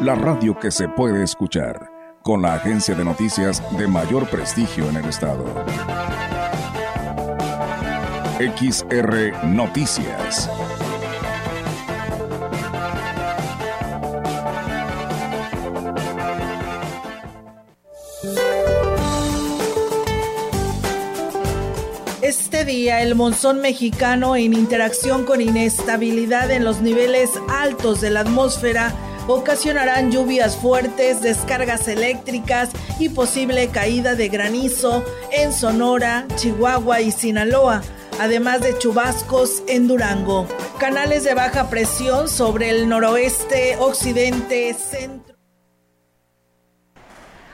la 0.00 0.14
radio 0.14 0.58
que 0.58 0.70
se 0.70 0.88
puede 0.88 1.22
escuchar, 1.22 1.90
con 2.22 2.40
la 2.40 2.54
agencia 2.54 2.94
de 2.94 3.04
noticias 3.04 3.62
de 3.76 3.86
mayor 3.86 4.26
prestigio 4.30 4.88
en 4.88 4.96
el 4.96 5.04
estado. 5.04 5.44
XR 8.38 9.44
Noticias. 9.44 10.48
Este 22.22 22.64
día, 22.64 23.02
el 23.02 23.14
monzón 23.16 23.60
mexicano 23.60 24.34
en 24.34 24.54
interacción 24.54 25.26
con 25.26 25.42
inestabilidad 25.42 26.50
en 26.50 26.64
los 26.64 26.80
niveles 26.80 27.30
altos 27.50 28.00
de 28.00 28.08
la 28.08 28.20
atmósfera 28.20 28.94
ocasionarán 29.32 30.10
lluvias 30.10 30.56
fuertes, 30.56 31.20
descargas 31.22 31.88
eléctricas 31.88 32.70
y 32.98 33.08
posible 33.08 33.68
caída 33.68 34.14
de 34.14 34.28
granizo 34.28 35.04
en 35.32 35.52
Sonora, 35.52 36.26
Chihuahua 36.36 37.00
y 37.00 37.10
Sinaloa, 37.10 37.82
además 38.18 38.60
de 38.60 38.76
chubascos 38.78 39.62
en 39.68 39.88
Durango. 39.88 40.46
Canales 40.78 41.24
de 41.24 41.34
baja 41.34 41.70
presión 41.70 42.28
sobre 42.28 42.70
el 42.70 42.88
noroeste, 42.88 43.76
occidente, 43.78 44.74
centro 44.74 45.29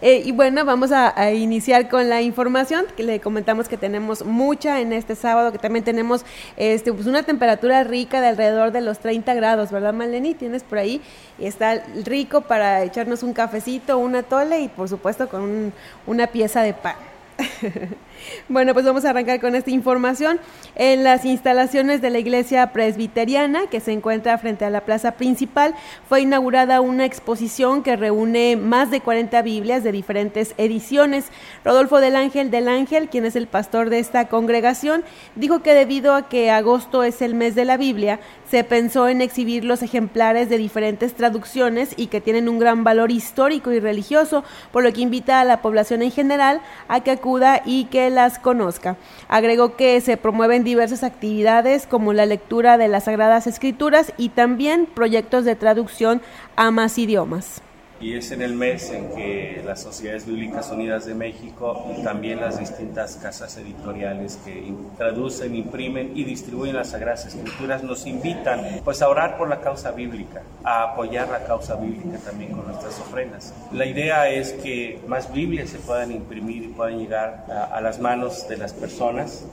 Eh, 0.00 0.22
y 0.24 0.32
bueno, 0.32 0.64
vamos 0.64 0.92
a, 0.92 1.32
iniciar 1.32 1.88
con 1.88 2.08
la 2.08 2.22
información, 2.22 2.86
que 2.96 3.02
le 3.02 3.20
comentamos 3.20 3.68
que 3.68 3.76
tenemos 3.76 4.24
mucha 4.24 4.80
en 4.80 4.92
este 4.92 5.14
sábado, 5.14 5.52
que 5.52 5.58
también 5.58 5.84
tenemos 5.84 6.24
este, 6.56 6.92
pues 6.92 7.06
una 7.06 7.22
temperatura 7.22 7.84
rica 7.84 8.20
de 8.20 8.28
alrededor 8.28 8.72
de 8.72 8.80
los 8.80 8.98
30 8.98 9.34
grados, 9.34 9.70
¿verdad, 9.70 9.92
Maleni? 9.92 10.34
Tienes 10.34 10.62
por 10.62 10.78
ahí, 10.78 11.00
está 11.38 11.82
rico 12.04 12.42
para 12.42 12.82
echarnos 12.84 13.22
un 13.22 13.32
cafecito, 13.32 13.98
una 13.98 14.22
tole 14.22 14.60
y 14.60 14.68
por 14.68 14.88
supuesto 14.88 15.28
con 15.28 15.72
una 16.06 16.26
pieza 16.28 16.62
de 16.62 16.74
pan. 16.74 16.96
bueno, 18.48 18.74
pues 18.74 18.84
vamos 18.84 19.04
a 19.04 19.10
arrancar 19.10 19.40
con 19.40 19.54
esta 19.54 19.70
información. 19.70 20.40
En 20.74 21.04
las 21.04 21.24
instalaciones 21.24 22.00
de 22.00 22.10
la 22.10 22.18
iglesia 22.18 22.72
presbiteriana, 22.72 23.66
que 23.66 23.80
se 23.80 23.92
encuentra 23.92 24.38
frente 24.38 24.64
a 24.64 24.70
la 24.70 24.82
plaza 24.82 25.12
principal, 25.12 25.74
fue 26.08 26.22
inaugurada 26.22 26.80
una 26.80 27.04
exposición 27.04 27.82
que 27.82 27.96
reúne 27.96 28.56
más 28.56 28.90
de 28.90 29.00
40 29.00 29.42
Biblias 29.42 29.82
de 29.82 29.92
diferentes 29.92 30.54
ediciones. 30.56 31.26
Rodolfo 31.64 32.00
del 32.00 32.16
Ángel 32.16 32.50
del 32.50 32.68
Ángel, 32.68 33.08
quien 33.08 33.24
es 33.24 33.36
el 33.36 33.46
pastor 33.46 33.90
de 33.90 33.98
esta 33.98 34.28
congregación, 34.28 35.04
dijo 35.34 35.62
que 35.62 35.74
debido 35.74 36.14
a 36.14 36.28
que 36.28 36.50
agosto 36.50 37.02
es 37.04 37.22
el 37.22 37.34
mes 37.34 37.54
de 37.54 37.64
la 37.64 37.76
Biblia, 37.76 38.20
se 38.50 38.64
pensó 38.64 39.08
en 39.08 39.20
exhibir 39.20 39.64
los 39.64 39.82
ejemplares 39.82 40.48
de 40.48 40.58
diferentes 40.58 41.14
traducciones 41.14 41.94
y 41.96 42.06
que 42.06 42.20
tienen 42.20 42.48
un 42.48 42.58
gran 42.58 42.84
valor 42.84 43.10
histórico 43.10 43.72
y 43.72 43.80
religioso, 43.80 44.44
por 44.72 44.82
lo 44.82 44.92
que 44.92 45.02
invita 45.02 45.40
a 45.40 45.44
la 45.44 45.60
población 45.60 46.02
en 46.02 46.10
general 46.10 46.60
a 46.88 47.00
que 47.00 47.10
acuda 47.10 47.62
y 47.64 47.84
que 47.86 48.07
las 48.10 48.38
conozca. 48.38 48.96
Agregó 49.28 49.76
que 49.76 50.00
se 50.00 50.16
promueven 50.16 50.64
diversas 50.64 51.02
actividades 51.02 51.86
como 51.86 52.12
la 52.12 52.26
lectura 52.26 52.78
de 52.78 52.88
las 52.88 53.04
Sagradas 53.04 53.46
Escrituras 53.46 54.12
y 54.16 54.30
también 54.30 54.86
proyectos 54.86 55.44
de 55.44 55.56
traducción 55.56 56.22
a 56.56 56.70
más 56.70 56.98
idiomas 56.98 57.62
y 58.00 58.14
es 58.14 58.30
en 58.30 58.42
el 58.42 58.54
mes 58.54 58.90
en 58.90 59.10
que 59.10 59.62
las 59.64 59.82
Sociedades 59.82 60.26
Bíblicas 60.26 60.70
Unidas 60.70 61.06
de 61.06 61.14
México 61.14 61.86
y 61.98 62.02
también 62.02 62.40
las 62.40 62.58
distintas 62.58 63.16
casas 63.16 63.56
editoriales 63.56 64.38
que 64.44 64.72
traducen, 64.96 65.54
imprimen 65.56 66.12
y 66.14 66.24
distribuyen 66.24 66.76
las 66.76 66.90
Sagradas 66.90 67.26
Escrituras 67.26 67.82
nos 67.82 68.06
invitan 68.06 68.80
pues 68.84 69.02
a 69.02 69.08
orar 69.08 69.36
por 69.36 69.48
la 69.48 69.60
causa 69.60 69.90
bíblica, 69.90 70.42
a 70.62 70.92
apoyar 70.92 71.28
la 71.28 71.44
causa 71.44 71.74
bíblica 71.74 72.18
también 72.18 72.52
con 72.52 72.66
nuestras 72.66 72.98
ofrendas. 73.00 73.52
La 73.72 73.86
idea 73.86 74.28
es 74.28 74.52
que 74.52 75.00
más 75.08 75.32
Biblias 75.32 75.70
se 75.70 75.78
puedan 75.78 76.12
imprimir 76.12 76.64
y 76.64 76.68
puedan 76.68 76.98
llegar 76.98 77.46
a, 77.72 77.80
las 77.80 78.00
manos 78.00 78.48
de 78.48 78.56
las 78.56 78.72
personas 78.72 79.44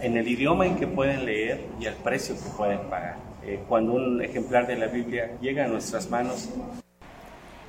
en 0.00 0.16
el 0.16 0.28
idioma 0.28 0.66
en 0.66 0.76
que 0.76 0.86
pueden 0.86 1.24
leer 1.24 1.60
y 1.80 1.86
al 1.86 1.94
precio 1.94 2.34
que 2.34 2.50
pueden 2.56 2.80
pagar. 2.90 3.16
Eh, 3.42 3.60
cuando 3.68 3.92
un 3.92 4.22
ejemplar 4.22 4.66
de 4.66 4.76
la 4.76 4.86
Biblia 4.86 5.32
llega 5.40 5.64
a 5.64 5.68
nuestras 5.68 6.08
manos, 6.10 6.48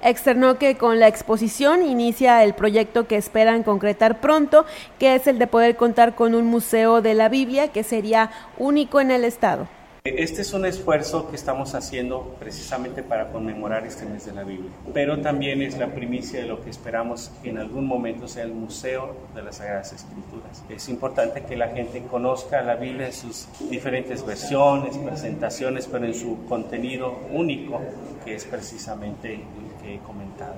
externó 0.04 0.58
que 0.58 0.76
con 0.76 1.00
la 1.00 1.08
exposición 1.08 1.84
inicia 1.84 2.44
el 2.44 2.54
proyecto 2.54 3.08
que 3.08 3.18
esperan 3.18 3.64
concretar 3.64 4.22
pronto, 4.22 4.66
que 5.00 5.16
es 5.16 5.28
el 5.28 5.40
de 5.40 5.48
poder 5.48 5.76
contar 5.76 6.16
con 6.16 6.36
un 6.36 6.46
museo 6.46 7.02
de 7.02 7.14
la 7.14 7.30
Biblia 7.30 7.70
que 7.70 7.84
sería 7.84 8.32
único 8.58 9.00
en 9.02 9.12
el 9.12 9.24
estado. 9.24 9.68
Este 10.06 10.44
es 10.44 10.54
un 10.54 10.68
esfuerzo 10.68 11.32
que 11.32 11.36
estamos 11.36 11.74
haciendo 11.74 12.36
precisamente 12.40 13.02
para 13.02 13.32
conmemorar 13.32 13.88
este 13.88 14.06
mes 14.06 14.24
de 14.24 14.34
la 14.34 14.44
Biblia, 14.44 14.70
pero 14.94 15.20
también 15.20 15.64
es 15.64 15.80
la 15.80 15.88
primicia 15.88 16.42
de 16.42 16.46
lo 16.46 16.64
que 16.64 16.70
esperamos 16.70 17.32
que 17.42 17.50
en 17.50 17.58
algún 17.58 17.88
momento 17.88 18.28
sea 18.28 18.44
el 18.44 18.54
Museo 18.54 19.16
de 19.34 19.42
las 19.42 19.56
Sagradas 19.56 19.94
Escrituras. 19.94 20.64
Es 20.70 20.90
importante 20.90 21.42
que 21.42 21.58
la 21.58 21.70
gente 21.70 22.04
conozca 22.04 22.62
la 22.62 22.76
Biblia 22.76 23.08
en 23.08 23.14
sus 23.14 23.48
diferentes 23.72 24.24
versiones, 24.24 24.96
presentaciones, 24.96 25.88
pero 25.88 26.06
en 26.06 26.14
su 26.14 26.46
contenido 26.46 27.18
único, 27.32 27.82
que 28.24 28.36
es 28.36 28.46
precisamente 28.46 29.40
he 29.86 30.00
comentado 30.00 30.56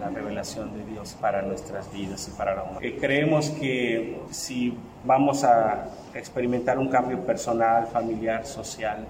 la 0.00 0.08
revelación 0.08 0.72
de 0.72 0.84
Dios 0.86 1.16
para 1.20 1.42
nuestras 1.42 1.92
vidas 1.92 2.28
y 2.32 2.36
para 2.36 2.54
la 2.54 2.62
humanidad. 2.62 2.84
Eh, 2.84 2.96
creemos 2.98 3.50
que 3.50 4.18
si 4.30 4.74
vamos 5.04 5.44
a 5.44 5.88
experimentar 6.14 6.78
un 6.78 6.88
cambio 6.88 7.24
personal, 7.24 7.86
familiar, 7.86 8.46
social, 8.46 9.06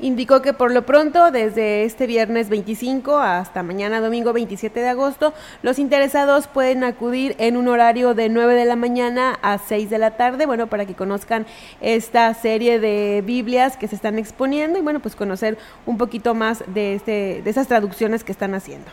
Indicó 0.00 0.42
que 0.42 0.52
por 0.52 0.72
lo 0.72 0.84
pronto, 0.84 1.30
desde 1.30 1.84
este 1.84 2.08
viernes 2.08 2.48
25 2.48 3.16
hasta 3.16 3.62
mañana 3.62 4.00
domingo 4.00 4.32
27 4.32 4.80
de 4.80 4.88
agosto, 4.88 5.32
los 5.62 5.78
interesados 5.78 6.48
pueden 6.48 6.82
acudir 6.82 7.36
en 7.38 7.56
un 7.56 7.68
horario 7.68 8.12
de 8.12 8.28
9 8.28 8.54
de 8.54 8.64
la 8.64 8.74
mañana 8.74 9.38
a 9.40 9.58
6 9.58 9.88
de 9.90 9.98
la 9.98 10.16
tarde, 10.16 10.46
bueno, 10.46 10.66
para 10.66 10.84
que 10.84 10.94
conozcan 10.94 11.46
esta 11.80 12.34
serie 12.34 12.80
de 12.80 13.22
Biblias 13.24 13.76
que 13.76 13.86
se 13.86 13.94
están 13.94 14.18
exponiendo 14.18 14.80
y 14.80 14.82
bueno, 14.82 14.98
pues 14.98 15.14
conocer 15.14 15.58
un 15.86 15.96
poquito 15.96 16.34
más 16.34 16.64
de, 16.66 16.96
este, 16.96 17.42
de 17.44 17.50
esas 17.50 17.68
traducciones 17.68 18.24
que 18.24 18.32
están 18.32 18.54
haciendo. 18.54 18.90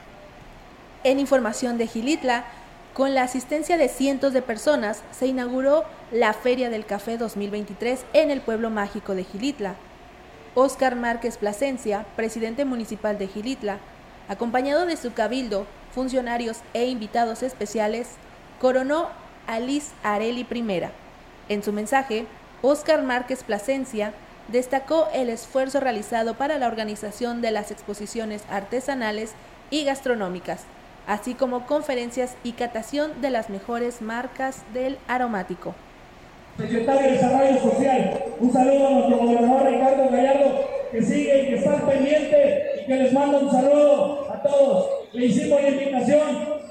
En 1.03 1.19
información 1.19 1.79
de 1.79 1.87
Gilitla, 1.87 2.45
con 2.93 3.15
la 3.15 3.23
asistencia 3.23 3.77
de 3.77 3.89
cientos 3.89 4.33
de 4.33 4.43
personas, 4.43 5.01
se 5.09 5.25
inauguró 5.25 5.83
la 6.11 6.33
Feria 6.33 6.69
del 6.69 6.85
Café 6.85 7.17
2023 7.17 8.05
en 8.13 8.29
el 8.29 8.41
pueblo 8.41 8.69
mágico 8.69 9.15
de 9.15 9.23
Gilitla. 9.23 9.75
Óscar 10.53 10.97
Márquez 10.97 11.37
Plasencia, 11.37 12.05
presidente 12.17 12.65
municipal 12.65 13.17
de 13.17 13.27
Gilitla, 13.27 13.77
acompañado 14.27 14.85
de 14.85 14.97
su 14.97 15.13
cabildo, 15.13 15.65
funcionarios 15.93 16.57
e 16.73 16.87
invitados 16.87 17.41
especiales, 17.41 18.09
coronó 18.59 19.07
a 19.47 19.59
Liz 19.59 19.91
Areli 20.03 20.45
I. 20.49 20.83
En 21.47 21.63
su 21.63 21.71
mensaje, 21.71 22.25
Óscar 22.61 23.01
Márquez 23.01 23.45
Plasencia 23.45 24.13
destacó 24.49 25.07
el 25.13 25.29
esfuerzo 25.29 25.79
realizado 25.79 26.33
para 26.33 26.57
la 26.57 26.67
organización 26.67 27.41
de 27.41 27.51
las 27.51 27.71
exposiciones 27.71 28.43
artesanales 28.49 29.31
y 29.69 29.85
gastronómicas, 29.85 30.63
así 31.07 31.33
como 31.33 31.65
conferencias 31.65 32.35
y 32.43 32.51
catación 32.53 33.21
de 33.21 33.29
las 33.29 33.49
mejores 33.49 34.01
marcas 34.01 34.63
del 34.73 34.99
aromático. 35.07 35.73
Secretario 36.57 37.01
de 37.01 37.11
Desarrollo 37.11 37.59
Social, 37.59 38.23
un 38.39 38.53
saludo 38.53 38.87
a 38.87 38.91
nuestro 38.91 39.17
gobernador 39.17 39.71
Ricardo 39.71 40.09
Gallardo, 40.11 40.67
que 40.91 41.01
sigue 41.01 41.43
y 41.43 41.47
que 41.47 41.55
está 41.55 41.75
pendiente 41.77 42.65
y 42.81 42.85
que 42.85 42.95
les 42.95 43.13
manda 43.13 43.39
un 43.39 43.51
saludo 43.51 44.27
a 44.31 44.41
todos. 44.43 44.89
Le 45.13 45.25
hicimos 45.25 45.61
la 45.61 45.69
invitación 45.69 46.21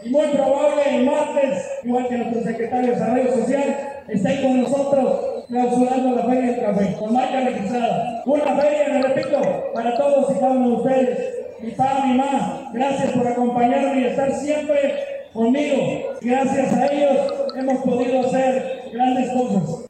y 0.03 0.11
muy 0.11 0.27
probable 0.29 0.83
el 0.97 1.05
martes, 1.05 1.71
igual 1.85 2.09
que 2.09 2.19
nuestro 2.19 2.43
secretario 2.43 2.87
de 2.89 2.93
Desarrollo 2.93 3.35
Social, 3.35 3.77
esté 4.09 4.43
con 4.43 4.63
nosotros 4.63 5.45
clausurando 5.49 6.17
la 6.17 6.23
Feria 6.25 6.53
del 6.53 6.61
Café, 6.61 6.97
con 6.99 7.13
marca 7.13 7.41
registrada. 7.41 8.23
Una 8.25 8.57
feria, 8.57 8.89
me 8.93 9.03
repito, 9.03 9.41
para 9.75 9.97
todos 9.97 10.31
y 10.31 10.39
cada 10.39 10.53
uno 10.53 10.69
de 10.69 10.75
ustedes. 10.77 11.35
Mi 11.61 11.71
papá, 11.73 12.05
mi 12.07 12.17
mamá, 12.17 12.71
gracias 12.73 13.13
por 13.13 13.27
acompañarme 13.27 14.01
y 14.01 14.05
estar 14.05 14.33
siempre 14.33 14.95
conmigo. 15.33 16.15
Gracias 16.21 16.73
a 16.73 16.87
ellos 16.87 17.35
hemos 17.57 17.79
podido 17.83 18.21
hacer 18.21 18.80
grandes 18.93 19.31
cosas. 19.31 19.87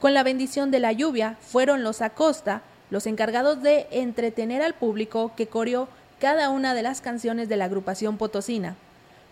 Con 0.00 0.14
la 0.14 0.22
bendición 0.22 0.70
de 0.70 0.80
la 0.80 0.92
lluvia, 0.92 1.36
fueron 1.40 1.82
los 1.82 2.02
Acosta 2.02 2.62
los 2.90 3.06
encargados 3.06 3.62
de 3.62 3.86
entretener 3.90 4.62
al 4.62 4.74
público 4.74 5.32
que 5.36 5.46
coreó 5.46 5.88
cada 6.20 6.50
una 6.50 6.74
de 6.74 6.82
las 6.82 7.00
canciones 7.00 7.48
de 7.48 7.56
la 7.56 7.64
agrupación 7.64 8.18
potosina. 8.18 8.76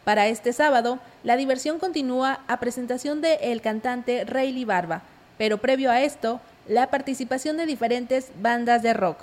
Para 0.04 0.26
este 0.26 0.52
sábado, 0.52 0.98
la 1.22 1.36
diversión 1.36 1.78
continúa 1.78 2.40
a 2.48 2.58
presentación 2.58 3.20
de 3.20 3.34
el 3.34 3.60
cantante 3.60 4.24
Rayleigh 4.24 4.64
Barba, 4.64 5.02
pero 5.38 5.58
previo 5.58 5.90
a 5.90 6.02
esto, 6.02 6.40
la 6.66 6.88
participación 6.88 7.56
de 7.56 7.66
diferentes 7.66 8.32
bandas 8.40 8.82
de 8.82 8.94
rock. 8.94 9.18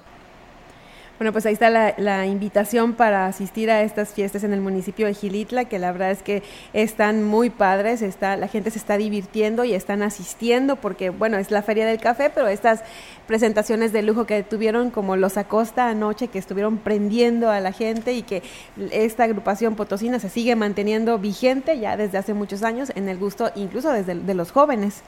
Bueno, 1.20 1.34
pues 1.34 1.46
ahí 1.46 1.52
está 1.52 1.70
la, 1.70 2.26
invitación 2.26 2.94
para 2.94 3.26
asistir 3.26 3.70
a 3.70 3.84
estas 3.84 4.14
fiestas 4.14 4.46
en 4.46 4.54
el 4.54 4.62
municipio 4.62 5.06
de 5.06 5.14
Gilitla, 5.14 5.66
que 5.66 5.78
la 5.78 5.92
verdad 5.92 6.12
es 6.12 6.24
que 6.24 6.44
están 6.72 7.26
muy 7.26 7.50
padres, 7.50 8.02
está, 8.02 8.38
la 8.38 8.48
gente 8.48 8.72
se 8.72 8.78
está 8.78 8.98
divirtiendo 8.98 9.66
y 9.66 9.74
están 9.74 10.02
asistiendo 10.02 10.78
porque, 10.78 11.10
bueno, 11.10 11.38
es 11.38 11.52
la 11.52 11.62
Feria 11.62 11.86
del 11.86 12.00
Café, 12.00 12.32
pero 12.34 12.48
estas 12.48 12.84
presentaciones 13.28 13.92
de 13.92 14.02
lujo 14.02 14.26
que 14.26 14.44
tuvieron 14.44 14.92
como 14.92 15.18
los 15.18 15.36
Acosta 15.36 15.90
anoche, 15.90 16.30
que 16.30 16.40
estuvieron 16.40 16.78
prendiendo 16.78 17.52
a 17.52 17.60
la 17.60 17.74
gente 17.74 18.14
y 18.14 18.22
que 18.22 18.42
esta 18.90 19.26
agrupación 19.26 19.76
potosina 19.76 20.20
se 20.20 20.30
sigue 20.30 20.56
manteniendo 20.56 21.20
vigente 21.20 21.78
ya 21.80 21.98
desde 21.98 22.18
hace 22.18 22.34
muchos 22.34 22.64
años 22.64 22.94
en 22.96 23.10
el 23.10 23.18
gusto 23.18 23.52
incluso 23.56 23.92
desde 23.92 24.16
de 24.16 24.34
los 24.36 24.54
jóvenes. 24.54 25.04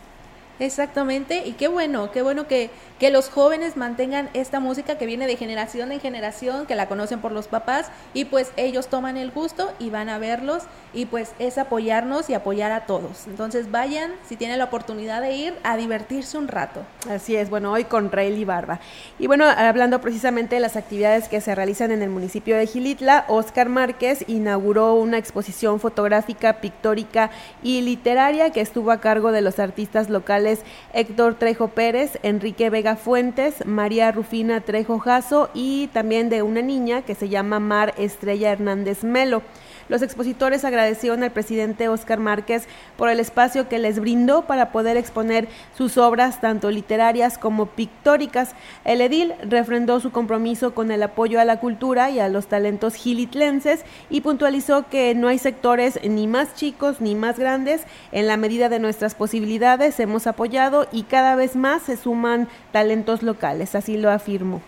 Exactamente, 0.61 1.41
y 1.47 1.53
qué 1.53 1.67
bueno, 1.67 2.11
qué 2.11 2.21
bueno 2.21 2.45
que, 2.47 2.69
que 2.99 3.09
los 3.09 3.29
jóvenes 3.29 3.77
mantengan 3.77 4.29
esta 4.35 4.59
música 4.59 4.99
que 4.99 5.07
viene 5.07 5.25
de 5.25 5.35
generación 5.35 5.91
en 5.91 5.99
generación, 5.99 6.67
que 6.67 6.75
la 6.75 6.87
conocen 6.87 7.19
por 7.19 7.31
los 7.31 7.47
papás, 7.47 7.87
y 8.13 8.25
pues 8.25 8.51
ellos 8.57 8.85
toman 8.85 9.17
el 9.17 9.31
gusto 9.31 9.71
y 9.79 9.89
van 9.89 10.07
a 10.07 10.19
verlos, 10.19 10.61
y 10.93 11.07
pues 11.07 11.31
es 11.39 11.57
apoyarnos 11.57 12.29
y 12.29 12.35
apoyar 12.35 12.71
a 12.71 12.85
todos. 12.85 13.25
Entonces 13.25 13.71
vayan, 13.71 14.11
si 14.23 14.35
tienen 14.35 14.59
la 14.59 14.65
oportunidad 14.65 15.19
de 15.19 15.31
ir, 15.31 15.55
a 15.63 15.77
divertirse 15.77 16.37
un 16.37 16.47
rato. 16.47 16.81
Así 17.09 17.35
es, 17.35 17.49
bueno, 17.49 17.71
hoy 17.71 17.85
con 17.85 18.11
Rayleigh 18.11 18.45
Barba. 18.45 18.79
Y 19.17 19.25
bueno, 19.25 19.45
hablando 19.45 19.99
precisamente 19.99 20.53
de 20.53 20.61
las 20.61 20.75
actividades 20.75 21.27
que 21.27 21.41
se 21.41 21.55
realizan 21.55 21.89
en 21.89 22.03
el 22.03 22.11
municipio 22.11 22.55
de 22.55 22.67
Gilitla, 22.67 23.25
Oscar 23.29 23.67
Márquez 23.67 24.25
inauguró 24.27 24.93
una 24.93 25.17
exposición 25.17 25.79
fotográfica, 25.79 26.61
pictórica 26.61 27.31
y 27.63 27.81
literaria 27.81 28.51
que 28.51 28.61
estuvo 28.61 28.91
a 28.91 29.01
cargo 29.01 29.31
de 29.31 29.41
los 29.41 29.57
artistas 29.57 30.11
locales 30.11 30.50
Héctor 30.93 31.35
Trejo 31.35 31.69
Pérez, 31.69 32.19
Enrique 32.23 32.69
Vega 32.69 32.95
Fuentes, 32.95 33.65
María 33.65 34.11
Rufina 34.11 34.61
Trejo 34.61 34.99
Jasso 34.99 35.49
y 35.53 35.87
también 35.87 36.29
de 36.29 36.41
una 36.41 36.61
niña 36.61 37.01
que 37.01 37.15
se 37.15 37.29
llama 37.29 37.59
Mar 37.59 37.93
Estrella 37.97 38.51
Hernández 38.51 39.03
Melo. 39.03 39.41
Los 39.91 40.01
expositores 40.01 40.63
agradecieron 40.63 41.21
al 41.21 41.31
presidente 41.31 41.89
Óscar 41.89 42.17
Márquez 42.17 42.65
por 42.95 43.09
el 43.09 43.19
espacio 43.19 43.67
que 43.67 43.77
les 43.77 43.99
brindó 43.99 44.43
para 44.43 44.71
poder 44.71 44.95
exponer 44.95 45.49
sus 45.77 45.97
obras, 45.97 46.39
tanto 46.39 46.71
literarias 46.71 47.37
como 47.37 47.65
pictóricas. 47.65 48.51
El 48.85 49.01
edil 49.01 49.33
refrendó 49.43 49.99
su 49.99 50.11
compromiso 50.11 50.73
con 50.73 50.91
el 50.91 51.03
apoyo 51.03 51.41
a 51.41 51.45
la 51.45 51.59
cultura 51.59 52.09
y 52.09 52.21
a 52.21 52.29
los 52.29 52.47
talentos 52.47 52.95
gilitlenses 52.95 53.83
y 54.09 54.21
puntualizó 54.21 54.87
que 54.87 55.13
no 55.13 55.27
hay 55.27 55.39
sectores 55.39 55.99
ni 56.07 56.25
más 56.25 56.55
chicos 56.55 57.01
ni 57.01 57.13
más 57.13 57.37
grandes. 57.37 57.81
En 58.13 58.27
la 58.27 58.37
medida 58.37 58.69
de 58.69 58.79
nuestras 58.79 59.13
posibilidades 59.13 59.99
hemos 59.99 60.25
apoyado 60.25 60.87
y 60.93 61.03
cada 61.03 61.35
vez 61.35 61.57
más 61.57 61.81
se 61.81 61.97
suman 61.97 62.47
talentos 62.71 63.23
locales, 63.23 63.75
así 63.75 63.97
lo 63.97 64.09
afirmó. 64.09 64.61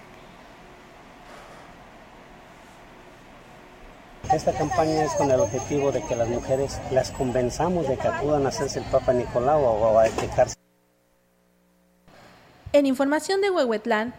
Esta 4.34 4.52
campaña 4.52 5.04
es 5.04 5.12
con 5.12 5.30
el 5.30 5.40
objetivo 5.40 5.92
de 5.92 6.02
que 6.02 6.16
las 6.16 6.28
mujeres 6.28 6.80
las 6.90 7.12
convenzamos 7.12 7.88
de 7.88 7.98
que 7.98 8.08
acudan 8.08 8.48
a 8.48 8.50
hacerse 8.50 8.80
el 8.80 8.86
Papa 8.86 9.14
Nicolau 9.14 9.62
o 9.62 10.00
a 10.00 10.06
detectarse. 10.06 10.56
En 12.72 12.88
información 12.88 13.42
de 13.42 13.52
Huehuetlán, 13.52 14.16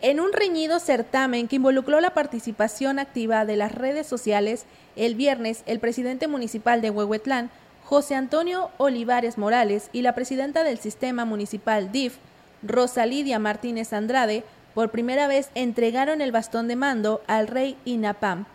en 0.00 0.20
un 0.20 0.32
reñido 0.32 0.78
certamen 0.78 1.48
que 1.48 1.56
involucró 1.56 2.00
la 2.00 2.14
participación 2.14 3.00
activa 3.00 3.44
de 3.44 3.56
las 3.56 3.74
redes 3.74 4.06
sociales, 4.06 4.64
el 4.94 5.16
viernes 5.16 5.64
el 5.66 5.80
presidente 5.80 6.28
municipal 6.28 6.80
de 6.80 6.90
Huehuetlán, 6.90 7.50
José 7.84 8.14
Antonio 8.14 8.70
Olivares 8.76 9.38
Morales, 9.38 9.90
y 9.92 10.02
la 10.02 10.14
presidenta 10.14 10.62
del 10.62 10.78
sistema 10.78 11.24
municipal 11.24 11.90
DIF, 11.90 12.18
Rosa 12.62 13.06
Lidia 13.06 13.40
Martínez 13.40 13.92
Andrade, 13.92 14.44
por 14.72 14.90
primera 14.90 15.26
vez 15.26 15.50
entregaron 15.56 16.20
el 16.20 16.30
bastón 16.30 16.68
de 16.68 16.76
mando 16.76 17.22
al 17.26 17.48
rey 17.48 17.76
Inapam, 17.84 18.46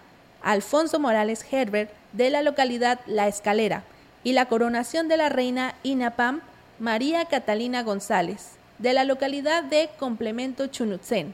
Alfonso 0.43 0.99
Morales 0.99 1.45
Herbert 1.49 1.89
de 2.11 2.29
la 2.29 2.43
localidad 2.43 2.99
La 3.07 3.27
Escalera 3.27 3.83
y 4.23 4.33
la 4.33 4.45
coronación 4.45 5.07
de 5.07 5.17
la 5.17 5.29
reina 5.29 5.75
Inapam 5.83 6.41
María 6.79 7.25
Catalina 7.25 7.81
González 7.81 8.51
de 8.77 8.93
la 8.93 9.05
localidad 9.05 9.63
de 9.63 9.89
Complemento 9.97 10.67
Chunutzen. 10.67 11.33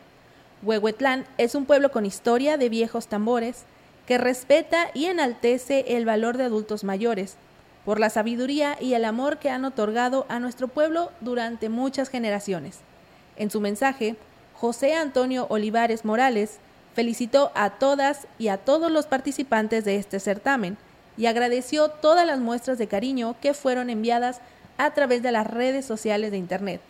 Huehuetlán 0.62 1.26
es 1.38 1.56
un 1.56 1.66
pueblo 1.66 1.92
con 1.92 2.06
historia 2.06 2.58
de 2.58 2.70
viejos 2.70 3.08
tambores 3.08 3.64
que 4.06 4.18
respeta 4.18 4.92
y 4.94 5.06
enaltece 5.06 5.86
el 5.96 6.06
valor 6.06 6.38
de 6.38 6.44
adultos 6.44 6.84
mayores 6.84 7.36
por 7.86 8.00
la 8.00 8.10
sabiduría 8.10 8.78
y 8.80 8.94
el 8.94 9.06
amor 9.06 9.40
que 9.40 9.50
han 9.50 9.66
otorgado 9.66 10.26
a 10.30 10.40
nuestro 10.40 10.68
pueblo 10.68 11.12
durante 11.22 11.70
muchas 11.70 12.10
generaciones. 12.10 12.80
En 13.38 13.50
su 13.50 13.62
mensaje, 13.62 14.16
José 14.54 14.94
Antonio 14.94 15.48
Olivares 15.50 16.06
Morales 16.06 16.60
felicitó 17.00 17.54
a 17.56 17.70
todas 17.70 18.28
y 18.38 18.50
a 18.50 18.58
todos 18.58 18.92
los 18.92 19.06
participantes 19.06 19.86
de 19.86 19.96
este 19.96 20.20
certamen 20.20 20.76
y 21.16 21.28
agradeció 21.28 21.88
todas 21.88 22.28
las 22.28 22.40
muestras 22.40 22.78
de 22.78 22.90
cariño 22.90 23.38
que 23.42 23.54
fueron 23.54 23.90
enviadas 23.90 24.42
a 24.78 24.92
través 24.92 25.24
de 25.24 25.32
las 25.32 25.48
redes 25.48 25.86
sociales 25.86 26.30
de 26.32 26.38
Internet. 26.40 26.82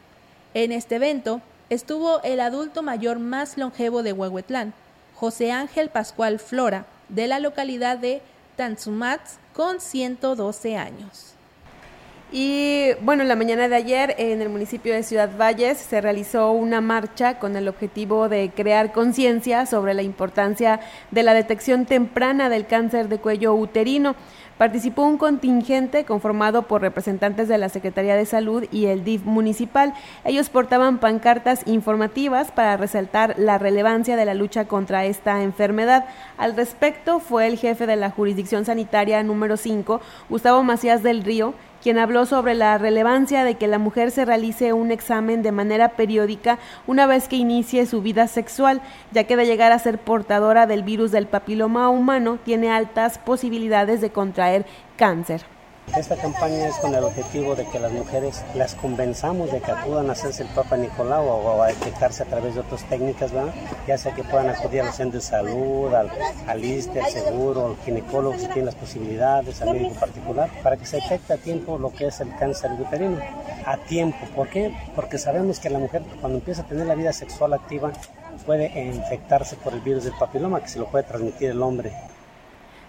En 0.56 0.72
este 0.72 0.96
evento 0.96 1.44
estuvo 1.70 2.24
el 2.24 2.40
adulto 2.40 2.82
mayor 2.82 3.20
más 3.20 3.56
longevo 3.56 4.02
de 4.02 4.14
Huehuetlán, 4.14 4.74
José 5.14 5.52
Ángel 5.52 5.90
Pascual 5.90 6.40
Flora, 6.40 6.88
de 7.10 7.28
la 7.28 7.38
localidad 7.38 8.00
de 8.00 8.24
Tanzumats, 8.56 9.38
con 9.54 9.80
112 9.80 10.76
años. 10.76 11.36
Y 12.32 12.94
bueno, 13.02 13.24
la 13.24 13.36
mañana 13.36 13.68
de 13.68 13.76
ayer 13.76 14.14
en 14.20 14.44
el 14.44 14.50
municipio 14.50 14.94
de 14.94 15.02
Ciudad 15.02 15.32
Valles 15.36 15.80
se 15.80 16.00
realizó 16.00 16.52
una 16.52 16.80
marcha 16.80 17.40
con 17.40 17.56
el 17.56 17.68
objetivo 17.68 18.30
de 18.30 18.52
crear 18.56 18.92
conciencia 18.92 19.66
sobre 19.66 19.96
la 19.96 20.04
importancia 20.04 20.80
de 21.10 21.24
la 21.24 21.34
detección 21.34 21.86
temprana 21.86 22.50
del 22.50 22.68
cáncer 22.68 23.10
de 23.10 23.18
cuello 23.18 23.56
uterino. 23.56 24.16
Participó 24.60 25.04
un 25.04 25.18
contingente 25.18 26.04
conformado 26.04 26.68
por 26.68 26.82
representantes 26.82 27.48
de 27.48 27.58
la 27.58 27.70
Secretaría 27.70 28.16
de 28.16 28.26
Salud 28.26 28.66
y 28.72 28.88
el 28.88 29.06
DIF 29.06 29.24
municipal. 29.24 29.94
Ellos 30.24 30.50
portaban 30.50 31.00
pancartas 31.00 31.66
informativas 31.66 32.52
para 32.52 32.78
resaltar 32.78 33.36
la 33.40 33.58
relevancia 33.58 34.18
de 34.18 34.26
la 34.26 34.34
lucha 34.36 34.66
contra 34.66 35.06
esta 35.06 35.42
enfermedad. 35.42 36.06
Al 36.38 36.56
respecto 36.56 37.22
fue 37.22 37.48
el 37.48 37.58
jefe 37.58 37.88
de 37.88 37.96
la 37.96 38.12
jurisdicción 38.12 38.66
sanitaria 38.66 39.24
número 39.24 39.56
5, 39.56 40.02
Gustavo 40.30 40.62
Macías 40.62 41.04
del 41.04 41.24
Río, 41.24 41.54
quien 41.82 41.98
habló 41.98 42.26
sobre 42.26 42.56
la 42.56 42.78
relevancia 42.78 43.44
de 43.44 43.56
que 43.56 43.68
la 43.68 43.80
mujer 43.80 44.12
se 44.12 44.26
realice 44.26 44.74
un 44.74 44.92
examen 44.92 45.42
de 45.42 45.52
manera 45.52 45.90
periódica 45.90 46.60
una 46.88 47.08
vez 47.08 47.28
que 47.28 47.36
inicie 47.36 47.86
su 47.86 48.02
vida 48.02 48.28
sexual, 48.28 48.82
ya 49.12 49.26
que 49.26 49.36
de 49.36 49.46
llegar 49.46 49.72
a 49.72 49.80
ser 49.80 49.98
portadora 49.98 50.68
del 50.68 50.84
virus 50.84 51.12
del 51.12 51.28
papiloma 51.28 51.90
humano 51.90 52.40
tiene 52.44 52.72
altas 52.72 53.18
posibilidades 53.18 54.02
de 54.02 54.12
contraer 54.12 54.66
cáncer. 54.98 55.59
Esta 55.98 56.16
campaña 56.16 56.68
es 56.68 56.76
con 56.76 56.94
el 56.94 57.04
objetivo 57.04 57.56
de 57.56 57.66
que 57.66 57.80
las 57.80 57.92
mujeres 57.92 58.44
las 58.54 58.76
convenzamos 58.76 59.52
de 59.52 59.60
que 59.60 59.72
acudan 59.72 60.10
a 60.10 60.14
hacerse 60.14 60.44
el 60.44 60.50
Papa 60.50 60.78
Nicolau 60.78 61.28
o, 61.28 61.62
a 61.62 61.68
detectarse 61.68 62.24
a 62.24 62.26
través 62.28 62.56
de 62.56 62.62
otras 62.62 62.84
técnicas, 62.86 63.32
¿verdad? 63.32 63.54
ya 63.88 63.98
sea 63.98 64.14
que 64.14 64.24
puedan 64.24 64.50
acudir 64.50 64.82
a 64.82 64.86
los 64.86 64.96
centros 64.96 65.24
de 65.24 65.30
salud, 65.30 65.94
al, 65.94 66.10
al 66.48 66.64
ISTE, 66.64 67.02
al 67.02 67.12
seguro, 67.12 67.66
al 67.68 67.78
ginecólogo 67.84 68.38
si 68.38 68.46
tienen 68.46 68.66
las 68.66 68.76
posibilidades, 68.76 69.62
al 69.62 69.74
médico 69.74 69.96
particular, 69.96 70.50
para 70.64 70.78
que 70.78 70.86
se 70.86 70.98
detecte 70.98 71.34
a 71.34 71.38
tiempo 71.38 71.78
lo 71.78 71.92
que 71.92 72.08
es 72.08 72.20
el 72.22 72.36
cáncer 72.36 72.72
uterino. 72.74 73.18
A 73.66 73.78
tiempo, 73.78 74.26
¿por 74.36 74.48
qué? 74.50 74.74
Porque 74.96 75.18
sabemos 75.18 75.60
que 75.60 75.70
la 75.70 75.80
mujer 75.80 76.04
cuando 76.22 76.38
empieza 76.38 76.62
a 76.62 76.66
tener 76.66 76.86
la 76.86 76.96
vida 76.96 77.12
sexual 77.14 77.54
activa 77.54 77.92
puede 78.46 78.68
infectarse 78.80 79.56
por 79.58 79.74
el 79.74 79.82
virus 79.82 80.06
del 80.06 80.14
papiloma 80.14 80.62
que 80.62 80.70
se 80.70 80.80
lo 80.80 80.88
puede 80.88 81.04
transmitir 81.04 81.52
el 81.52 81.62
hombre. 81.62 81.92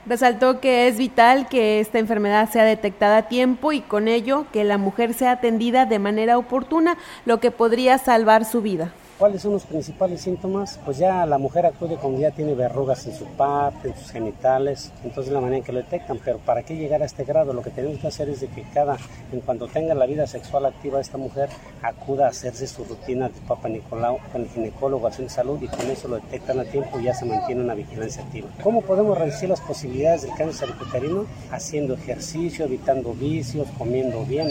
Resaltó 0.07 0.61
que 0.61 0.89
es 0.89 0.97
vital 0.97 1.49
que 1.49 1.81
esta 1.81 1.99
enfermedad 1.99 2.49
sea 2.51 2.65
detectada 2.65 3.19
a 3.19 3.29
tiempo 3.29 3.73
y 3.73 3.81
con 3.81 4.09
ello 4.09 4.47
que 4.53 4.65
la 4.65 4.79
mujer 4.79 5.15
sea 5.15 5.33
atendida 5.33 5.85
de 5.85 5.99
manera 5.99 6.39
oportuna, 6.39 6.97
lo 7.27 7.39
que 7.39 7.51
podría 7.51 7.99
salvar 7.99 8.45
su 8.45 8.63
vida. 8.63 8.93
¿Cuáles 9.21 9.43
son 9.43 9.53
los 9.53 9.67
principales 9.67 10.23
síntomas? 10.23 10.81
Pues 10.83 10.97
ya 10.97 11.27
la 11.27 11.37
mujer 11.37 11.67
acude 11.67 11.99
cuando 11.99 12.19
ya 12.19 12.31
tiene 12.31 12.55
verrugas 12.55 13.07
en 13.07 13.15
su 13.15 13.27
parte, 13.27 13.89
en 13.89 13.95
sus 13.95 14.11
genitales, 14.11 14.93
entonces 15.05 15.31
la 15.31 15.43
manera 15.43 15.59
en 15.59 15.63
que 15.63 15.73
lo 15.73 15.81
detectan, 15.81 16.19
pero 16.25 16.39
¿para 16.39 16.63
qué 16.63 16.75
llegar 16.75 17.03
a 17.03 17.05
este 17.05 17.25
grado? 17.25 17.53
Lo 17.53 17.61
que 17.61 17.69
tenemos 17.69 17.99
que 17.99 18.07
hacer 18.07 18.31
es 18.31 18.41
de 18.41 18.47
que 18.47 18.63
cada, 18.73 18.97
en 19.31 19.41
cuanto 19.43 19.69
tenga 19.69 19.93
la 19.93 20.07
vida 20.07 20.27
sexual 20.27 20.65
activa 20.65 21.03
esta 21.03 21.19
mujer, 21.19 21.51
acuda 21.83 22.25
a 22.25 22.29
hacerse 22.31 22.67
su 22.67 22.83
rutina 22.83 23.29
de 23.29 23.39
Papa 23.47 23.69
Nicolau 23.69 24.17
con 24.33 24.41
el 24.41 24.49
ginecólogo, 24.49 25.07
al 25.07 25.15
de 25.15 25.29
salud 25.29 25.61
y 25.61 25.69
con 25.69 25.91
eso 25.91 26.09
lo 26.09 26.17
detectan 26.17 26.59
a 26.59 26.65
tiempo 26.65 26.99
y 26.99 27.05
ya 27.05 27.13
se 27.13 27.27
mantiene 27.27 27.61
una 27.61 27.75
vigilancia 27.75 28.23
activa. 28.23 28.49
¿Cómo 28.63 28.81
podemos 28.81 29.19
reducir 29.19 29.51
las 29.51 29.61
posibilidades 29.61 30.23
del 30.23 30.35
cáncer 30.35 30.71
uterino? 30.81 31.27
Haciendo 31.51 31.93
ejercicio, 31.93 32.65
evitando 32.65 33.13
vicios, 33.13 33.69
comiendo 33.77 34.25
bien, 34.25 34.51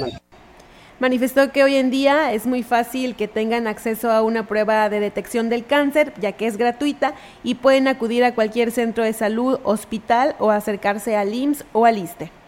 Manifestó 1.00 1.54
que 1.54 1.64
hoy 1.64 1.76
en 1.76 1.92
día 1.92 2.34
es 2.34 2.46
muy 2.46 2.62
fácil 2.62 3.16
que 3.16 3.30
tengan 3.30 3.68
acceso 3.68 4.12
a 4.12 4.22
una 4.22 4.48
prueba 4.48 4.90
de 4.90 5.00
detección 5.00 5.48
del 5.48 5.66
cáncer, 5.66 6.14
ya 6.20 6.34
que 6.34 6.46
es 6.46 6.58
gratuita 6.58 7.14
y 7.42 7.56
pueden 7.56 7.88
acudir 7.88 8.26
a 8.26 8.36
cualquier 8.36 8.72
centro 8.72 9.06
de 9.06 9.14
salud, 9.14 9.62
hospital 9.64 10.36
o 10.40 10.52
acercarse 10.52 11.16
al 11.16 11.34
IMSS 11.34 11.66
o 11.72 11.86
al 11.86 12.00
ISTE. 12.00 12.39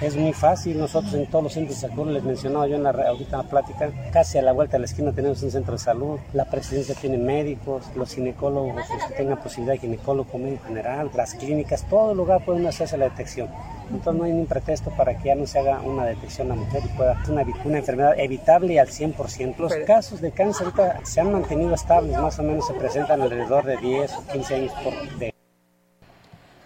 Es 0.00 0.14
muy 0.14 0.32
fácil, 0.32 0.78
nosotros 0.78 1.12
en 1.14 1.26
todos 1.26 1.42
los 1.42 1.52
centros 1.52 1.80
de 1.80 1.88
salud, 1.88 2.06
les 2.12 2.22
mencionaba 2.22 2.68
yo 2.68 2.76
en 2.76 2.84
la, 2.84 2.90
ahorita 2.90 3.36
en 3.36 3.42
la 3.42 3.48
plática, 3.48 3.90
casi 4.12 4.38
a 4.38 4.42
la 4.42 4.52
vuelta 4.52 4.74
de 4.74 4.78
la 4.78 4.84
esquina 4.84 5.10
tenemos 5.10 5.42
un 5.42 5.50
centro 5.50 5.72
de 5.72 5.80
salud, 5.80 6.20
la 6.34 6.44
presidencia 6.44 6.94
tiene 6.94 7.18
médicos, 7.18 7.84
los 7.96 8.14
ginecólogos, 8.14 8.76
los 8.76 8.86
que 9.08 9.14
tengan 9.16 9.42
posibilidad 9.42 9.72
de 9.72 9.80
ginecólogo 9.80 10.30
en 10.34 10.60
general, 10.60 11.10
las 11.16 11.34
clínicas, 11.34 11.84
todo 11.90 12.14
lugar 12.14 12.44
pueden 12.44 12.64
hacerse 12.68 12.96
la 12.96 13.06
detección. 13.06 13.48
Entonces 13.90 14.14
no 14.14 14.24
hay 14.24 14.30
ningún 14.30 14.46
pretexto 14.46 14.90
para 14.90 15.18
que 15.18 15.30
ya 15.30 15.34
no 15.34 15.48
se 15.48 15.58
haga 15.58 15.80
una 15.80 16.04
detección 16.04 16.52
a 16.52 16.54
la 16.54 16.60
mujer 16.60 16.82
y 16.84 16.96
pueda 16.96 17.24
ser 17.24 17.32
una, 17.32 17.44
una 17.64 17.78
enfermedad 17.78 18.20
evitable 18.20 18.78
al 18.78 18.86
100%. 18.86 19.56
Los 19.56 19.74
casos 19.84 20.20
de 20.20 20.30
cáncer 20.30 20.66
ahorita 20.66 21.00
se 21.04 21.20
han 21.20 21.32
mantenido 21.32 21.74
estables, 21.74 22.16
más 22.16 22.38
o 22.38 22.44
menos 22.44 22.68
se 22.68 22.74
presentan 22.74 23.20
alrededor 23.20 23.64
de 23.64 23.76
10 23.78 24.12
o 24.12 24.32
15 24.32 24.54
años 24.54 24.72
por 24.84 25.18
de 25.18 25.34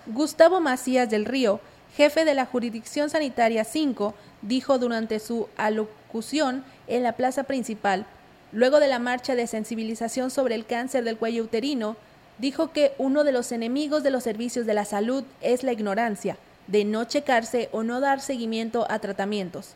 Gustavo 0.05 0.61
Macías 0.61 1.09
del 1.09 1.25
Río 1.25 1.61
jefe 1.97 2.25
de 2.25 2.35
la 2.35 2.47
Jurisdicción 2.47 3.11
Sanitaria 3.11 3.65
5, 3.65 4.15
dijo 4.43 4.79
durante 4.79 5.19
su 5.19 5.49
alocución 5.57 6.65
en 6.87 7.03
la 7.03 7.13
plaza 7.13 7.45
principal, 7.45 8.07
luego 8.53 8.81
de 8.81 8.89
la 8.89 8.99
marcha 8.99 9.35
de 9.35 9.47
sensibilización 9.47 10.31
sobre 10.31 10.55
el 10.55 10.67
cáncer 10.67 11.05
del 11.05 11.19
cuello 11.19 11.45
uterino, 11.45 11.97
dijo 12.39 12.73
que 12.73 12.93
uno 12.99 13.25
de 13.25 13.33
los 13.33 13.53
enemigos 13.53 14.03
de 14.03 14.11
los 14.11 14.25
servicios 14.25 14.67
de 14.67 14.75
la 14.75 14.85
salud 14.85 15.25
es 15.41 15.63
la 15.63 15.73
ignorancia, 15.73 16.37
de 16.67 16.85
no 16.85 17.05
checarse 17.05 17.69
o 17.73 17.83
no 17.83 18.01
dar 18.01 18.21
seguimiento 18.21 18.87
a 18.91 18.99
tratamientos. 18.99 19.75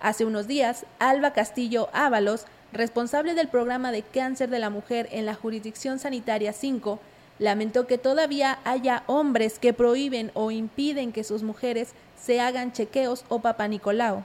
Hace 0.00 0.24
unos 0.24 0.46
días, 0.46 0.86
Alba 1.00 1.32
Castillo 1.32 1.88
Ábalos, 1.92 2.46
responsable 2.72 3.34
del 3.34 3.48
programa 3.48 3.90
de 3.90 4.02
cáncer 4.02 4.48
de 4.48 4.58
la 4.58 4.70
mujer 4.70 5.08
en 5.10 5.26
la 5.26 5.34
Jurisdicción 5.34 5.98
Sanitaria 5.98 6.52
5, 6.52 7.00
Lamentó 7.38 7.86
que 7.86 7.98
todavía 7.98 8.58
haya 8.64 9.04
hombres 9.06 9.58
que 9.58 9.72
prohíben 9.72 10.30
o 10.34 10.50
impiden 10.50 11.12
que 11.12 11.24
sus 11.24 11.42
mujeres 11.42 11.92
se 12.20 12.40
hagan 12.40 12.72
chequeos 12.72 13.24
o 13.28 13.40
papanicolao. 13.40 14.24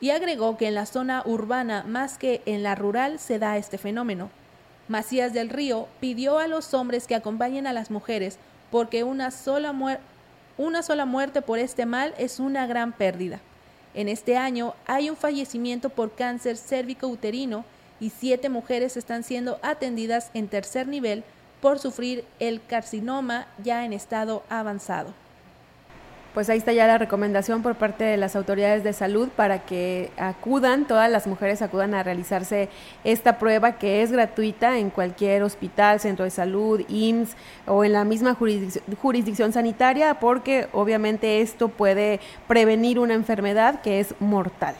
Y 0.00 0.10
agregó 0.10 0.56
que 0.56 0.66
en 0.68 0.74
la 0.74 0.86
zona 0.86 1.22
urbana 1.24 1.84
más 1.86 2.18
que 2.18 2.42
en 2.44 2.62
la 2.62 2.74
rural 2.74 3.18
se 3.18 3.38
da 3.38 3.56
este 3.56 3.78
fenómeno. 3.78 4.30
Macías 4.88 5.32
del 5.32 5.48
Río 5.48 5.88
pidió 6.00 6.38
a 6.38 6.48
los 6.48 6.74
hombres 6.74 7.06
que 7.06 7.14
acompañen 7.14 7.66
a 7.66 7.72
las 7.72 7.90
mujeres 7.90 8.38
porque 8.70 9.04
una 9.04 9.30
sola, 9.30 9.72
una 10.58 10.82
sola 10.82 11.06
muerte 11.06 11.40
por 11.40 11.58
este 11.58 11.86
mal 11.86 12.14
es 12.18 12.40
una 12.40 12.66
gran 12.66 12.92
pérdida. 12.92 13.40
En 13.94 14.08
este 14.08 14.36
año 14.36 14.74
hay 14.86 15.08
un 15.08 15.16
fallecimiento 15.16 15.88
por 15.88 16.14
cáncer 16.14 16.56
cérvico-uterino 16.56 17.64
y 18.00 18.10
siete 18.10 18.48
mujeres 18.48 18.96
están 18.96 19.22
siendo 19.22 19.58
atendidas 19.62 20.30
en 20.34 20.48
tercer 20.48 20.88
nivel 20.88 21.22
por 21.62 21.78
sufrir 21.78 22.26
el 22.40 22.60
carcinoma 22.66 23.46
ya 23.62 23.86
en 23.86 23.94
estado 23.94 24.42
avanzado. 24.50 25.14
Pues 26.34 26.48
ahí 26.48 26.56
está 26.56 26.72
ya 26.72 26.86
la 26.86 26.96
recomendación 26.96 27.62
por 27.62 27.76
parte 27.76 28.04
de 28.04 28.16
las 28.16 28.36
autoridades 28.36 28.82
de 28.82 28.94
salud 28.94 29.28
para 29.28 29.66
que 29.66 30.10
acudan, 30.16 30.86
todas 30.86 31.10
las 31.10 31.26
mujeres 31.26 31.60
acudan 31.60 31.92
a 31.92 32.02
realizarse 32.02 32.70
esta 33.04 33.38
prueba 33.38 33.72
que 33.72 34.02
es 34.02 34.10
gratuita 34.10 34.78
en 34.78 34.88
cualquier 34.88 35.42
hospital, 35.42 36.00
centro 36.00 36.24
de 36.24 36.30
salud, 36.30 36.80
IMSS 36.88 37.36
o 37.66 37.84
en 37.84 37.92
la 37.92 38.04
misma 38.04 38.34
jurisdicción 38.34 39.52
sanitaria, 39.52 40.20
porque 40.20 40.68
obviamente 40.72 41.42
esto 41.42 41.68
puede 41.68 42.18
prevenir 42.48 42.98
una 42.98 43.12
enfermedad 43.12 43.82
que 43.82 44.00
es 44.00 44.14
mortal. 44.18 44.74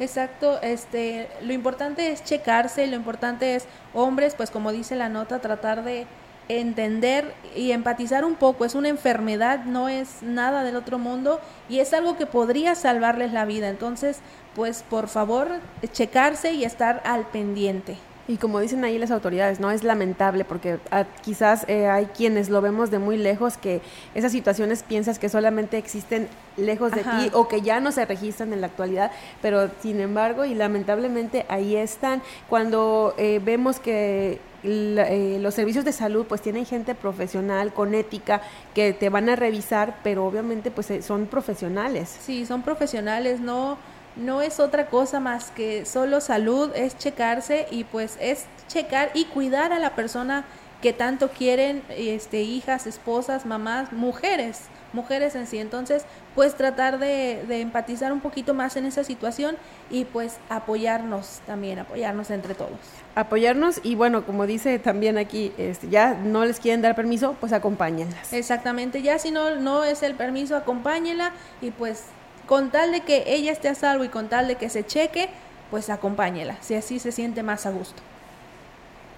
Exacto, 0.00 0.58
este, 0.62 1.28
lo 1.42 1.52
importante 1.52 2.10
es 2.10 2.24
checarse, 2.24 2.86
lo 2.86 2.96
importante 2.96 3.54
es, 3.54 3.66
hombres, 3.92 4.34
pues 4.34 4.50
como 4.50 4.72
dice 4.72 4.96
la 4.96 5.10
nota, 5.10 5.40
tratar 5.40 5.84
de 5.84 6.06
entender 6.48 7.34
y 7.54 7.72
empatizar 7.72 8.24
un 8.24 8.34
poco. 8.34 8.64
Es 8.64 8.74
una 8.74 8.88
enfermedad, 8.88 9.64
no 9.66 9.90
es 9.90 10.22
nada 10.22 10.64
del 10.64 10.76
otro 10.76 10.98
mundo 10.98 11.38
y 11.68 11.80
es 11.80 11.92
algo 11.92 12.16
que 12.16 12.24
podría 12.24 12.74
salvarles 12.74 13.34
la 13.34 13.44
vida. 13.44 13.68
Entonces, 13.68 14.20
pues 14.54 14.82
por 14.88 15.08
favor, 15.08 15.48
checarse 15.92 16.54
y 16.54 16.64
estar 16.64 17.02
al 17.04 17.26
pendiente. 17.26 17.98
Y 18.30 18.36
como 18.36 18.60
dicen 18.60 18.84
ahí 18.84 18.96
las 18.96 19.10
autoridades, 19.10 19.58
no 19.58 19.72
es 19.72 19.82
lamentable 19.82 20.44
porque 20.44 20.78
ah, 20.92 21.04
quizás 21.24 21.64
eh, 21.66 21.88
hay 21.88 22.06
quienes 22.06 22.48
lo 22.48 22.60
vemos 22.60 22.92
de 22.92 23.00
muy 23.00 23.16
lejos 23.16 23.56
que 23.56 23.80
esas 24.14 24.30
situaciones 24.30 24.84
piensas 24.84 25.18
que 25.18 25.28
solamente 25.28 25.78
existen 25.78 26.28
lejos 26.56 26.92
de 26.92 27.02
ti 27.02 27.30
o 27.32 27.48
que 27.48 27.60
ya 27.60 27.80
no 27.80 27.90
se 27.90 28.04
registran 28.04 28.52
en 28.52 28.60
la 28.60 28.68
actualidad, 28.68 29.10
pero 29.42 29.68
sin 29.82 29.98
embargo 29.98 30.44
y 30.44 30.54
lamentablemente 30.54 31.44
ahí 31.48 31.74
están. 31.74 32.22
Cuando 32.48 33.14
eh, 33.18 33.40
vemos 33.44 33.80
que 33.80 34.38
eh, 34.62 35.38
los 35.40 35.54
servicios 35.54 35.84
de 35.84 35.90
salud 35.90 36.24
pues 36.28 36.40
tienen 36.40 36.66
gente 36.66 36.94
profesional 36.94 37.72
con 37.72 37.96
ética 37.96 38.42
que 38.76 38.92
te 38.92 39.08
van 39.08 39.28
a 39.28 39.34
revisar, 39.34 39.96
pero 40.04 40.24
obviamente 40.24 40.70
pues 40.70 40.86
son 41.04 41.26
profesionales. 41.26 42.16
Sí, 42.20 42.46
son 42.46 42.62
profesionales, 42.62 43.40
no 43.40 43.76
no 44.20 44.42
es 44.42 44.60
otra 44.60 44.86
cosa 44.86 45.20
más 45.20 45.50
que 45.50 45.84
solo 45.86 46.20
salud, 46.20 46.70
es 46.74 46.96
checarse 46.96 47.66
y 47.70 47.84
pues 47.84 48.16
es 48.20 48.44
checar 48.68 49.10
y 49.14 49.24
cuidar 49.26 49.72
a 49.72 49.78
la 49.78 49.94
persona 49.94 50.44
que 50.82 50.92
tanto 50.92 51.28
quieren, 51.28 51.82
este, 51.90 52.40
hijas, 52.40 52.86
esposas, 52.86 53.44
mamás, 53.44 53.92
mujeres, 53.92 54.62
mujeres 54.92 55.34
en 55.34 55.46
sí. 55.46 55.58
Entonces, 55.58 56.04
pues 56.34 56.54
tratar 56.54 56.98
de, 56.98 57.44
de, 57.46 57.60
empatizar 57.60 58.12
un 58.12 58.20
poquito 58.20 58.54
más 58.54 58.76
en 58.76 58.86
esa 58.86 59.04
situación 59.04 59.56
y 59.90 60.04
pues 60.06 60.38
apoyarnos 60.48 61.40
también, 61.46 61.80
apoyarnos 61.80 62.30
entre 62.30 62.54
todos. 62.54 62.78
Apoyarnos 63.14 63.80
y 63.82 63.94
bueno, 63.94 64.24
como 64.24 64.46
dice 64.46 64.78
también 64.78 65.18
aquí, 65.18 65.52
este, 65.58 65.88
ya 65.88 66.14
no 66.14 66.44
les 66.44 66.60
quieren 66.60 66.80
dar 66.80 66.96
permiso, 66.96 67.36
pues 67.40 67.52
acompáñenlas. 67.52 68.32
Exactamente, 68.32 69.02
ya 69.02 69.18
si 69.18 69.30
no, 69.30 69.56
no 69.56 69.84
es 69.84 70.02
el 70.02 70.14
permiso, 70.14 70.56
acompáñenla 70.56 71.32
y 71.60 71.72
pues 71.72 72.04
con 72.50 72.72
tal 72.72 72.90
de 72.90 73.02
que 73.02 73.22
ella 73.28 73.52
esté 73.52 73.68
a 73.68 73.76
salvo 73.76 74.02
y 74.02 74.08
con 74.08 74.28
tal 74.28 74.48
de 74.48 74.56
que 74.56 74.68
se 74.68 74.84
cheque, 74.84 75.28
pues 75.70 75.88
acompáñela, 75.88 76.56
si 76.60 76.74
así 76.74 76.98
se 76.98 77.12
siente 77.12 77.44
más 77.44 77.64
a 77.64 77.70
gusto. 77.70 78.02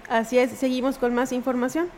Así 0.07 0.37
es, 0.37 0.51
seguimos 0.51 0.99
con 0.99 1.15
más 1.15 1.31
información. 1.31 1.89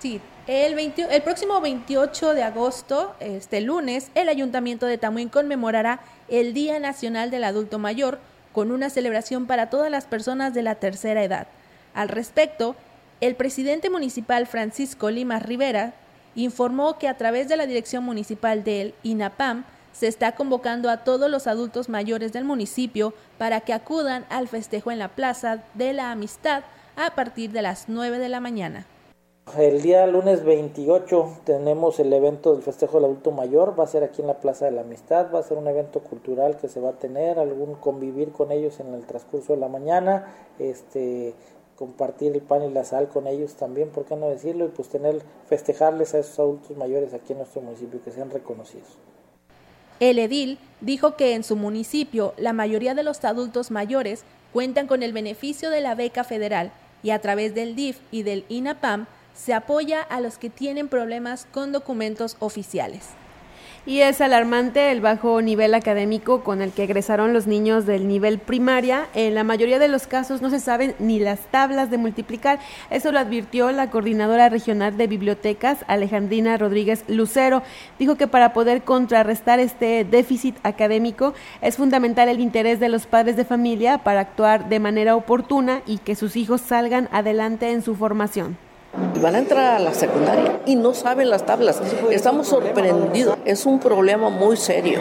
Sí, 0.00 0.20
el, 0.48 0.76
el 0.76 1.22
próximo 1.22 1.60
28 1.60 2.34
de 2.34 2.42
agosto, 2.42 3.14
este 3.20 3.60
lunes, 3.60 4.10
el 4.16 4.28
Ayuntamiento 4.28 4.86
de 4.86 4.98
Tamuín 4.98 5.28
conmemorará 5.28 6.00
el 6.26 6.52
Día 6.52 6.80
Nacional 6.80 7.30
del 7.30 7.44
Adulto 7.44 7.78
Mayor 7.78 8.18
con 8.52 8.72
una 8.72 8.90
celebración 8.90 9.46
para 9.46 9.70
todas 9.70 9.88
las 9.88 10.06
personas 10.06 10.52
de 10.52 10.64
la 10.64 10.74
tercera 10.74 11.22
edad. 11.22 11.46
Al 11.94 12.08
respecto, 12.08 12.74
el 13.20 13.36
presidente 13.36 13.88
municipal 13.88 14.48
Francisco 14.48 15.12
Lima 15.12 15.38
Rivera 15.38 15.94
informó 16.34 16.98
que 16.98 17.06
a 17.06 17.16
través 17.16 17.48
de 17.48 17.56
la 17.56 17.68
Dirección 17.68 18.02
Municipal 18.02 18.64
del 18.64 18.94
INAPAM 19.04 19.64
se 20.00 20.06
está 20.06 20.34
convocando 20.34 20.88
a 20.88 21.04
todos 21.04 21.30
los 21.30 21.46
adultos 21.46 21.90
mayores 21.90 22.32
del 22.32 22.46
municipio 22.46 23.12
para 23.36 23.60
que 23.60 23.74
acudan 23.74 24.24
al 24.30 24.48
festejo 24.48 24.90
en 24.90 24.98
la 24.98 25.08
Plaza 25.08 25.62
de 25.74 25.92
la 25.92 26.10
Amistad 26.10 26.62
a 26.96 27.14
partir 27.14 27.52
de 27.52 27.60
las 27.60 27.90
9 27.90 28.18
de 28.18 28.30
la 28.30 28.40
mañana. 28.40 28.86
El 29.58 29.82
día 29.82 30.06
lunes 30.06 30.42
28 30.42 31.40
tenemos 31.44 32.00
el 32.00 32.10
evento 32.14 32.54
del 32.54 32.62
festejo 32.62 32.96
del 32.96 33.04
adulto 33.04 33.30
mayor, 33.30 33.78
va 33.78 33.84
a 33.84 33.88
ser 33.88 34.02
aquí 34.02 34.22
en 34.22 34.28
la 34.28 34.40
Plaza 34.40 34.64
de 34.64 34.70
la 34.70 34.80
Amistad, 34.80 35.26
va 35.34 35.40
a 35.40 35.42
ser 35.42 35.58
un 35.58 35.68
evento 35.68 36.00
cultural 36.00 36.56
que 36.56 36.68
se 36.68 36.80
va 36.80 36.90
a 36.90 36.98
tener, 36.98 37.38
algún 37.38 37.74
convivir 37.74 38.32
con 38.32 38.52
ellos 38.52 38.80
en 38.80 38.94
el 38.94 39.04
transcurso 39.04 39.52
de 39.52 39.58
la 39.58 39.68
mañana, 39.68 40.32
este 40.58 41.34
compartir 41.76 42.32
el 42.32 42.40
pan 42.40 42.62
y 42.62 42.70
la 42.70 42.84
sal 42.84 43.08
con 43.08 43.26
ellos 43.26 43.54
también, 43.56 43.90
por 43.90 44.06
qué 44.06 44.16
no 44.16 44.30
decirlo, 44.30 44.64
y 44.64 44.68
pues 44.68 44.88
tener 44.88 45.20
festejarles 45.46 46.14
a 46.14 46.20
esos 46.20 46.38
adultos 46.38 46.74
mayores 46.78 47.12
aquí 47.12 47.32
en 47.32 47.40
nuestro 47.40 47.60
municipio 47.60 48.02
que 48.02 48.12
sean 48.12 48.30
reconocidos. 48.30 48.96
El 50.00 50.18
edil 50.18 50.58
dijo 50.80 51.14
que 51.14 51.34
en 51.34 51.44
su 51.44 51.56
municipio 51.56 52.32
la 52.38 52.54
mayoría 52.54 52.94
de 52.94 53.02
los 53.02 53.22
adultos 53.24 53.70
mayores 53.70 54.24
cuentan 54.50 54.86
con 54.86 55.02
el 55.02 55.12
beneficio 55.12 55.68
de 55.68 55.82
la 55.82 55.94
beca 55.94 56.24
federal 56.24 56.72
y 57.02 57.10
a 57.10 57.18
través 57.20 57.54
del 57.54 57.76
DIF 57.76 57.98
y 58.10 58.22
del 58.22 58.46
INAPAM 58.48 59.06
se 59.34 59.52
apoya 59.52 60.00
a 60.00 60.20
los 60.20 60.38
que 60.38 60.48
tienen 60.48 60.88
problemas 60.88 61.46
con 61.52 61.70
documentos 61.70 62.36
oficiales. 62.40 63.08
Y 63.86 64.02
es 64.02 64.20
alarmante 64.20 64.92
el 64.92 65.00
bajo 65.00 65.40
nivel 65.40 65.72
académico 65.72 66.44
con 66.44 66.60
el 66.60 66.70
que 66.70 66.84
egresaron 66.84 67.32
los 67.32 67.46
niños 67.46 67.86
del 67.86 68.08
nivel 68.08 68.38
primaria. 68.38 69.06
En 69.14 69.34
la 69.34 69.42
mayoría 69.42 69.78
de 69.78 69.88
los 69.88 70.06
casos 70.06 70.42
no 70.42 70.50
se 70.50 70.60
saben 70.60 70.94
ni 70.98 71.18
las 71.18 71.40
tablas 71.50 71.90
de 71.90 71.96
multiplicar. 71.96 72.58
Eso 72.90 73.10
lo 73.10 73.18
advirtió 73.18 73.72
la 73.72 73.90
coordinadora 73.90 74.50
regional 74.50 74.98
de 74.98 75.06
bibliotecas, 75.06 75.78
Alejandrina 75.88 76.58
Rodríguez 76.58 77.04
Lucero. 77.08 77.62
Dijo 77.98 78.16
que 78.16 78.26
para 78.26 78.52
poder 78.52 78.82
contrarrestar 78.82 79.60
este 79.60 80.04
déficit 80.04 80.56
académico 80.62 81.32
es 81.62 81.76
fundamental 81.76 82.28
el 82.28 82.40
interés 82.40 82.80
de 82.80 82.90
los 82.90 83.06
padres 83.06 83.36
de 83.36 83.46
familia 83.46 83.98
para 83.98 84.20
actuar 84.20 84.68
de 84.68 84.78
manera 84.78 85.16
oportuna 85.16 85.80
y 85.86 85.98
que 85.98 86.16
sus 86.16 86.36
hijos 86.36 86.60
salgan 86.60 87.08
adelante 87.12 87.70
en 87.70 87.80
su 87.80 87.96
formación 87.96 88.69
van 89.20 89.34
a 89.34 89.38
entrar 89.38 89.76
a 89.76 89.78
la 89.78 89.94
secundaria 89.94 90.60
y 90.66 90.74
no 90.74 90.94
saben 90.94 91.30
las 91.30 91.46
tablas. 91.46 91.80
Estamos 92.10 92.48
sorprendidos. 92.48 93.36
Es 93.44 93.66
un 93.66 93.78
problema 93.78 94.30
muy 94.30 94.56
serio. 94.56 94.98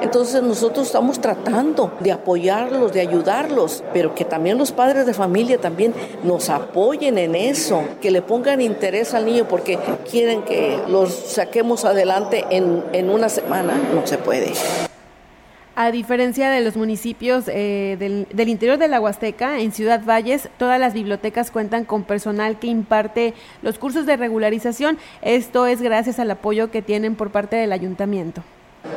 Entonces 0.00 0.42
nosotros 0.42 0.86
estamos 0.86 1.20
tratando 1.20 1.92
de 2.00 2.12
apoyarlos, 2.12 2.92
de 2.92 3.00
ayudarlos, 3.00 3.82
pero 3.92 4.14
que 4.14 4.24
también 4.24 4.58
los 4.58 4.72
padres 4.72 5.06
de 5.06 5.14
familia 5.14 5.58
también 5.58 5.94
nos 6.22 6.50
apoyen 6.50 7.18
en 7.18 7.34
eso, 7.34 7.82
que 8.00 8.10
le 8.10 8.22
pongan 8.22 8.60
interés 8.60 9.14
al 9.14 9.26
niño 9.26 9.46
porque 9.48 9.78
quieren 10.10 10.42
que 10.42 10.78
los 10.88 11.12
saquemos 11.12 11.84
adelante 11.84 12.44
en, 12.50 12.84
en 12.92 13.10
una 13.10 13.28
semana. 13.28 13.74
No 13.94 14.06
se 14.06 14.18
puede. 14.18 14.52
A 15.74 15.90
diferencia 15.90 16.50
de 16.50 16.60
los 16.60 16.76
municipios 16.76 17.44
eh, 17.48 17.96
del, 17.98 18.48
interior 18.48 18.76
de 18.76 18.88
la 18.88 19.00
Huasteca, 19.00 19.60
en 19.60 19.72
Ciudad 19.72 20.04
Valles, 20.04 20.50
todas 20.58 20.78
las 20.78 20.92
bibliotecas 20.92 21.50
cuentan 21.50 21.86
con 21.86 22.04
personal 22.04 22.58
que 22.58 22.66
imparte 22.66 23.32
los 23.62 23.78
cursos 23.78 24.04
de 24.04 24.18
regularización. 24.18 24.98
Esto 25.22 25.66
es 25.66 25.80
gracias 25.80 26.18
al 26.18 26.30
apoyo 26.30 26.70
que 26.70 26.82
tienen 26.82 27.14
por 27.14 27.30
parte 27.30 27.56
del 27.56 27.72
ayuntamiento. 27.72 28.42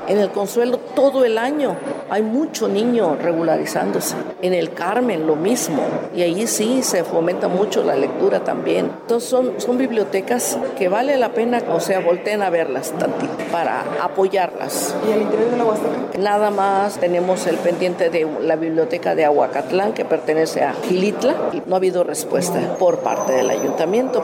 En 0.08 0.20
el 0.20 0.30
Consuelo 0.30 0.78
todo 0.78 1.26
el 1.26 1.38
año 1.38 1.76
hay 2.10 2.22
mucho 2.22 2.68
niño 2.68 3.16
regularizándose. 3.16 4.16
En 4.42 4.54
el 4.54 4.74
Carmen 4.74 5.26
lo 5.26 5.36
mismo. 5.36 5.82
Y 6.16 6.22
ahí 6.22 6.46
sí 6.48 6.84
se 6.84 7.04
fomenta 7.04 7.48
mucho 7.48 7.84
la 7.84 7.96
lectura 7.96 8.44
también. 8.44 8.92
Entonces 9.02 9.30
son, 9.30 9.60
son 9.60 9.78
bibliotecas 9.78 10.58
que 10.78 10.90
vale 10.90 11.18
la 11.18 11.34
pena, 11.34 11.62
o 11.70 11.80
sea, 11.80 12.00
volteen 12.00 12.44
a 12.44 12.50
verlas 12.50 12.92
tantito 12.92 13.34
para 13.52 13.84
apoyarlas. 14.04 14.96
¿Y 15.08 15.12
el 15.12 15.24
interior 15.24 15.52
de 15.52 15.58
la 15.58 15.66
Huasteca? 15.66 16.18
Nada 16.20 16.52
más 16.52 17.00
tenemos 17.00 17.48
el 17.48 17.58
pendiente 17.58 18.10
de 18.10 18.28
la 18.42 18.56
biblioteca 18.56 19.16
de 19.16 19.26
Aguacatlán 19.26 19.94
que 19.94 20.06
pertenece 20.06 20.64
a 20.64 20.74
Gilitla 20.74 21.36
y 21.54 21.62
no 21.68 21.76
ha 21.76 21.78
habido 21.78 22.04
respuesta 22.04 22.78
por 22.78 23.00
parte 23.00 23.34
del 23.34 23.50
ayuntamiento. 23.50 24.24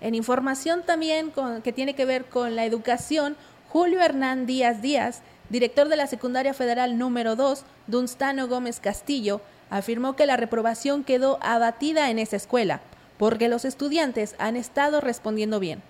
En 0.00 0.16
información 0.16 0.82
también 0.82 1.32
que 1.62 1.72
tiene 1.72 1.94
que 1.94 2.04
ver 2.04 2.24
con 2.24 2.56
la 2.56 2.64
educación, 2.64 3.36
Julio 3.72 4.02
Hernán 4.02 4.44
Díaz 4.44 4.82
Díaz, 4.82 5.22
director 5.48 5.88
de 5.88 5.96
la 5.96 6.06
Secundaria 6.06 6.52
Federal 6.52 6.98
número 6.98 7.36
2, 7.36 7.64
Dunstano 7.86 8.46
Gómez 8.46 8.80
Castillo, 8.80 9.40
afirmó 9.70 10.14
que 10.14 10.26
la 10.26 10.36
reprobación 10.36 11.04
quedó 11.04 11.38
abatida 11.40 12.10
en 12.10 12.18
esa 12.18 12.36
escuela, 12.36 12.82
porque 13.16 13.48
los 13.48 13.64
estudiantes 13.64 14.34
han 14.38 14.56
estado 14.56 15.00
respondiendo 15.00 15.58
bien. 15.58 15.82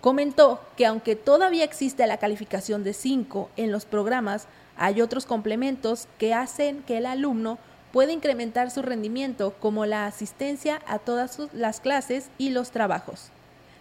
Comentó 0.00 0.62
que 0.78 0.86
aunque 0.86 1.14
todavía 1.14 1.64
existe 1.64 2.06
la 2.06 2.16
calificación 2.16 2.84
de 2.84 2.94
5 2.94 3.50
en 3.58 3.70
los 3.70 3.84
programas, 3.84 4.48
hay 4.78 5.02
otros 5.02 5.26
complementos 5.26 6.08
que 6.16 6.32
hacen 6.32 6.82
que 6.84 6.96
el 6.96 7.04
alumno 7.04 7.58
pueda 7.92 8.12
incrementar 8.12 8.70
su 8.70 8.80
rendimiento, 8.80 9.52
como 9.60 9.84
la 9.84 10.06
asistencia 10.06 10.80
a 10.86 11.00
todas 11.00 11.38
las 11.52 11.80
clases 11.82 12.30
y 12.38 12.48
los 12.48 12.70
trabajos. 12.70 13.28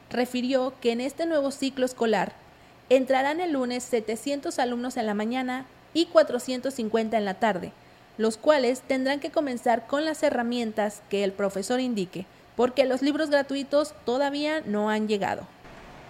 Refirió 0.10 0.74
que 0.82 0.92
en 0.92 1.00
este 1.00 1.26
nuevo 1.26 1.52
ciclo 1.52 1.86
escolar 1.86 2.44
Entrarán 2.90 3.40
el 3.40 3.54
lunes 3.54 3.84
700 3.84 4.60
alumnos 4.60 4.96
en 4.98 5.08
la 5.08 5.16
mañana 5.16 5.66
y 5.96 6.06
450 6.06 7.18
en 7.18 7.26
la 7.26 7.34
tarde, 7.34 7.72
los 8.20 8.38
cuales 8.38 8.82
tendrán 8.82 9.20
que 9.20 9.32
comenzar 9.32 9.88
con 9.88 10.06
las 10.06 10.22
herramientas 10.22 11.02
que 11.10 11.24
el 11.24 11.32
profesor 11.32 11.80
indique, 11.80 12.28
porque 12.56 12.86
los 12.86 13.02
libros 13.02 13.32
gratuitos 13.32 13.96
todavía 14.06 14.62
no 14.66 14.92
han 14.92 15.08
llegado. 15.08 15.48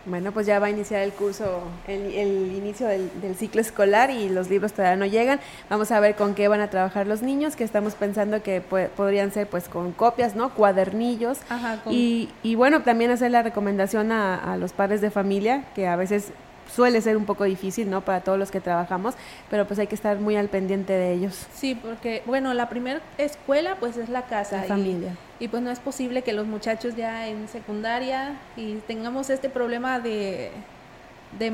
Bueno, 0.05 0.33
pues 0.33 0.45
ya 0.45 0.59
va 0.59 0.67
a 0.67 0.69
iniciar 0.69 1.01
el 1.01 1.13
curso, 1.13 1.63
el, 1.87 2.53
inicio 2.55 2.87
del, 2.87 3.09
ciclo 3.35 3.59
escolar 3.59 4.11
y 4.11 4.29
los 4.29 4.49
libros 4.51 4.73
todavía 4.73 4.97
no 4.97 5.07
llegan. 5.07 5.39
Vamos 5.67 5.91
a 5.91 5.99
ver 5.99 6.15
con 6.15 6.35
qué 6.35 6.47
van 6.47 6.61
a 6.61 6.69
trabajar 6.69 7.07
los 7.07 7.23
niños, 7.23 7.55
que 7.55 7.63
estamos 7.63 7.95
pensando 7.95 8.43
que 8.43 8.61
podrían 8.61 9.31
ser 9.31 9.47
pues 9.47 9.67
con 9.67 9.93
copias, 9.93 10.35
¿no? 10.35 10.53
Cuadernillos. 10.53 11.39
y, 11.89 12.55
bueno, 12.55 12.83
también 12.83 13.09
hacer 13.09 13.31
la 13.31 13.41
recomendación 13.41 14.11
a 14.11 14.57
los 14.57 14.73
padres 14.73 15.01
de 15.01 15.09
familia, 15.09 15.63
que 15.73 15.87
a 15.87 15.95
veces 15.95 16.33
suele 16.75 17.01
ser 17.01 17.15
un 17.15 17.25
poco 17.25 17.45
difícil, 17.45 17.89
¿no? 17.89 18.01
Para 18.01 18.21
todos 18.21 18.37
los 18.37 18.51
que 18.51 18.59
trabajamos, 18.59 19.15
pero 19.49 19.65
pues 19.65 19.79
hay 19.79 19.87
que 19.87 19.95
estar 19.95 20.17
muy 20.19 20.35
al 20.35 20.49
pendiente 20.49 20.93
de 20.93 21.13
ellos. 21.13 21.47
Sí, 21.53 21.75
porque, 21.75 22.21
bueno, 22.25 22.53
la 22.53 22.67
primera 22.67 23.01
escuela 23.17 23.77
pues 23.79 23.95
es 23.97 24.09
la 24.09 24.23
casa. 24.23 24.57
La 24.57 24.63
familia. 24.63 25.15
Y, 25.39 25.47
pues 25.47 25.63
no 25.63 25.71
es 25.71 25.79
posible 25.79 26.21
que 26.21 26.33
los 26.33 26.47
muchachos 26.47 26.95
ya 26.95 27.27
en 27.27 27.47
secundaria 27.47 28.33
y 28.57 28.75
tengamos 28.87 29.29
este 29.29 29.49
problema 29.49 29.99
de... 29.99 30.51
De, 31.39 31.51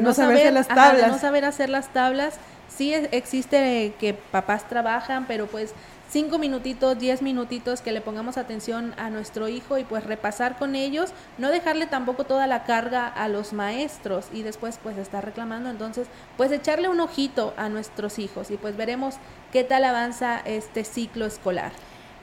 no, 0.00 0.14
saber, 0.14 0.50
las 0.54 0.68
tablas. 0.68 1.02
de 1.02 1.08
no 1.08 1.18
saber 1.18 1.44
hacer 1.44 1.68
las 1.68 1.88
tablas. 1.92 2.38
Sí 2.74 2.94
existe 2.94 3.92
que 4.00 4.14
papás 4.14 4.66
trabajan, 4.66 5.26
pero 5.26 5.46
pues 5.46 5.74
cinco 6.10 6.38
minutitos, 6.38 6.98
diez 6.98 7.22
minutitos 7.22 7.80
que 7.80 7.92
le 7.92 8.00
pongamos 8.00 8.38
atención 8.38 8.94
a 8.96 9.10
nuestro 9.10 9.48
hijo 9.48 9.78
y 9.78 9.84
pues 9.84 10.04
repasar 10.04 10.56
con 10.58 10.74
ellos, 10.74 11.10
no 11.36 11.50
dejarle 11.50 11.86
tampoco 11.86 12.24
toda 12.24 12.46
la 12.46 12.64
carga 12.64 13.06
a 13.06 13.28
los 13.28 13.52
maestros 13.52 14.26
y 14.32 14.42
después 14.42 14.78
pues 14.82 14.96
estar 14.98 15.24
reclamando, 15.24 15.70
entonces 15.70 16.08
pues 16.36 16.50
echarle 16.52 16.88
un 16.88 17.00
ojito 17.00 17.54
a 17.56 17.68
nuestros 17.68 18.18
hijos 18.18 18.50
y 18.50 18.56
pues 18.56 18.76
veremos 18.76 19.16
qué 19.52 19.64
tal 19.64 19.84
avanza 19.84 20.40
este 20.44 20.84
ciclo 20.84 21.26
escolar. 21.26 21.72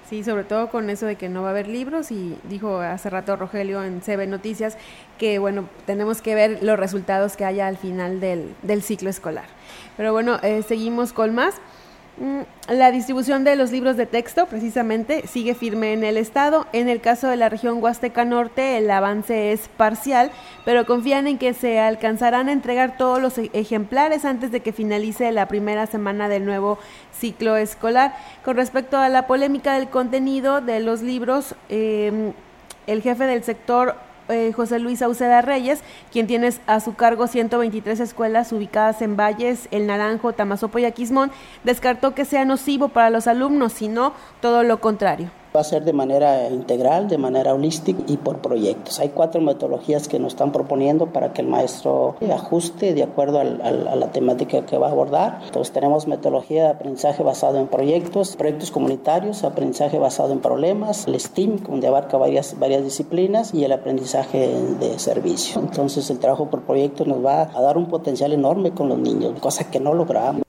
Sí, 0.10 0.24
sobre 0.24 0.43
todo 0.43 0.69
con 0.69 0.91
eso 0.91 1.08
de 1.08 1.15
que 1.15 1.30
no 1.30 1.41
va 1.41 1.48
a 1.48 1.52
haber 1.52 1.67
libros 1.67 2.12
y 2.12 2.38
dijo 2.43 2.80
hace 2.80 3.10
rato 3.10 3.36
Rogelio 3.38 3.84
en 3.84 4.02
CB 4.02 4.28
Noticias 4.28 4.78
que 5.17 5.39
bueno, 5.39 5.67
tenemos 5.88 6.21
que 6.21 6.36
ver 6.36 6.60
los 6.62 6.78
resultados 6.78 7.36
que 7.36 7.43
haya 7.43 7.65
al 7.65 7.78
final 7.78 8.19
del, 8.19 8.54
del 8.62 8.84
ciclo 8.84 9.10
escolar. 9.10 9.45
Pero 9.98 10.13
bueno, 10.13 10.39
eh, 10.43 10.62
seguimos 10.62 11.12
con 11.12 11.34
más. 11.34 11.56
Mm, 12.17 12.43
la 12.69 12.91
distribución 12.91 13.43
de 13.43 13.58
los 13.58 13.71
libros 13.71 13.97
de 13.97 14.06
texto, 14.06 14.45
precisamente, 14.45 15.28
sigue 15.28 15.54
firme 15.54 15.91
en 15.91 16.06
el 16.06 16.15
Estado. 16.15 16.65
En 16.71 16.88
el 16.88 17.01
caso 17.01 17.28
de 17.28 17.36
la 17.36 17.49
región 17.49 17.84
Huasteca 17.84 18.23
Norte, 18.23 18.78
el 18.78 18.89
avance 18.89 19.51
es 19.51 19.67
parcial, 19.67 20.32
pero 20.63 20.86
confían 20.86 21.28
en 21.28 21.38
que 21.38 21.54
se 21.54 21.78
alcanzarán 21.80 22.47
a 22.47 22.54
entregar 22.54 22.95
todos 22.95 23.21
los 23.21 23.38
e-, 23.38 23.49
ejemplares 23.51 24.23
antes 24.23 24.51
de 24.51 24.62
que 24.62 24.71
finalice 24.71 25.30
la 25.34 25.49
primera 25.49 25.88
semana 25.88 26.30
del 26.30 26.45
nuevo 26.45 26.80
ciclo 27.12 27.58
escolar. 27.58 28.15
Con 28.45 28.56
respecto 28.56 28.97
a 28.97 29.10
la 29.10 29.28
polémica 29.28 29.73
del 29.73 29.89
contenido 29.89 30.62
de 30.62 30.80
los 30.80 31.01
libros, 31.01 31.54
em, 31.67 32.32
el 32.88 33.01
jefe 33.01 33.25
del 33.25 33.43
sector 33.43 33.95
eh, 34.30 34.52
José 34.54 34.80
Luis 34.80 35.02
Auceda 35.02 35.42
Reyes, 35.42 35.82
quien 36.12 36.28
tiene 36.28 36.50
a 36.68 36.80
su 36.80 36.96
cargo 36.96 37.28
123 37.28 38.00
escuelas 38.00 38.52
ubicadas 38.52 39.02
en 39.02 39.16
Valles, 39.16 39.68
El 39.72 39.88
Naranjo, 39.88 40.34
Tamazopo 40.34 40.80
y 40.80 40.86
Aquismón, 40.86 41.32
descartó 41.64 42.16
que 42.16 42.26
sea 42.26 42.46
nocivo 42.46 42.90
para 42.90 43.10
los 43.10 43.28
alumnos, 43.28 43.74
sino 43.74 44.14
todo 44.42 44.64
lo 44.64 44.80
contrario. 44.80 45.30
Va 45.56 45.62
a 45.62 45.63
ser 45.63 45.86
de 45.86 45.94
manera 45.94 46.50
integral, 46.50 47.08
de 47.08 47.18
manera 47.18 47.54
holística 47.54 48.04
y 48.08 48.18
por 48.18 48.39
proyectos. 48.39 49.00
Hay 49.00 49.10
cuatro 49.10 49.39
metodologías 49.39 50.10
que 50.10 50.20
nos 50.20 50.34
están 50.34 50.52
proponiendo 50.52 51.13
para 51.13 51.32
que 51.32 51.41
el 51.41 51.48
maestro 51.48 52.18
ajuste 52.30 52.94
de 52.94 53.04
acuerdo 53.04 53.39
a 53.39 53.44
la 53.44 54.12
temática 54.12 54.65
que 54.65 54.78
va 54.78 54.88
a 54.88 54.91
abordar. 54.91 55.39
Entonces 55.46 55.72
tenemos 55.74 56.08
metodología 56.08 56.63
de 56.63 56.70
aprendizaje 56.72 57.24
basado 57.24 57.58
en 57.58 57.68
proyectos, 57.68 58.36
proyectos 58.36 58.70
comunitarios, 58.70 59.46
aprendizaje 59.46 59.98
basado 59.98 60.34
en 60.34 60.39
problemas, 60.39 61.08
el 61.08 61.18
STEAM, 61.18 61.63
donde 61.63 61.88
abarca 61.88 62.18
varias, 62.18 62.56
disciplinas, 62.84 63.54
y 63.54 63.63
el 63.63 63.72
aprendizaje 63.72 64.50
de 64.80 65.00
servicio. 65.00 65.62
Entonces 65.62 66.10
el 66.10 66.20
trabajo 66.20 66.50
por 66.50 66.63
proyectos 66.63 67.08
nos 67.08 67.26
va 67.26 67.44
a 67.44 67.62
dar 67.62 67.78
un 67.78 67.88
potencial 67.88 68.34
enorme 68.34 68.72
con 68.72 68.89
los 68.89 68.98
niños, 68.98 69.39
cosa 69.39 69.72
que 69.72 69.80
no 69.80 69.94
logramos. 69.94 70.44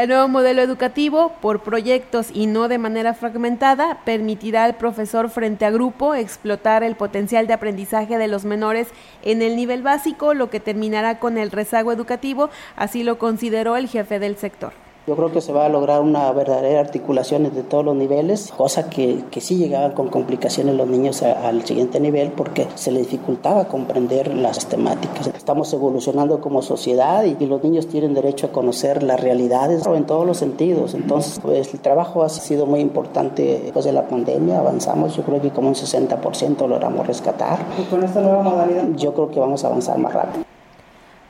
El 0.00 0.08
nuevo 0.08 0.28
modelo 0.28 0.62
educativo, 0.62 1.34
por 1.42 1.62
proyectos 1.62 2.30
y 2.32 2.46
no 2.46 2.68
de 2.68 2.78
manera 2.78 3.12
fragmentada, 3.12 3.98
permitirá 4.06 4.64
al 4.64 4.76
profesor 4.76 5.28
frente 5.28 5.66
a 5.66 5.70
grupo 5.70 6.14
explotar 6.14 6.82
el 6.82 6.96
potencial 6.96 7.46
de 7.46 7.52
aprendizaje 7.52 8.16
de 8.16 8.26
los 8.26 8.46
menores 8.46 8.88
en 9.20 9.42
el 9.42 9.56
nivel 9.56 9.82
básico, 9.82 10.32
lo 10.32 10.48
que 10.48 10.58
terminará 10.58 11.18
con 11.18 11.36
el 11.36 11.50
rezago 11.50 11.92
educativo, 11.92 12.48
así 12.76 13.04
lo 13.04 13.18
consideró 13.18 13.76
el 13.76 13.88
jefe 13.88 14.18
del 14.18 14.38
sector. 14.38 14.72
Yo 15.06 15.16
creo 15.16 15.32
que 15.32 15.40
se 15.40 15.52
va 15.52 15.66
a 15.66 15.68
lograr 15.68 16.02
una 16.02 16.30
verdadera 16.32 16.80
articulación 16.80 17.42
de 17.42 17.62
todos 17.62 17.84
los 17.84 17.96
niveles, 17.96 18.52
cosa 18.56 18.90
que, 18.90 19.24
que 19.30 19.40
sí 19.40 19.56
llegaban 19.56 19.92
con 19.92 20.08
complicaciones 20.08 20.74
los 20.76 20.86
niños 20.86 21.22
al 21.22 21.64
siguiente 21.64 22.00
nivel 22.00 22.32
porque 22.32 22.68
se 22.74 22.90
les 22.90 23.10
dificultaba 23.10 23.66
comprender 23.66 24.34
las 24.34 24.66
temáticas. 24.66 25.28
Estamos 25.28 25.72
evolucionando 25.72 26.40
como 26.40 26.62
sociedad 26.62 27.24
y, 27.24 27.36
los 27.50 27.64
niños 27.64 27.88
tienen 27.88 28.14
derecho 28.14 28.46
a 28.46 28.52
conocer 28.52 29.02
las 29.02 29.18
realidades 29.18 29.84
en 29.86 30.04
todos 30.04 30.26
los 30.26 30.36
sentidos. 30.36 30.94
Entonces, 30.94 31.40
pues 31.40 31.72
el 31.72 31.80
trabajo 31.80 32.22
ha 32.22 32.28
sido 32.28 32.66
muy 32.66 32.80
importante 32.80 33.60
después 33.64 33.84
de 33.84 33.92
la 33.92 34.06
pandemia, 34.06 34.60
avanzamos, 34.60 35.16
yo 35.16 35.22
creo 35.24 35.40
que 35.40 35.50
como 35.50 35.68
un 35.68 35.74
60% 35.74 36.68
logramos 36.68 37.06
rescatar. 37.06 37.58
¿Y 37.80 37.84
con 37.84 38.04
esta 38.04 38.20
nueva 38.20 38.42
modalidad? 38.42 38.84
Yo 38.94 39.12
creo 39.14 39.30
que 39.30 39.40
vamos 39.40 39.64
a 39.64 39.68
avanzar 39.68 39.98
más 39.98 40.12
rápido. 40.12 40.49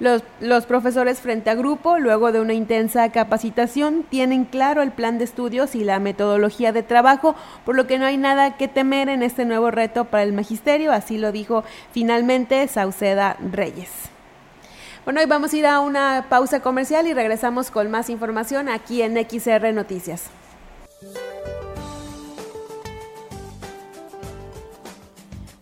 Los, 0.01 0.65
profesores 0.65 1.21
frente 1.21 1.51
a 1.51 1.55
grupo, 1.55 1.99
luego 1.99 2.33
de 2.33 2.41
una 2.41 2.55
intensa 2.55 3.13
capacitación, 3.13 4.03
tienen 4.09 4.47
claro 4.47 4.81
el 4.81 4.93
plan 4.93 5.19
de 5.19 5.25
estudios 5.25 5.75
y 5.75 5.85
la 5.85 6.01
metodología 6.01 6.73
de 6.73 6.83
trabajo, 6.83 7.37
por 7.67 7.77
lo 7.77 7.87
que 7.87 7.99
no 7.99 8.07
hay 8.07 8.17
nada 8.17 8.57
que 8.57 8.67
temer 8.67 9.11
en 9.11 9.23
este 9.23 9.45
nuevo 9.45 9.71
reto 9.71 10.07
para 10.07 10.23
el 10.23 10.33
magisterio, 10.33 10.91
así 10.91 11.19
lo 11.19 11.33
dijo 11.33 11.65
finalmente 11.93 12.67
Sauceda 12.67 13.37
Reyes. 13.53 13.91
Bueno, 15.05 15.21
hoy 15.21 15.27
vamos 15.27 15.53
a 15.53 15.57
ir 15.59 15.67
a 15.67 15.81
una 15.81 16.27
pausa 16.31 16.61
comercial 16.61 17.07
y 17.07 17.13
regresamos 17.13 17.71
con 17.71 17.91
más 17.91 18.09
información 18.09 18.71
aquí 18.71 19.03
en 19.03 19.17
XR 19.19 19.75
Noticias. 19.75 20.31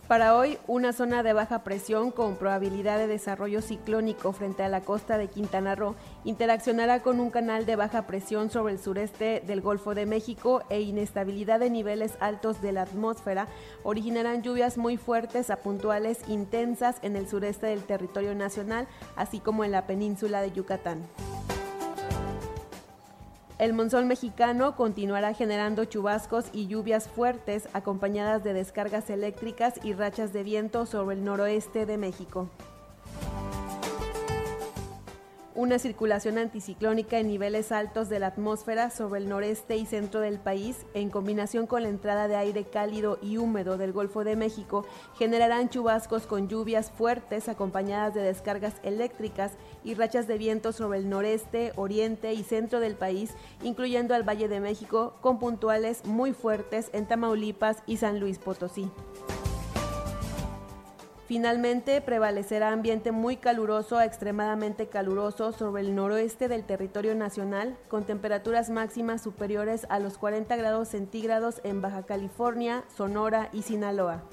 Para 0.09 0.35
hoy, 0.35 0.57
una 0.65 0.91
zona 0.91 1.21
de 1.21 1.33
baja 1.33 1.63
presión 1.63 2.09
con 2.09 2.35
probabilidad 2.35 2.97
de 2.97 3.05
desarrollo 3.05 3.61
ciclónico 3.61 4.33
frente 4.33 4.63
a 4.63 4.67
la 4.67 4.81
costa 4.81 5.19
de 5.19 5.27
Quintana 5.27 5.75
Roo 5.75 5.93
interaccionará 6.23 7.03
con 7.03 7.19
un 7.19 7.29
canal 7.29 7.67
de 7.67 7.75
baja 7.75 8.07
presión 8.07 8.49
sobre 8.49 8.73
el 8.73 8.79
sureste 8.79 9.43
del 9.45 9.61
Golfo 9.61 9.93
de 9.93 10.07
México 10.07 10.63
e 10.71 10.81
inestabilidad 10.81 11.59
de 11.59 11.69
niveles 11.69 12.13
altos 12.21 12.59
de 12.59 12.71
la 12.71 12.81
atmósfera 12.81 13.47
originarán 13.83 14.41
lluvias 14.41 14.79
muy 14.79 14.97
fuertes 14.97 15.51
a 15.51 15.57
puntuales 15.57 16.27
intensas 16.27 16.95
en 17.03 17.15
el 17.15 17.29
sureste 17.29 17.67
del 17.67 17.83
territorio 17.83 18.33
nacional, 18.33 18.87
así 19.15 19.39
como 19.39 19.63
en 19.63 19.71
la 19.71 19.85
península 19.85 20.41
de 20.41 20.51
Yucatán. 20.51 21.03
El 23.59 23.73
monzón 23.73 24.07
mexicano 24.07 24.77
continuará 24.77 25.33
generando 25.33 25.83
chubascos 25.83 26.45
y 26.53 26.67
lluvias 26.67 27.09
fuertes 27.09 27.67
acompañadas 27.73 28.41
de 28.41 28.53
descargas 28.53 29.09
eléctricas 29.09 29.81
y 29.83 29.91
rachas 29.91 30.31
de 30.31 30.43
viento 30.43 30.85
sobre 30.85 31.17
el 31.17 31.25
noroeste 31.25 31.85
de 31.85 31.97
México 31.97 32.47
una 35.59 35.77
circulación 35.77 36.37
anticiclónica 36.37 37.19
en 37.19 37.27
niveles 37.27 37.73
altos 37.73 38.07
de 38.07 38.17
la 38.19 38.27
atmósfera 38.27 38.89
sobre 38.89 39.19
el 39.19 39.27
noreste 39.27 39.75
y 39.75 39.85
centro 39.85 40.21
del 40.21 40.39
país, 40.39 40.85
en 40.93 41.09
combinación 41.09 41.67
con 41.67 41.83
la 41.83 41.89
entrada 41.89 42.29
de 42.29 42.37
aire 42.37 42.63
cálido 42.63 43.19
y 43.21 43.35
húmedo 43.35 43.77
del 43.77 43.91
Golfo 43.91 44.23
de 44.23 44.37
México, 44.37 44.85
generarán 45.17 45.67
chubascos 45.67 46.27
con 46.27 46.47
lluvias 46.47 46.91
fuertes 46.91 47.49
acompañadas 47.49 48.13
de 48.13 48.21
descargas 48.21 48.75
eléctricas 48.83 49.51
y 49.83 49.95
rachas 49.95 50.27
de 50.27 50.37
viento 50.37 50.71
sobre 50.71 50.99
el 50.99 51.09
noreste, 51.09 51.73
oriente 51.75 52.33
y 52.33 52.43
centro 52.43 52.79
del 52.79 52.95
país, 52.95 53.31
incluyendo 53.61 54.15
al 54.15 54.23
Valle 54.23 54.47
de 54.47 54.61
México, 54.61 55.15
con 55.19 55.39
puntuales 55.39 56.05
muy 56.05 56.31
fuertes 56.31 56.89
en 56.93 57.05
Tamaulipas 57.05 57.83
y 57.85 57.97
San 57.97 58.21
Luis 58.21 58.39
Potosí. 58.39 58.89
Finalmente, 61.29 62.01
prevalecerá 62.01 62.71
ambiente 62.71 63.11
muy 63.11 63.37
caluroso 63.37 63.99
a 63.99 64.05
extremadamente 64.05 64.87
caluroso 64.87 65.51
sobre 65.51 65.83
el 65.83 65.93
noroeste 65.93 66.47
del 66.47 66.63
territorio 66.63 67.13
nacional, 67.13 67.77
con 67.87 68.03
temperaturas 68.03 68.71
máximas 68.71 69.21
superiores 69.21 69.85
a 69.89 69.99
los 69.99 70.17
40 70.17 70.55
grados 70.55 70.87
centígrados 70.87 71.61
en 71.63 71.83
Baja 71.83 72.01
California, 72.01 72.83
Sonora 72.97 73.49
y 73.53 73.61
Sinaloa. 73.61 74.23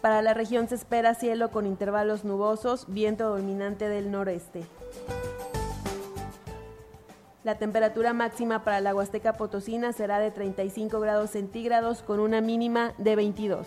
Para 0.00 0.22
la 0.22 0.32
región 0.32 0.66
se 0.66 0.76
espera 0.76 1.12
cielo 1.12 1.50
con 1.50 1.66
intervalos 1.66 2.24
nubosos, 2.24 2.86
viento 2.88 3.36
dominante 3.36 3.86
del 3.86 4.10
noreste. 4.10 4.62
La 7.44 7.58
temperatura 7.58 8.14
máxima 8.14 8.64
para 8.64 8.80
la 8.80 8.94
Huasteca 8.94 9.34
Potosina 9.34 9.92
será 9.92 10.20
de 10.20 10.30
35 10.30 11.00
grados 11.00 11.28
centígrados 11.28 12.00
con 12.00 12.18
una 12.18 12.40
mínima 12.40 12.94
de 12.96 13.16
22. 13.16 13.66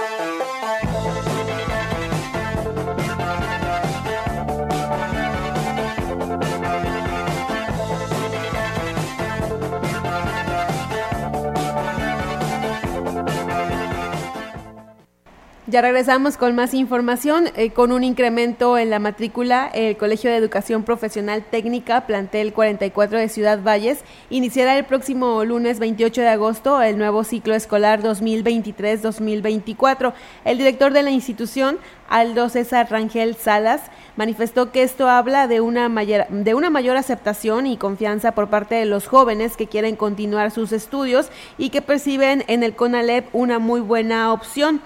Ya 15.71 15.81
regresamos 15.81 16.35
con 16.35 16.53
más 16.53 16.73
información. 16.73 17.45
Eh, 17.55 17.69
con 17.69 17.93
un 17.93 18.03
incremento 18.03 18.77
en 18.77 18.89
la 18.89 18.99
matrícula, 18.99 19.71
el 19.73 19.95
Colegio 19.95 20.29
de 20.29 20.35
Educación 20.35 20.83
Profesional 20.83 21.45
Técnica, 21.49 22.05
plantel 22.05 22.51
44 22.51 23.17
de 23.17 23.29
Ciudad 23.29 23.63
Valles, 23.63 24.03
iniciará 24.29 24.77
el 24.77 24.83
próximo 24.83 25.45
lunes 25.45 25.79
28 25.79 26.19
de 26.19 26.27
agosto 26.27 26.81
el 26.81 26.97
nuevo 26.97 27.23
ciclo 27.23 27.55
escolar 27.55 28.03
2023-2024. 28.03 30.11
El 30.43 30.57
director 30.57 30.91
de 30.91 31.03
la 31.03 31.11
institución, 31.11 31.77
Aldo 32.09 32.49
César 32.49 32.91
Rangel 32.91 33.37
Salas, 33.37 33.83
manifestó 34.17 34.73
que 34.73 34.83
esto 34.83 35.07
habla 35.07 35.47
de 35.47 35.61
una, 35.61 35.87
mayor, 35.87 36.27
de 36.27 36.53
una 36.53 36.69
mayor 36.69 36.97
aceptación 36.97 37.65
y 37.65 37.77
confianza 37.77 38.33
por 38.33 38.49
parte 38.49 38.75
de 38.75 38.83
los 38.83 39.07
jóvenes 39.07 39.55
que 39.55 39.67
quieren 39.67 39.95
continuar 39.95 40.51
sus 40.51 40.73
estudios 40.73 41.29
y 41.57 41.69
que 41.69 41.81
perciben 41.81 42.43
en 42.47 42.63
el 42.63 42.75
CONALEP 42.75 43.29
una 43.31 43.57
muy 43.57 43.79
buena 43.79 44.33
opción. 44.33 44.81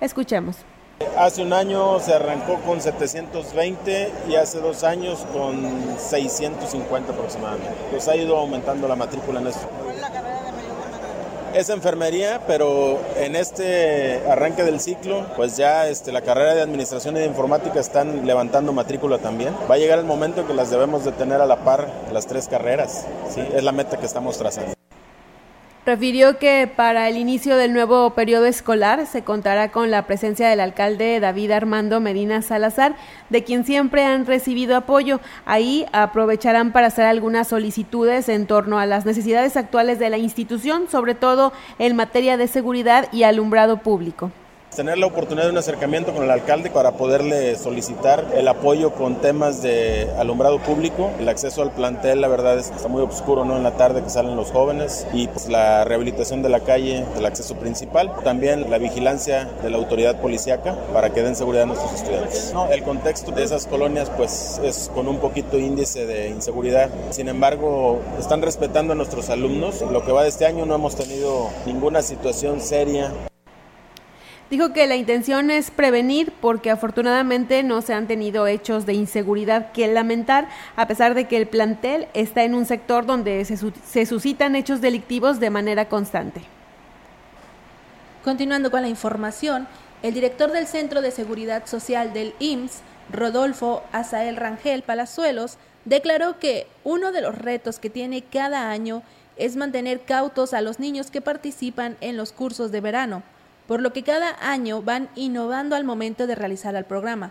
Escuchemos. 0.00 0.56
Hace 1.16 1.42
un 1.42 1.52
año 1.52 2.00
se 2.00 2.14
arrancó 2.14 2.56
con 2.66 2.80
720 2.80 4.12
y 4.28 4.34
hace 4.36 4.60
dos 4.60 4.84
años 4.84 5.24
con 5.32 5.96
650 5.98 7.12
aproximadamente. 7.12 7.70
Pues 7.90 8.08
ha 8.08 8.16
ido 8.16 8.36
aumentando 8.36 8.88
la 8.88 8.96
matrícula 8.96 9.40
en 9.40 9.48
esto. 9.48 9.68
Es 11.54 11.70
enfermería, 11.70 12.42
pero 12.46 13.00
en 13.16 13.34
este 13.34 14.22
arranque 14.28 14.64
del 14.64 14.80
ciclo, 14.80 15.26
pues 15.34 15.56
ya 15.56 15.88
este, 15.88 16.12
la 16.12 16.20
carrera 16.20 16.54
de 16.54 16.62
administración 16.62 17.16
y 17.16 17.20
de 17.20 17.26
informática 17.26 17.80
están 17.80 18.26
levantando 18.26 18.72
matrícula 18.72 19.18
también. 19.18 19.54
Va 19.68 19.76
a 19.76 19.78
llegar 19.78 19.98
el 19.98 20.04
momento 20.04 20.46
que 20.46 20.54
las 20.54 20.70
debemos 20.70 21.04
de 21.04 21.12
tener 21.12 21.40
a 21.40 21.46
la 21.46 21.64
par 21.64 21.88
las 22.12 22.26
tres 22.26 22.48
carreras. 22.48 23.06
¿sí? 23.34 23.40
Es 23.54 23.64
la 23.64 23.72
meta 23.72 23.96
que 23.96 24.06
estamos 24.06 24.36
trazando. 24.36 24.74
Refirió 25.88 26.38
que 26.38 26.66
para 26.66 27.08
el 27.08 27.16
inicio 27.16 27.56
del 27.56 27.72
nuevo 27.72 28.10
periodo 28.10 28.44
escolar 28.44 29.06
se 29.06 29.24
contará 29.24 29.70
con 29.70 29.90
la 29.90 30.06
presencia 30.06 30.46
del 30.46 30.60
alcalde 30.60 31.18
David 31.18 31.50
Armando 31.50 31.98
Medina 31.98 32.42
Salazar, 32.42 32.94
de 33.30 33.42
quien 33.42 33.64
siempre 33.64 34.04
han 34.04 34.26
recibido 34.26 34.76
apoyo. 34.76 35.18
Ahí 35.46 35.86
aprovecharán 35.92 36.72
para 36.72 36.88
hacer 36.88 37.06
algunas 37.06 37.48
solicitudes 37.48 38.28
en 38.28 38.46
torno 38.46 38.78
a 38.78 38.84
las 38.84 39.06
necesidades 39.06 39.56
actuales 39.56 39.98
de 39.98 40.10
la 40.10 40.18
institución, 40.18 40.90
sobre 40.90 41.14
todo 41.14 41.54
en 41.78 41.96
materia 41.96 42.36
de 42.36 42.48
seguridad 42.48 43.08
y 43.10 43.22
alumbrado 43.22 43.78
público 43.78 44.30
tener 44.74 44.98
la 44.98 45.06
oportunidad 45.06 45.46
de 45.46 45.52
un 45.52 45.58
acercamiento 45.58 46.12
con 46.12 46.22
el 46.22 46.30
alcalde 46.30 46.70
para 46.70 46.92
poderle 46.92 47.56
solicitar 47.56 48.24
el 48.34 48.46
apoyo 48.48 48.92
con 48.92 49.16
temas 49.16 49.62
de 49.62 50.08
alumbrado 50.18 50.58
público. 50.60 51.10
El 51.18 51.28
acceso 51.28 51.62
al 51.62 51.72
plantel, 51.72 52.20
la 52.20 52.28
verdad, 52.28 52.58
es 52.58 52.68
que 52.68 52.76
está 52.76 52.88
muy 52.88 53.02
oscuro 53.02 53.44
¿no? 53.44 53.56
en 53.56 53.62
la 53.62 53.72
tarde 53.72 54.02
que 54.02 54.10
salen 54.10 54.36
los 54.36 54.50
jóvenes 54.50 55.06
y 55.12 55.26
pues, 55.28 55.48
la 55.48 55.84
rehabilitación 55.84 56.42
de 56.42 56.48
la 56.48 56.60
calle, 56.60 57.04
del 57.14 57.26
acceso 57.26 57.56
principal. 57.56 58.12
También 58.22 58.70
la 58.70 58.78
vigilancia 58.78 59.46
de 59.62 59.70
la 59.70 59.78
autoridad 59.78 60.20
policíaca 60.20 60.76
para 60.92 61.10
que 61.10 61.22
den 61.22 61.34
seguridad 61.34 61.64
a 61.64 61.66
nuestros 61.66 61.92
estudiantes. 61.94 62.54
El 62.70 62.82
contexto 62.82 63.32
de 63.32 63.44
esas 63.44 63.66
colonias 63.66 64.10
pues 64.10 64.60
es 64.62 64.90
con 64.94 65.08
un 65.08 65.18
poquito 65.18 65.58
índice 65.58 66.06
de 66.06 66.28
inseguridad. 66.28 66.90
Sin 67.10 67.28
embargo, 67.28 68.00
están 68.18 68.42
respetando 68.42 68.92
a 68.92 68.96
nuestros 68.96 69.30
alumnos. 69.30 69.82
Lo 69.90 70.04
que 70.04 70.12
va 70.12 70.22
de 70.22 70.28
este 70.28 70.46
año 70.46 70.66
no 70.66 70.74
hemos 70.74 70.94
tenido 70.94 71.48
ninguna 71.66 72.02
situación 72.02 72.60
seria 72.60 73.12
Dijo 74.50 74.72
que 74.72 74.86
la 74.86 74.96
intención 74.96 75.50
es 75.50 75.70
prevenir 75.70 76.32
porque 76.40 76.70
afortunadamente 76.70 77.62
no 77.62 77.82
se 77.82 77.92
han 77.92 78.06
tenido 78.06 78.46
hechos 78.46 78.86
de 78.86 78.94
inseguridad 78.94 79.72
que 79.72 79.86
lamentar, 79.88 80.48
a 80.74 80.88
pesar 80.88 81.14
de 81.14 81.26
que 81.26 81.36
el 81.36 81.46
plantel 81.46 82.08
está 82.14 82.44
en 82.44 82.54
un 82.54 82.64
sector 82.64 83.04
donde 83.04 83.44
se, 83.44 84.06
suscitan 84.06 84.56
hechos 84.56 84.80
delictivos 84.80 85.38
de 85.38 85.50
manera 85.50 85.90
constante. 85.90 86.40
Continuando 88.24 88.70
con 88.70 88.80
la 88.80 88.88
información, 88.88 89.68
el 90.02 90.14
director 90.14 90.50
del 90.50 90.66
Centro 90.66 91.02
de 91.02 91.10
Seguridad 91.10 91.66
Social 91.66 92.14
del 92.14 92.34
IMSS, 92.38 92.80
Rodolfo 93.12 93.82
Azael 93.92 94.36
Rangel 94.36 94.82
Palazuelos, 94.82 95.58
declaró 95.84 96.38
que 96.38 96.66
uno 96.84 97.12
de 97.12 97.20
los 97.20 97.36
retos 97.36 97.78
que 97.78 97.90
tiene 97.90 98.22
cada 98.22 98.70
año 98.70 99.02
es 99.36 99.56
mantener 99.56 100.00
cautos 100.00 100.54
a 100.54 100.62
los 100.62 100.78
niños 100.78 101.10
que 101.10 101.20
participan 101.20 101.98
en 102.00 102.16
los 102.16 102.32
cursos 102.32 102.72
de 102.72 102.80
verano 102.80 103.22
por 103.68 103.82
lo 103.82 103.92
que 103.92 104.02
cada 104.02 104.34
año 104.40 104.82
van 104.82 105.10
innovando 105.14 105.76
al 105.76 105.84
momento 105.84 106.26
de 106.26 106.34
realizar 106.34 106.74
el 106.74 106.86
programa. 106.86 107.30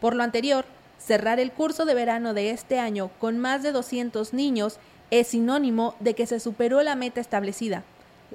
Por 0.00 0.16
lo 0.16 0.24
anterior, 0.24 0.64
cerrar 0.98 1.38
el 1.38 1.52
curso 1.52 1.84
de 1.84 1.94
verano 1.94 2.32
de 2.32 2.50
este 2.50 2.78
año 2.80 3.10
con 3.20 3.38
más 3.38 3.62
de 3.62 3.70
200 3.70 4.32
niños 4.32 4.78
es 5.10 5.28
sinónimo 5.28 5.94
de 6.00 6.14
que 6.14 6.26
se 6.26 6.40
superó 6.40 6.82
la 6.82 6.96
meta 6.96 7.20
establecida. 7.20 7.84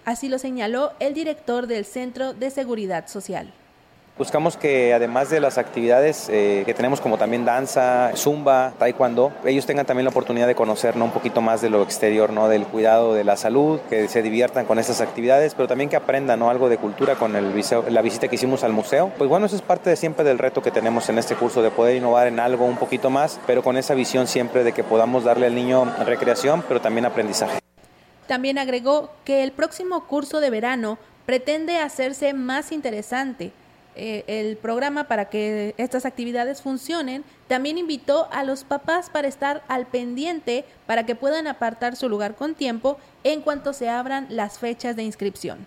Así 0.05 0.29
lo 0.29 0.37
señaló 0.37 0.93
el 0.99 1.15
director 1.15 1.65
del 1.65 1.85
Centro 1.85 2.33
de 2.33 2.51
Seguridad 2.51 3.07
Social. 3.07 3.51
Buscamos 4.19 4.57
que 4.57 4.93
además 4.93 5.29
de 5.29 5.39
las 5.39 5.57
actividades 5.57 6.27
eh, 6.27 6.63
que 6.65 6.73
tenemos 6.73 6.99
como 6.99 7.17
también 7.17 7.45
danza, 7.45 8.11
zumba, 8.17 8.73
taekwondo, 8.77 9.31
ellos 9.45 9.65
tengan 9.65 9.85
también 9.85 10.03
la 10.03 10.09
oportunidad 10.09 10.45
de 10.45 10.55
conocer 10.55 10.97
un 10.97 11.11
poquito 11.11 11.39
más 11.39 11.61
de 11.61 11.69
lo 11.69 11.81
exterior, 11.83 12.33
¿no? 12.33 12.49
del 12.49 12.65
cuidado 12.65 13.13
de 13.13 13.23
la 13.23 13.37
salud, 13.37 13.79
que 13.89 14.09
se 14.09 14.21
diviertan 14.21 14.65
con 14.65 14.77
estas 14.77 14.99
actividades, 14.99 15.55
pero 15.55 15.69
también 15.69 15.89
que 15.89 15.95
aprendan 15.95 16.39
¿no? 16.39 16.49
algo 16.49 16.67
de 16.67 16.77
cultura 16.77 17.15
con 17.15 17.31
la 17.31 18.01
visita 18.01 18.27
que 18.27 18.35
hicimos 18.35 18.65
al 18.65 18.73
museo. 18.73 19.09
Pues 19.17 19.29
bueno, 19.29 19.45
eso 19.45 19.55
es 19.55 19.61
parte 19.61 19.95
siempre 19.95 20.25
del 20.25 20.37
reto 20.37 20.61
que 20.61 20.71
tenemos 20.71 21.07
en 21.07 21.17
este 21.17 21.35
curso, 21.35 21.61
de 21.61 21.71
poder 21.71 21.95
innovar 21.95 22.27
en 22.27 22.41
algo 22.41 22.65
un 22.65 22.75
poquito 22.75 23.09
más, 23.09 23.39
pero 23.47 23.63
con 23.63 23.77
esa 23.77 23.93
visión 23.93 24.27
siempre 24.27 24.65
de 24.65 24.73
que 24.73 24.83
podamos 24.83 25.23
darle 25.23 25.45
al 25.45 25.55
niño 25.55 25.85
recreación, 26.05 26.61
pero 26.67 26.81
también 26.81 27.05
aprendizaje. 27.05 27.59
También 28.27 28.57
agregó 28.57 29.11
que 29.23 29.43
el 29.43 29.53
próximo 29.53 30.07
curso 30.07 30.41
de 30.41 30.49
verano 30.49 30.97
pretende 31.25 31.77
hacerse 31.77 32.33
más 32.33 32.73
interesante 32.73 33.53
eh, 33.95 34.23
el 34.27 34.57
programa 34.57 35.05
para 35.05 35.25
que 35.25 35.73
estas 35.77 36.05
actividades 36.05 36.61
funcionen, 36.61 37.23
también 37.47 37.77
invitó 37.77 38.27
a 38.31 38.43
los 38.43 38.63
papás 38.63 39.09
para 39.09 39.27
estar 39.27 39.63
al 39.67 39.87
pendiente 39.87 40.65
para 40.85 41.05
que 41.05 41.15
puedan 41.15 41.47
apartar 41.47 41.95
su 41.95 42.09
lugar 42.09 42.35
con 42.35 42.55
tiempo 42.55 42.97
en 43.23 43.41
cuanto 43.41 43.73
se 43.73 43.89
abran 43.89 44.27
las 44.29 44.59
fechas 44.59 44.95
de 44.95 45.03
inscripción. 45.03 45.65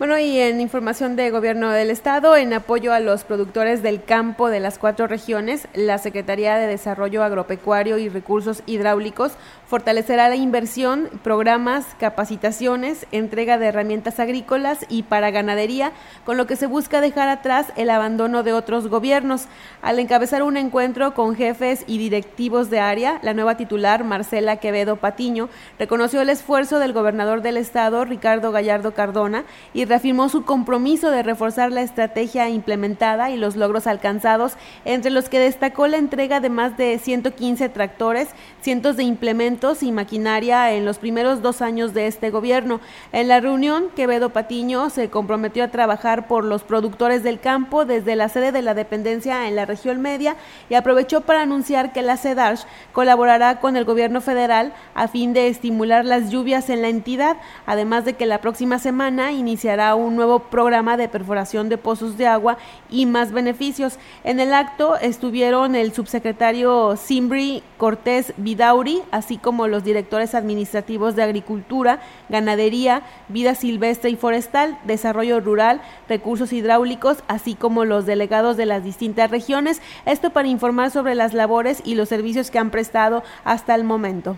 Bueno, 0.00 0.18
y 0.18 0.38
en 0.38 0.62
información 0.62 1.14
de 1.14 1.30
Gobierno 1.30 1.68
del 1.68 1.90
Estado, 1.90 2.34
en 2.34 2.54
apoyo 2.54 2.94
a 2.94 3.00
los 3.00 3.24
productores 3.24 3.82
del 3.82 4.02
campo 4.02 4.48
de 4.48 4.58
las 4.58 4.78
cuatro 4.78 5.06
regiones, 5.06 5.68
la 5.74 5.98
Secretaría 5.98 6.56
de 6.56 6.66
Desarrollo 6.66 7.22
Agropecuario 7.22 7.98
y 7.98 8.08
Recursos 8.08 8.62
Hidráulicos 8.64 9.32
fortalecerá 9.70 10.28
la 10.28 10.34
inversión, 10.34 11.08
programas, 11.22 11.86
capacitaciones, 11.96 13.06
entrega 13.12 13.56
de 13.56 13.66
herramientas 13.66 14.18
agrícolas 14.18 14.84
y 14.88 15.04
para 15.04 15.30
ganadería, 15.30 15.92
con 16.24 16.36
lo 16.36 16.48
que 16.48 16.56
se 16.56 16.66
busca 16.66 17.00
dejar 17.00 17.28
atrás 17.28 17.72
el 17.76 17.90
abandono 17.90 18.42
de 18.42 18.52
otros 18.52 18.88
gobiernos. 18.88 19.44
Al 19.80 20.00
encabezar 20.00 20.42
un 20.42 20.56
encuentro 20.56 21.14
con 21.14 21.36
jefes 21.36 21.84
y 21.86 21.98
directivos 21.98 22.68
de 22.68 22.80
área, 22.80 23.20
la 23.22 23.32
nueva 23.32 23.56
titular, 23.56 24.02
Marcela 24.02 24.56
Quevedo 24.56 24.96
Patiño, 24.96 25.48
reconoció 25.78 26.20
el 26.20 26.30
esfuerzo 26.30 26.80
del 26.80 26.92
gobernador 26.92 27.40
del 27.40 27.56
Estado, 27.56 28.04
Ricardo 28.04 28.50
Gallardo 28.50 28.92
Cardona, 28.92 29.44
y 29.72 29.84
reafirmó 29.84 30.28
su 30.30 30.44
compromiso 30.44 31.12
de 31.12 31.22
reforzar 31.22 31.70
la 31.70 31.82
estrategia 31.82 32.48
implementada 32.48 33.30
y 33.30 33.36
los 33.36 33.54
logros 33.54 33.86
alcanzados, 33.86 34.54
entre 34.84 35.12
los 35.12 35.28
que 35.28 35.38
destacó 35.38 35.86
la 35.86 35.98
entrega 35.98 36.40
de 36.40 36.50
más 36.50 36.76
de 36.76 36.98
115 36.98 37.68
tractores, 37.68 38.30
cientos 38.60 38.96
de 38.96 39.04
implementos 39.04 39.82
y 39.82 39.92
maquinaria 39.92 40.72
en 40.72 40.84
los 40.84 40.98
primeros 40.98 41.42
dos 41.42 41.62
años 41.62 41.94
de 41.94 42.06
este 42.06 42.30
gobierno. 42.30 42.80
En 43.12 43.28
la 43.28 43.40
reunión, 43.40 43.86
Quevedo 43.96 44.30
Patiño 44.30 44.90
se 44.90 45.08
comprometió 45.08 45.64
a 45.64 45.68
trabajar 45.68 46.28
por 46.28 46.44
los 46.44 46.62
productores 46.62 47.22
del 47.22 47.40
campo 47.40 47.84
desde 47.84 48.16
la 48.16 48.28
sede 48.28 48.52
de 48.52 48.62
la 48.62 48.74
dependencia 48.74 49.48
en 49.48 49.56
la 49.56 49.66
región 49.66 50.00
media 50.00 50.36
y 50.68 50.74
aprovechó 50.74 51.22
para 51.22 51.42
anunciar 51.42 51.92
que 51.92 52.02
la 52.02 52.16
CEDARS 52.16 52.66
colaborará 52.92 53.60
con 53.60 53.76
el 53.76 53.84
gobierno 53.84 54.20
federal 54.20 54.72
a 54.94 55.08
fin 55.08 55.32
de 55.32 55.48
estimular 55.48 56.04
las 56.04 56.30
lluvias 56.30 56.70
en 56.70 56.82
la 56.82 56.88
entidad, 56.88 57.36
además 57.66 58.04
de 58.04 58.14
que 58.14 58.26
la 58.26 58.40
próxima 58.40 58.78
semana 58.78 59.32
iniciará 59.32 59.94
un 59.94 60.16
nuevo 60.16 60.40
programa 60.40 60.96
de 60.96 61.08
perforación 61.08 61.68
de 61.68 61.78
pozos 61.78 62.18
de 62.18 62.26
agua 62.26 62.58
y 62.90 63.06
más 63.06 63.32
beneficios. 63.32 63.98
En 64.24 64.40
el 64.40 64.52
acto 64.52 64.96
estuvieron 64.96 65.74
el 65.74 65.92
subsecretario 65.92 66.96
Simbri 66.96 67.62
Cortés 67.80 68.34
Vidauri, 68.36 69.00
así 69.10 69.38
como 69.38 69.66
los 69.66 69.82
directores 69.82 70.34
administrativos 70.34 71.16
de 71.16 71.22
Agricultura, 71.22 72.00
Ganadería, 72.28 73.00
Vida 73.28 73.54
Silvestre 73.54 74.10
y 74.10 74.16
Forestal, 74.16 74.78
Desarrollo 74.84 75.40
Rural, 75.40 75.80
Recursos 76.06 76.52
Hidráulicos, 76.52 77.24
así 77.26 77.54
como 77.54 77.86
los 77.86 78.04
delegados 78.04 78.58
de 78.58 78.66
las 78.66 78.84
distintas 78.84 79.30
regiones, 79.30 79.80
esto 80.04 80.28
para 80.28 80.48
informar 80.48 80.90
sobre 80.90 81.14
las 81.14 81.32
labores 81.32 81.80
y 81.82 81.94
los 81.94 82.10
servicios 82.10 82.50
que 82.50 82.58
han 82.58 82.68
prestado 82.68 83.22
hasta 83.44 83.74
el 83.74 83.84
momento. 83.84 84.36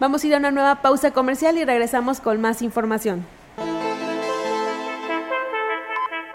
Vamos 0.00 0.24
a 0.24 0.26
ir 0.26 0.34
a 0.34 0.38
una 0.38 0.50
nueva 0.50 0.82
pausa 0.82 1.12
comercial 1.12 1.58
y 1.58 1.64
regresamos 1.64 2.20
con 2.20 2.40
más 2.40 2.62
información. 2.62 3.24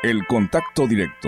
El 0.02 0.26
contacto 0.28 0.88
directo 0.88 1.28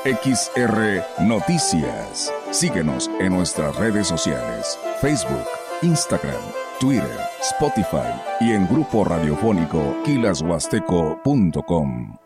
XR 0.05 1.03
Noticias. 1.25 2.31
Síguenos 2.51 3.11
en 3.19 3.33
nuestras 3.33 3.75
redes 3.77 4.07
sociales, 4.07 4.79
Facebook, 5.01 5.47
Instagram, 5.83 6.41
Twitter, 6.81 7.21
Spotify 7.43 8.09
y 8.41 8.53
en 8.53 8.67
grupo 8.67 9.05
radiofónico 9.05 9.95
kilashuasteco.com. 10.05 12.17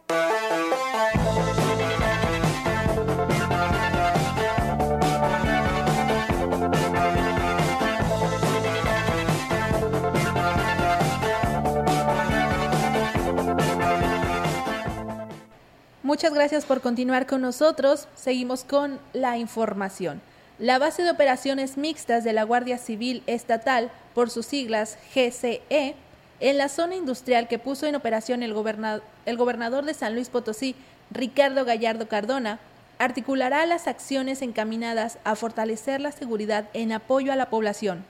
Muchas 16.05 16.35
gracias 16.35 16.65
por 16.65 16.81
continuar 16.81 17.27
con 17.27 17.41
nosotros. 17.41 18.07
Seguimos 18.15 18.63
con 18.63 19.01
la 19.13 19.39
información. 19.39 20.21
La 20.61 20.79
base 20.79 21.03
de 21.03 21.11
operaciones 21.11 21.79
mixtas 21.79 22.23
de 22.23 22.35
la 22.35 22.43
Guardia 22.43 22.77
Civil 22.77 23.23
Estatal, 23.27 23.91
por 24.15 24.29
sus 24.29 24.45
siglas 24.45 24.99
GCE, 25.15 25.95
en 26.39 26.59
la 26.59 26.69
zona 26.69 26.97
industrial 26.97 27.49
que 27.49 27.59
puso 27.59 27.87
en 27.87 27.95
operación 27.95 28.43
el, 28.43 28.53
gobernador 28.53 29.85
de 29.87 29.95
San 29.95 30.15
Luis 30.15 30.29
Potosí, 30.29 30.77
Ricardo 31.11 31.65
Gallardo 31.65 32.09
Cardona, 32.09 32.61
articulará 32.99 33.65
las 33.65 33.87
acciones 33.87 34.43
encaminadas 34.43 35.17
a 35.25 35.35
fortalecer 35.35 36.03
la 36.03 36.13
seguridad 36.13 36.69
en 36.75 36.93
apoyo 36.93 37.33
a 37.33 37.37
la 37.37 37.49
población, 37.49 38.05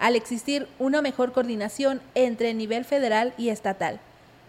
al 0.00 0.16
existir 0.16 0.66
una 0.80 1.02
mejor 1.02 1.30
coordinación 1.30 2.02
entre 2.16 2.50
el 2.50 2.58
nivel 2.58 2.84
federal 2.84 3.32
y 3.38 3.50
estatal. 3.50 4.00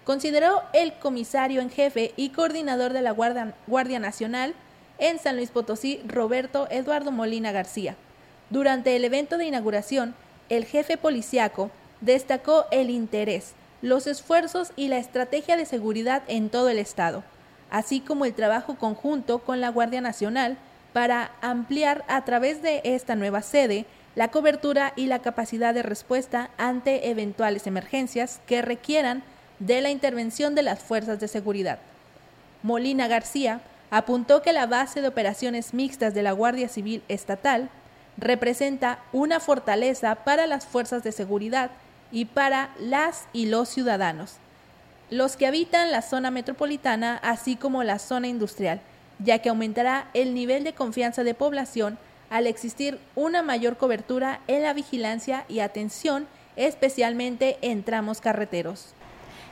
Consideró 0.06 0.64
el 0.74 0.97
comisario 0.97 1.62
en 1.62 1.70
jefe 1.70 2.14
y 2.16 2.30
coordinador 2.30 2.93
de 2.93 3.04
la 3.04 3.12
Guardia, 3.12 3.54
Guardia 3.68 3.99
Nacional 3.99 4.56
en 4.98 5.20
San 5.20 5.36
Luis 5.36 5.50
Potosí, 5.50 6.02
Roberto 6.08 6.68
Eduardo 6.70 7.12
Molina 7.12 7.52
García. 7.52 7.96
Durante 8.50 8.96
el 8.96 9.06
evento 9.06 9.38
de 9.38 9.46
inauguración, 9.46 10.16
el 10.50 10.66
jefe 10.66 10.98
policiaco 10.98 11.72
destacó 12.02 12.66
el 12.72 12.89
interés, 12.89 13.54
los 13.82 14.08
esfuerzos 14.08 14.72
y 14.76 14.88
la 14.88 14.98
estrategia 14.98 15.58
de 15.58 15.66
seguridad 15.66 16.24
en 16.28 16.50
todo 16.50 16.70
el 16.70 16.78
estado, 16.78 17.24
así 17.70 18.00
como 18.00 18.26
el 18.26 18.34
trabajo 18.34 18.76
conjunto 18.76 19.39
con 19.39 19.62
la 19.62 19.70
Guardia 19.70 20.02
Nacional 20.02 20.58
para 20.94 21.32
ampliar 21.41 22.04
a 22.08 22.24
través 22.24 22.62
de 22.62 22.82
esta 22.84 23.16
nueva 23.16 23.41
sede 23.41 23.86
la 24.16 24.30
cobertura 24.30 24.94
y 24.96 25.08
la 25.08 25.20
capacidad 25.20 25.74
de 25.74 25.82
respuesta 25.82 26.52
ante 26.58 27.10
eventuales 27.10 27.66
emergencias 27.66 28.39
que 28.46 28.62
requieran 28.62 29.24
de 29.60 29.82
la 29.82 29.89
intervención 29.89 30.56
de 30.56 30.62
las 30.62 30.80
fuerzas 30.80 31.20
de 31.20 31.28
seguridad. 31.28 31.80
Molina 32.62 33.08
García 33.08 33.62
apuntó 33.94 34.41
que 34.41 34.54
la 34.54 34.66
base 34.66 35.02
de 35.02 35.08
operaciones 35.08 35.76
mixtas 35.76 36.16
de 36.16 36.24
la 36.24 36.32
Guardia 36.32 36.68
Civil 36.68 37.04
Estatal 37.10 37.70
representa 38.18 38.98
una 39.12 39.39
fortaleza 39.39 40.16
para 40.16 40.48
las 40.48 40.66
fuerzas 40.66 41.04
de 41.04 41.12
seguridad 41.12 41.70
y 42.12 42.26
para 42.26 42.72
las 42.80 43.28
y 43.34 43.46
los 43.46 43.70
ciudadanos, 43.70 44.38
los 45.12 45.38
que 45.38 45.46
habitan 45.46 45.91
la 45.91 46.02
zona 46.02 46.32
metropolitana 46.32 47.20
así 47.22 47.56
como 47.56 47.84
la 47.84 48.00
zona 48.00 48.28
industrial, 48.28 48.82
ya 49.20 49.44
que 49.44 49.50
aumentará 49.50 50.10
el 50.16 50.34
nivel 50.34 50.64
de 50.64 50.74
confianza 50.74 51.24
de 51.24 51.36
población 51.36 52.00
al 52.32 52.48
existir 52.48 52.98
una 53.14 53.44
mayor 53.44 53.78
cobertura 53.78 54.39
en 54.48 54.64
la 54.64 54.74
vigilancia 54.74 55.46
y 55.48 55.60
atención, 55.60 56.26
especialmente 56.56 57.60
en 57.62 57.84
tramos 57.84 58.22
carreteros. 58.22 58.96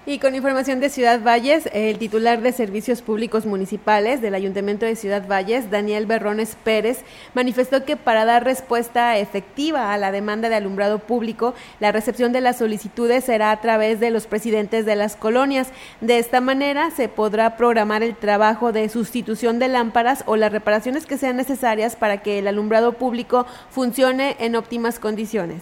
Y 0.03 0.17
con 0.17 0.33
información 0.33 0.79
de 0.79 0.89
Ciudad 0.89 1.21
Valles, 1.21 1.69
el 1.73 1.99
titular 1.99 2.41
de 2.41 2.51
Servicios 2.53 3.03
Públicos 3.03 3.45
Municipales 3.45 4.19
del 4.19 4.33
Ayuntamiento 4.33 4.87
de 4.87 4.95
Ciudad 4.95 5.27
Valles, 5.27 5.69
Daniel 5.69 6.07
Berrones 6.07 6.57
Pérez, 6.63 7.01
manifestó 7.35 7.85
que 7.85 7.97
para 7.97 8.25
dar 8.25 8.43
respuesta 8.43 9.19
efectiva 9.19 9.93
a 9.93 9.99
la 9.99 10.11
demanda 10.11 10.49
de 10.49 10.55
alumbrado 10.55 10.97
público, 10.97 11.53
la 11.79 11.91
recepción 11.91 12.33
de 12.33 12.41
las 12.41 12.57
solicitudes 12.57 13.25
será 13.25 13.51
a 13.51 13.61
través 13.61 13.99
de 13.99 14.09
los 14.09 14.25
presidentes 14.25 14.87
de 14.87 14.95
las 14.95 15.15
colonias. 15.15 15.67
De 16.01 16.17
esta 16.17 16.41
manera 16.41 16.89
se 16.89 17.07
podrá 17.07 17.55
programar 17.55 18.01
el 18.01 18.15
trabajo 18.15 18.71
de 18.71 18.89
sustitución 18.89 19.59
de 19.59 19.67
lámparas 19.67 20.23
o 20.25 20.35
las 20.35 20.51
reparaciones 20.51 21.05
que 21.05 21.19
sean 21.19 21.37
necesarias 21.37 21.95
para 21.95 22.23
que 22.23 22.39
el 22.39 22.47
alumbrado 22.47 22.93
público 22.93 23.45
funcione 23.69 24.35
en 24.39 24.55
óptimas 24.55 24.97
condiciones. 24.97 25.61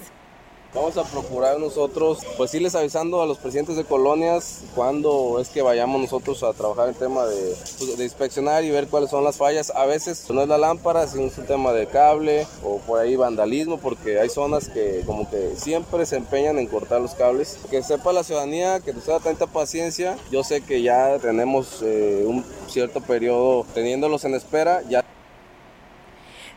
Vamos 0.72 0.98
a 0.98 1.04
procurar 1.04 1.60
nosotros, 1.60 2.20
pues 2.38 2.54
irles 2.54 2.76
avisando 2.76 3.24
a 3.24 3.26
los 3.26 3.40
presidentes 3.40 3.76
de 3.76 3.86
colonias 3.86 4.62
cuando 4.76 5.40
es 5.42 5.50
que 5.50 5.64
vayamos 5.64 6.00
nosotros 6.00 6.44
a 6.44 6.54
trabajar 6.54 6.90
el 6.90 6.96
tema 6.96 7.26
de, 7.26 7.56
pues, 7.80 7.98
de, 7.98 8.04
inspeccionar 8.04 8.64
y 8.64 8.70
ver 8.70 8.88
cuáles 8.88 9.10
son 9.10 9.24
las 9.24 9.38
fallas. 9.38 9.72
A 9.76 9.88
veces 9.88 10.30
no 10.30 10.44
es 10.44 10.48
la 10.48 10.60
lámpara, 10.60 11.08
sino 11.08 11.24
es 11.24 11.36
un 11.40 11.48
tema 11.48 11.74
de 11.74 11.88
cable 11.88 12.46
o 12.64 12.78
por 12.78 13.00
ahí 13.00 13.16
vandalismo, 13.16 13.80
porque 13.80 14.20
hay 14.20 14.30
zonas 14.30 14.70
que 14.70 15.02
como 15.08 15.28
que 15.28 15.56
siempre 15.56 16.06
se 16.06 16.18
empeñan 16.18 16.60
en 16.60 16.68
cortar 16.68 17.02
los 17.02 17.16
cables. 17.16 17.58
Que 17.72 17.82
sepa 17.82 18.14
la 18.14 18.24
ciudadanía, 18.24 18.80
que 18.80 18.94
tenga 18.94 19.20
tanta 19.20 19.48
paciencia. 19.48 20.20
Yo 20.30 20.44
sé 20.44 20.62
que 20.62 20.84
ya 20.84 21.18
tenemos 21.18 21.80
eh, 21.82 22.26
un 22.28 22.46
cierto 22.68 23.02
periodo 23.02 23.66
teniéndolos 23.74 24.24
en 24.24 24.36
espera. 24.36 24.84
Ya 24.88 25.04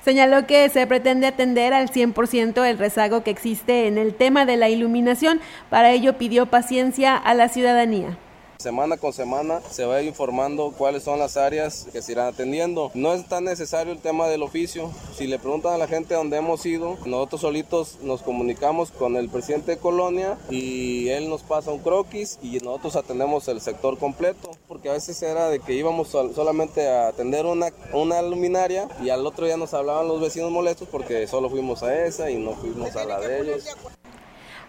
Señaló 0.05 0.47
que 0.47 0.69
se 0.69 0.87
pretende 0.87 1.29
atender 1.29 1.73
al 1.73 1.89
100% 1.89 2.69
el 2.69 2.79
rezago 2.79 3.23
que 3.23 3.31
existe 3.31 3.87
en 3.87 3.99
el 3.99 4.15
tema 4.15 4.45
de 4.45 4.57
la 4.57 4.69
iluminación. 4.69 5.41
Para 5.71 5.93
ello 5.93 6.19
pidió 6.19 6.47
paciencia 6.47 7.17
a 7.17 7.35
la 7.35 7.49
ciudadanía. 7.49 8.19
Semana 8.63 8.97
con 8.97 9.13
semana 9.13 9.61
se 9.73 9.85
va 9.87 10.03
informando 10.03 10.73
cuáles 10.79 11.03
son 11.03 11.19
las 11.19 11.37
áreas 11.37 11.89
que 11.93 12.01
se 12.01 12.13
irán 12.13 12.29
atendiendo. 12.29 12.93
No 12.95 13.13
es 13.13 13.27
tan 13.27 13.43
necesario 13.43 13.93
el 13.93 13.99
tema 13.99 14.29
del 14.29 14.45
oficio. 14.45 14.89
Si 15.17 15.27
le 15.27 15.41
preguntan 15.41 15.73
a 15.73 15.79
la 15.79 15.89
gente 15.89 16.15
dónde 16.15 16.37
hemos 16.37 16.65
ido, 16.65 16.97
nosotros 17.05 17.41
solitos 17.41 17.99
nos 18.03 18.23
comunicamos 18.23 18.93
con 18.93 19.17
el 19.17 19.29
presidente 19.29 19.73
de 19.73 19.79
Colonia 19.79 20.39
y 20.49 21.09
él 21.09 21.29
nos 21.29 21.43
pasa 21.43 21.73
un 21.73 21.81
croquis 21.81 22.39
y 22.41 22.59
nosotros 22.61 22.95
atendemos 22.95 23.49
el 23.49 23.61
sector 23.61 23.99
completo. 23.99 24.53
Porque 24.69 24.91
a 24.91 24.93
veces 24.93 25.21
era 25.23 25.49
de 25.49 25.59
que 25.59 25.75
íbamos 25.75 26.11
solamente 26.11 26.89
a 26.89 27.09
atender 27.09 27.47
una, 27.47 27.71
una 27.93 28.23
luminaria 28.23 28.87
y 29.03 29.11
al 29.11 29.27
otro 29.27 29.45
día 29.45 29.57
nos 29.57 29.75
hablaban 29.75 30.07
los 30.07 30.21
vecinos 30.21 30.53
molestos 30.53 30.87
porque 30.89 31.27
solo 31.27 31.51
fuimos 31.51 31.83
a 31.83 32.05
esa 32.05 32.31
y 32.31 32.37
no 32.37 32.53
fuimos 32.53 32.95
a 32.95 33.07
la 33.07 33.19
de 33.19 33.41
ellos. 33.41 33.65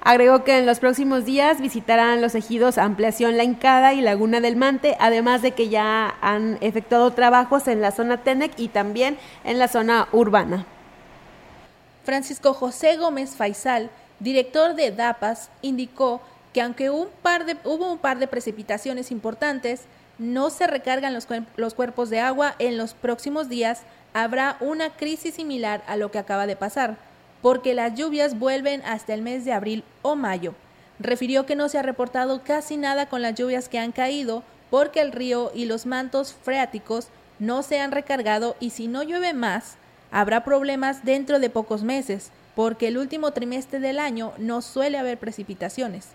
Agregó 0.05 0.43
que 0.43 0.57
en 0.57 0.65
los 0.65 0.79
próximos 0.79 1.23
días 1.23 1.61
visitarán 1.61 2.21
los 2.21 2.35
ejidos 2.35 2.77
Ampliación 2.77 3.37
La 3.37 3.45
Incada 3.45 3.93
y 3.93 4.01
Laguna 4.01 4.41
del 4.41 4.57
Mante, 4.57 4.97
además 4.99 5.41
de 5.41 5.53
que 5.53 5.69
ya 5.69 6.15
han 6.19 6.57
efectuado 6.59 7.11
trabajos 7.11 7.69
en 7.69 7.79
la 7.79 7.91
zona 7.91 8.17
Tenec 8.17 8.51
y 8.57 8.67
también 8.67 9.17
en 9.45 9.59
la 9.59 9.69
zona 9.69 10.09
urbana. 10.11 10.65
Francisco 12.03 12.53
José 12.53 12.97
Gómez 12.97 13.37
Faisal, 13.37 13.89
director 14.19 14.75
de 14.75 14.91
DAPAS, 14.91 15.49
indicó 15.61 16.21
que 16.51 16.61
aunque 16.61 16.89
un 16.89 17.07
par 17.21 17.45
de, 17.45 17.55
hubo 17.63 17.89
un 17.89 17.97
par 17.97 18.19
de 18.19 18.27
precipitaciones 18.27 19.09
importantes, 19.09 19.83
no 20.17 20.49
se 20.49 20.67
recargan 20.67 21.13
los, 21.13 21.29
los 21.55 21.73
cuerpos 21.75 22.09
de 22.09 22.19
agua 22.19 22.55
en 22.59 22.77
los 22.77 22.93
próximos 22.93 23.47
días, 23.47 23.83
habrá 24.13 24.57
una 24.59 24.89
crisis 24.89 25.35
similar 25.35 25.81
a 25.87 25.95
lo 25.95 26.11
que 26.11 26.19
acaba 26.19 26.45
de 26.45 26.57
pasar 26.57 26.97
porque 27.43 27.73
las 27.73 27.93
lluvias 27.93 28.39
vuelven 28.39 28.81
hasta 28.85 29.13
el 29.13 29.21
mes 29.21 29.45
de 29.45 29.51
abril 29.51 29.83
o 30.01 30.15
mayo. 30.15 30.55
Refirió 30.97 31.45
que 31.45 31.57
no 31.57 31.67
se 31.67 31.77
ha 31.77 31.83
reportado 31.83 32.41
casi 32.41 32.77
nada 32.77 33.07
con 33.07 33.21
las 33.21 33.35
lluvias 33.35 33.67
que 33.67 33.77
han 33.77 33.91
caído 33.91 34.43
porque 34.71 35.01
el 35.01 35.11
río 35.11 35.51
y 35.53 35.65
los 35.65 35.85
mantos 35.85 36.33
freáticos 36.33 37.09
no 37.39 37.61
se 37.61 37.79
han 37.79 37.91
recargado 37.91 38.55
y 38.61 38.69
si 38.69 38.87
no 38.87 39.03
llueve 39.03 39.33
más, 39.33 39.75
habrá 40.09 40.45
problemas 40.45 41.03
dentro 41.03 41.39
de 41.39 41.49
pocos 41.49 41.83
meses, 41.83 42.31
porque 42.55 42.87
el 42.87 42.97
último 42.97 43.33
trimestre 43.33 43.79
del 43.79 43.99
año 43.99 44.31
no 44.37 44.61
suele 44.61 44.97
haber 44.97 45.17
precipitaciones. 45.19 46.07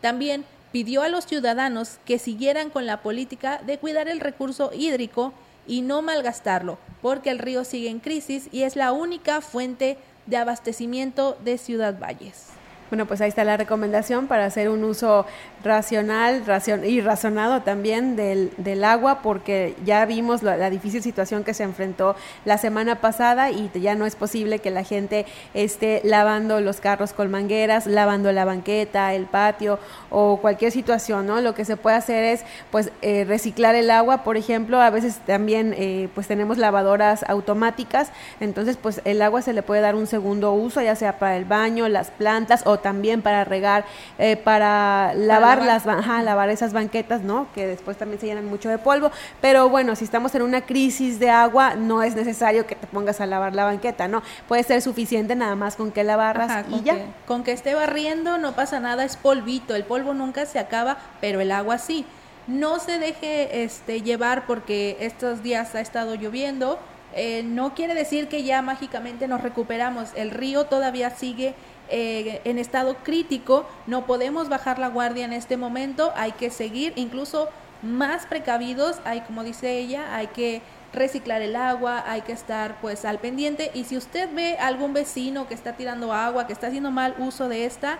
También 0.00 0.44
pidió 0.72 1.02
a 1.02 1.08
los 1.08 1.24
ciudadanos 1.24 1.98
que 2.04 2.18
siguieran 2.18 2.70
con 2.70 2.84
la 2.84 3.00
política 3.00 3.60
de 3.64 3.78
cuidar 3.78 4.08
el 4.08 4.18
recurso 4.18 4.72
hídrico 4.74 5.32
y 5.68 5.82
no 5.82 6.02
malgastarlo, 6.02 6.78
porque 7.00 7.30
el 7.30 7.38
río 7.38 7.64
sigue 7.64 7.90
en 7.90 8.00
crisis 8.00 8.48
y 8.50 8.62
es 8.62 8.74
la 8.74 8.92
única 8.92 9.40
fuente 9.40 9.98
de 10.26 10.36
abastecimiento 10.36 11.36
de 11.44 11.58
Ciudad 11.58 11.98
Valles. 11.98 12.48
Bueno, 12.94 13.06
pues 13.06 13.20
ahí 13.20 13.28
está 13.28 13.42
la 13.42 13.56
recomendación 13.56 14.28
para 14.28 14.44
hacer 14.44 14.68
un 14.68 14.84
uso 14.84 15.26
racional 15.64 16.44
y 16.84 17.00
razonado 17.00 17.62
también 17.62 18.14
del, 18.14 18.84
agua, 18.84 19.20
porque 19.20 19.74
ya 19.84 20.04
vimos 20.04 20.44
la, 20.44 20.70
difícil 20.70 21.02
situación 21.02 21.42
que 21.42 21.54
se 21.54 21.64
enfrentó 21.64 22.14
la 22.44 22.56
semana 22.56 23.00
pasada 23.00 23.50
y 23.50 23.68
ya 23.74 23.96
no 23.96 24.06
es 24.06 24.14
posible 24.14 24.60
que 24.60 24.70
la 24.70 24.84
gente 24.84 25.26
esté 25.54 26.02
lavando 26.04 26.60
los 26.60 26.80
carros 26.80 27.12
con 27.12 27.32
mangueras, 27.32 27.86
lavando 27.86 28.30
la 28.30 28.44
banqueta, 28.44 29.12
el 29.14 29.24
patio 29.24 29.80
o 30.10 30.36
cualquier 30.36 30.70
situación, 30.70 31.26
¿no? 31.26 31.40
Lo 31.40 31.54
que 31.54 31.64
se 31.64 31.76
puede 31.76 31.96
hacer 31.96 32.22
es, 32.22 32.44
pues, 32.70 32.92
eh, 33.02 33.24
reciclar 33.24 33.74
el 33.74 33.90
agua, 33.90 34.22
por 34.22 34.36
ejemplo, 34.36 34.80
a 34.80 34.90
veces 34.90 35.18
también, 35.26 35.74
eh, 35.76 36.08
pues, 36.14 36.28
tenemos 36.28 36.58
lavadoras 36.58 37.24
automáticas, 37.26 38.12
entonces, 38.38 38.76
pues, 38.76 39.00
el 39.04 39.20
agua 39.20 39.42
se 39.42 39.52
le 39.52 39.62
puede 39.62 39.80
dar 39.80 39.96
un 39.96 40.06
segundo 40.06 40.52
uso, 40.52 40.80
ya 40.80 40.94
sea 40.94 41.18
para 41.18 41.36
el 41.36 41.44
baño, 41.44 41.88
las 41.88 42.10
plantas 42.10 42.62
o 42.66 42.83
también 42.84 43.22
para 43.22 43.44
regar, 43.44 43.86
eh, 44.18 44.36
para 44.36 45.14
lavar 45.14 45.62
las, 45.62 45.86
lavar 45.86 46.50
esas 46.50 46.74
banquetas, 46.74 47.22
¿no? 47.22 47.46
Que 47.54 47.66
después 47.66 47.96
también 47.96 48.20
se 48.20 48.26
llenan 48.26 48.44
mucho 48.44 48.68
de 48.68 48.76
polvo. 48.76 49.10
Pero 49.40 49.70
bueno, 49.70 49.96
si 49.96 50.04
estamos 50.04 50.34
en 50.34 50.42
una 50.42 50.60
crisis 50.60 51.18
de 51.18 51.30
agua, 51.30 51.76
no 51.76 52.02
es 52.02 52.14
necesario 52.14 52.66
que 52.66 52.74
te 52.74 52.86
pongas 52.86 53.22
a 53.22 53.26
lavar 53.26 53.54
la 53.54 53.64
banqueta, 53.64 54.06
¿no? 54.06 54.22
Puede 54.46 54.64
ser 54.64 54.82
suficiente 54.82 55.34
nada 55.34 55.56
más 55.56 55.76
con 55.76 55.92
que 55.92 56.04
la 56.04 56.16
barras 56.16 56.66
y 56.68 56.82
ya. 56.82 56.98
con 57.26 57.42
que 57.42 57.52
esté 57.52 57.74
barriendo 57.74 58.36
no 58.36 58.52
pasa 58.52 58.80
nada, 58.80 59.02
es 59.02 59.16
polvito. 59.16 59.74
El 59.74 59.84
polvo 59.84 60.12
nunca 60.12 60.44
se 60.44 60.58
acaba, 60.58 60.98
pero 61.22 61.40
el 61.40 61.52
agua 61.52 61.78
sí. 61.78 62.04
No 62.46 62.80
se 62.80 62.98
deje 62.98 63.64
este, 63.64 64.02
llevar 64.02 64.46
porque 64.46 64.98
estos 65.00 65.42
días 65.42 65.74
ha 65.74 65.80
estado 65.80 66.16
lloviendo. 66.16 66.78
Eh, 67.16 67.42
no 67.44 67.74
quiere 67.74 67.94
decir 67.94 68.28
que 68.28 68.42
ya 68.42 68.60
mágicamente 68.60 69.26
nos 69.26 69.40
recuperamos. 69.40 70.10
El 70.16 70.30
río 70.30 70.64
todavía 70.64 71.08
sigue 71.08 71.54
eh, 71.88 72.40
en 72.44 72.58
estado 72.58 72.96
crítico, 73.02 73.66
no 73.86 74.06
podemos 74.06 74.48
bajar 74.48 74.78
la 74.78 74.88
guardia 74.88 75.24
en 75.24 75.32
este 75.32 75.56
momento, 75.56 76.12
hay 76.16 76.32
que 76.32 76.50
seguir 76.50 76.92
incluso 76.96 77.48
más 77.82 78.26
precavidos, 78.26 78.96
hay 79.04 79.20
como 79.22 79.44
dice 79.44 79.78
ella, 79.78 80.14
hay 80.14 80.28
que 80.28 80.62
reciclar 80.92 81.42
el 81.42 81.56
agua, 81.56 82.04
hay 82.06 82.22
que 82.22 82.32
estar 82.32 82.80
pues 82.80 83.04
al 83.04 83.18
pendiente 83.18 83.70
y 83.74 83.84
si 83.84 83.96
usted 83.96 84.32
ve 84.32 84.56
algún 84.58 84.94
vecino 84.94 85.46
que 85.48 85.54
está 85.54 85.74
tirando 85.74 86.12
agua, 86.12 86.46
que 86.46 86.52
está 86.52 86.68
haciendo 86.68 86.90
mal 86.90 87.14
uso 87.18 87.48
de 87.48 87.66
esta, 87.66 87.98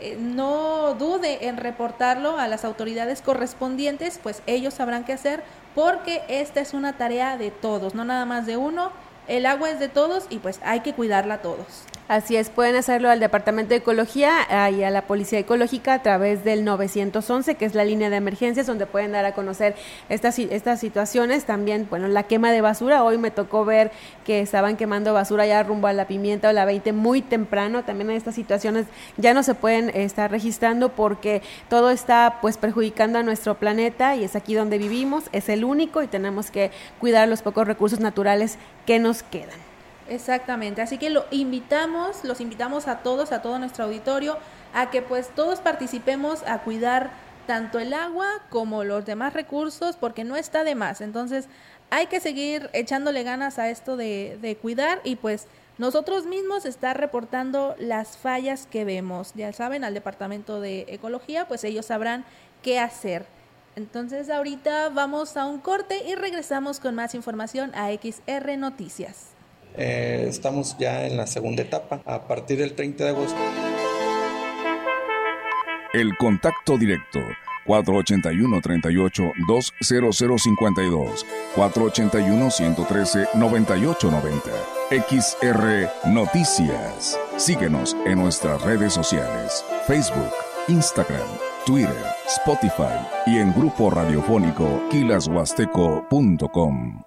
eh, 0.00 0.16
no 0.18 0.94
dude 0.94 1.48
en 1.48 1.56
reportarlo 1.56 2.38
a 2.38 2.46
las 2.46 2.64
autoridades 2.64 3.20
correspondientes, 3.20 4.20
pues 4.22 4.42
ellos 4.46 4.74
sabrán 4.74 5.04
qué 5.04 5.12
hacer 5.12 5.42
porque 5.74 6.22
esta 6.28 6.60
es 6.60 6.72
una 6.72 6.96
tarea 6.96 7.36
de 7.36 7.50
todos, 7.50 7.94
no 7.94 8.04
nada 8.04 8.24
más 8.24 8.46
de 8.46 8.56
uno. 8.56 8.92
El 9.26 9.44
agua 9.44 9.70
es 9.70 9.78
de 9.78 9.88
todos 9.88 10.26
y 10.30 10.38
pues 10.38 10.60
hay 10.64 10.80
que 10.80 10.94
cuidarla 10.94 11.42
todos. 11.42 11.84
Así 12.08 12.36
es, 12.36 12.48
pueden 12.48 12.74
hacerlo 12.74 13.10
al 13.10 13.20
Departamento 13.20 13.68
de 13.68 13.76
Ecología 13.76 14.70
y 14.70 14.82
a 14.82 14.88
la 14.88 15.02
Policía 15.02 15.40
Ecológica 15.40 15.92
a 15.92 16.02
través 16.02 16.42
del 16.42 16.64
911, 16.64 17.56
que 17.56 17.66
es 17.66 17.74
la 17.74 17.84
línea 17.84 18.08
de 18.08 18.16
emergencias 18.16 18.66
donde 18.66 18.86
pueden 18.86 19.12
dar 19.12 19.26
a 19.26 19.34
conocer 19.34 19.74
estas, 20.08 20.38
estas 20.38 20.80
situaciones. 20.80 21.44
También, 21.44 21.86
bueno, 21.90 22.08
la 22.08 22.22
quema 22.22 22.50
de 22.50 22.62
basura. 22.62 23.04
Hoy 23.04 23.18
me 23.18 23.30
tocó 23.30 23.66
ver 23.66 23.90
que 24.24 24.40
estaban 24.40 24.78
quemando 24.78 25.12
basura 25.12 25.44
ya 25.44 25.62
rumbo 25.62 25.86
a 25.86 25.92
la 25.92 26.06
pimienta 26.06 26.48
o 26.48 26.52
la 26.54 26.64
20 26.64 26.94
muy 26.94 27.20
temprano. 27.20 27.84
También 27.84 28.10
estas 28.10 28.36
situaciones 28.36 28.86
ya 29.18 29.34
no 29.34 29.42
se 29.42 29.54
pueden 29.54 29.90
estar 29.90 30.30
registrando 30.30 30.88
porque 30.88 31.42
todo 31.68 31.90
está 31.90 32.38
pues 32.40 32.56
perjudicando 32.56 33.18
a 33.18 33.22
nuestro 33.22 33.56
planeta 33.56 34.16
y 34.16 34.24
es 34.24 34.34
aquí 34.34 34.54
donde 34.54 34.78
vivimos, 34.78 35.24
es 35.32 35.50
el 35.50 35.62
único 35.62 36.02
y 36.02 36.06
tenemos 36.06 36.50
que 36.50 36.70
cuidar 37.00 37.28
los 37.28 37.42
pocos 37.42 37.66
recursos 37.66 38.00
naturales 38.00 38.56
que 38.86 38.98
nos 38.98 39.22
quedan. 39.22 39.67
Exactamente, 40.08 40.80
así 40.80 40.96
que 40.96 41.10
lo 41.10 41.26
invitamos, 41.30 42.24
los 42.24 42.40
invitamos 42.40 42.88
a 42.88 43.00
todos, 43.00 43.30
a 43.30 43.42
todo 43.42 43.58
nuestro 43.58 43.84
auditorio, 43.84 44.38
a 44.72 44.90
que 44.90 45.02
pues 45.02 45.28
todos 45.34 45.60
participemos 45.60 46.42
a 46.46 46.60
cuidar 46.60 47.10
tanto 47.46 47.78
el 47.78 47.92
agua 47.92 48.26
como 48.50 48.84
los 48.84 49.04
demás 49.04 49.34
recursos, 49.34 49.96
porque 49.96 50.24
no 50.24 50.36
está 50.36 50.64
de 50.64 50.74
más. 50.74 51.00
Entonces 51.00 51.48
hay 51.90 52.06
que 52.06 52.20
seguir 52.20 52.70
echándole 52.72 53.22
ganas 53.22 53.58
a 53.58 53.68
esto 53.70 53.96
de, 53.96 54.38
de 54.40 54.56
cuidar 54.56 55.00
y 55.04 55.16
pues 55.16 55.46
nosotros 55.78 56.26
mismos 56.26 56.64
estar 56.64 56.98
reportando 56.98 57.74
las 57.78 58.16
fallas 58.16 58.66
que 58.66 58.84
vemos. 58.84 59.32
Ya 59.34 59.52
saben, 59.52 59.84
al 59.84 59.94
Departamento 59.94 60.60
de 60.60 60.86
Ecología, 60.88 61.46
pues 61.48 61.64
ellos 61.64 61.86
sabrán 61.86 62.24
qué 62.62 62.78
hacer. 62.78 63.26
Entonces 63.76 64.28
ahorita 64.28 64.88
vamos 64.88 65.36
a 65.36 65.46
un 65.46 65.60
corte 65.60 66.02
y 66.06 66.14
regresamos 66.16 66.80
con 66.80 66.94
más 66.94 67.14
información 67.14 67.72
a 67.74 67.90
XR 67.92 68.56
Noticias. 68.58 69.37
Eh, 69.76 70.26
estamos 70.28 70.76
ya 70.78 71.06
en 71.06 71.16
la 71.16 71.26
segunda 71.26 71.62
etapa, 71.62 72.00
a 72.04 72.26
partir 72.26 72.58
del 72.58 72.74
30 72.74 73.04
de 73.04 73.10
agosto. 73.10 73.38
El 75.92 76.16
contacto 76.16 76.76
directo 76.76 77.20
481 77.68 78.60
38 78.60 79.32
20052 79.46 81.24
481 81.54 82.50
113 82.50 83.28
9890 83.34 84.50
XR 84.90 85.88
Noticias. 86.06 87.20
Síguenos 87.36 87.94
en 88.06 88.18
nuestras 88.18 88.62
redes 88.62 88.94
sociales: 88.94 89.64
Facebook, 89.86 90.32
Instagram, 90.68 91.28
Twitter, 91.66 92.06
Spotify 92.26 92.98
y 93.26 93.36
en 93.38 93.52
grupo 93.52 93.90
radiofónico 93.90 94.82
kilashuasteco.com. 94.90 97.02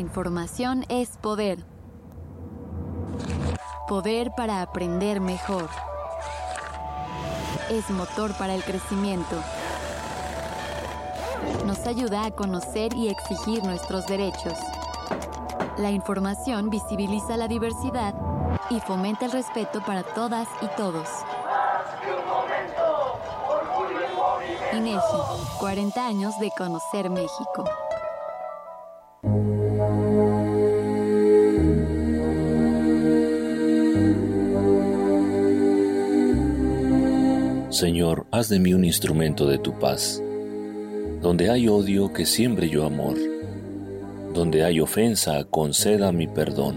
información 0.00 0.84
es 0.88 1.10
poder. 1.18 1.58
Poder 3.86 4.32
para 4.36 4.62
aprender 4.62 5.20
mejor. 5.20 5.68
Es 7.70 7.88
motor 7.90 8.32
para 8.34 8.54
el 8.54 8.64
crecimiento. 8.64 9.36
Nos 11.66 11.86
ayuda 11.86 12.24
a 12.24 12.30
conocer 12.30 12.94
y 12.94 13.08
exigir 13.08 13.62
nuestros 13.62 14.06
derechos. 14.06 14.54
La 15.76 15.90
información 15.90 16.70
visibiliza 16.70 17.36
la 17.36 17.46
diversidad 17.46 18.14
y 18.70 18.80
fomenta 18.80 19.26
el 19.26 19.32
respeto 19.32 19.82
para 19.84 20.02
todas 20.02 20.48
y 20.62 20.66
todos. 20.76 21.08
INEGI, 24.72 24.98
40 25.58 26.06
años 26.06 26.38
de 26.38 26.50
conocer 26.56 27.10
México. 27.10 27.64
Señor, 37.80 38.26
haz 38.30 38.50
de 38.50 38.58
mí 38.58 38.74
un 38.74 38.84
instrumento 38.84 39.46
de 39.46 39.56
tu 39.56 39.78
paz. 39.78 40.22
Donde 41.22 41.48
hay 41.48 41.66
odio, 41.66 42.12
que 42.12 42.26
siembre 42.26 42.68
yo 42.68 42.84
amor. 42.84 43.16
Donde 44.34 44.64
hay 44.64 44.80
ofensa, 44.80 45.44
conceda 45.44 46.12
mi 46.12 46.26
perdón. 46.26 46.76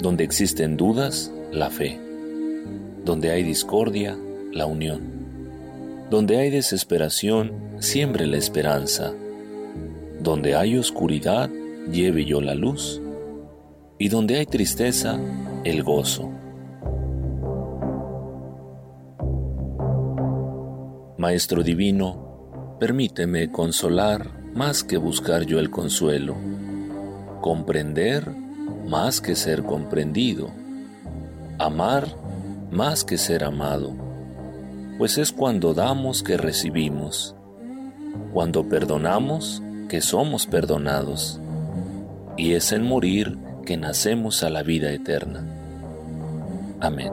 Donde 0.00 0.24
existen 0.24 0.78
dudas, 0.78 1.30
la 1.50 1.68
fe. 1.68 2.00
Donde 3.04 3.32
hay 3.32 3.42
discordia, 3.42 4.16
la 4.50 4.64
unión. 4.64 5.02
Donde 6.08 6.38
hay 6.38 6.48
desesperación, 6.48 7.52
siembre 7.78 8.26
la 8.26 8.38
esperanza. 8.38 9.12
Donde 10.22 10.54
hay 10.54 10.78
oscuridad, 10.78 11.50
lleve 11.92 12.24
yo 12.24 12.40
la 12.40 12.54
luz. 12.54 13.02
Y 13.98 14.08
donde 14.08 14.38
hay 14.38 14.46
tristeza, 14.46 15.20
el 15.64 15.82
gozo. 15.82 16.30
Maestro 21.22 21.62
Divino, 21.62 22.76
permíteme 22.80 23.48
consolar 23.52 24.28
más 24.54 24.82
que 24.82 24.96
buscar 24.96 25.44
yo 25.44 25.60
el 25.60 25.70
consuelo, 25.70 26.34
comprender 27.40 28.28
más 28.88 29.20
que 29.20 29.36
ser 29.36 29.62
comprendido, 29.62 30.50
amar 31.60 32.08
más 32.72 33.04
que 33.04 33.18
ser 33.18 33.44
amado, 33.44 33.94
pues 34.98 35.16
es 35.16 35.30
cuando 35.30 35.74
damos 35.74 36.24
que 36.24 36.36
recibimos, 36.36 37.36
cuando 38.32 38.68
perdonamos 38.68 39.62
que 39.88 40.00
somos 40.00 40.48
perdonados, 40.48 41.40
y 42.36 42.54
es 42.54 42.72
en 42.72 42.82
morir 42.82 43.38
que 43.64 43.76
nacemos 43.76 44.42
a 44.42 44.50
la 44.50 44.64
vida 44.64 44.90
eterna. 44.90 45.46
Amén. 46.80 47.12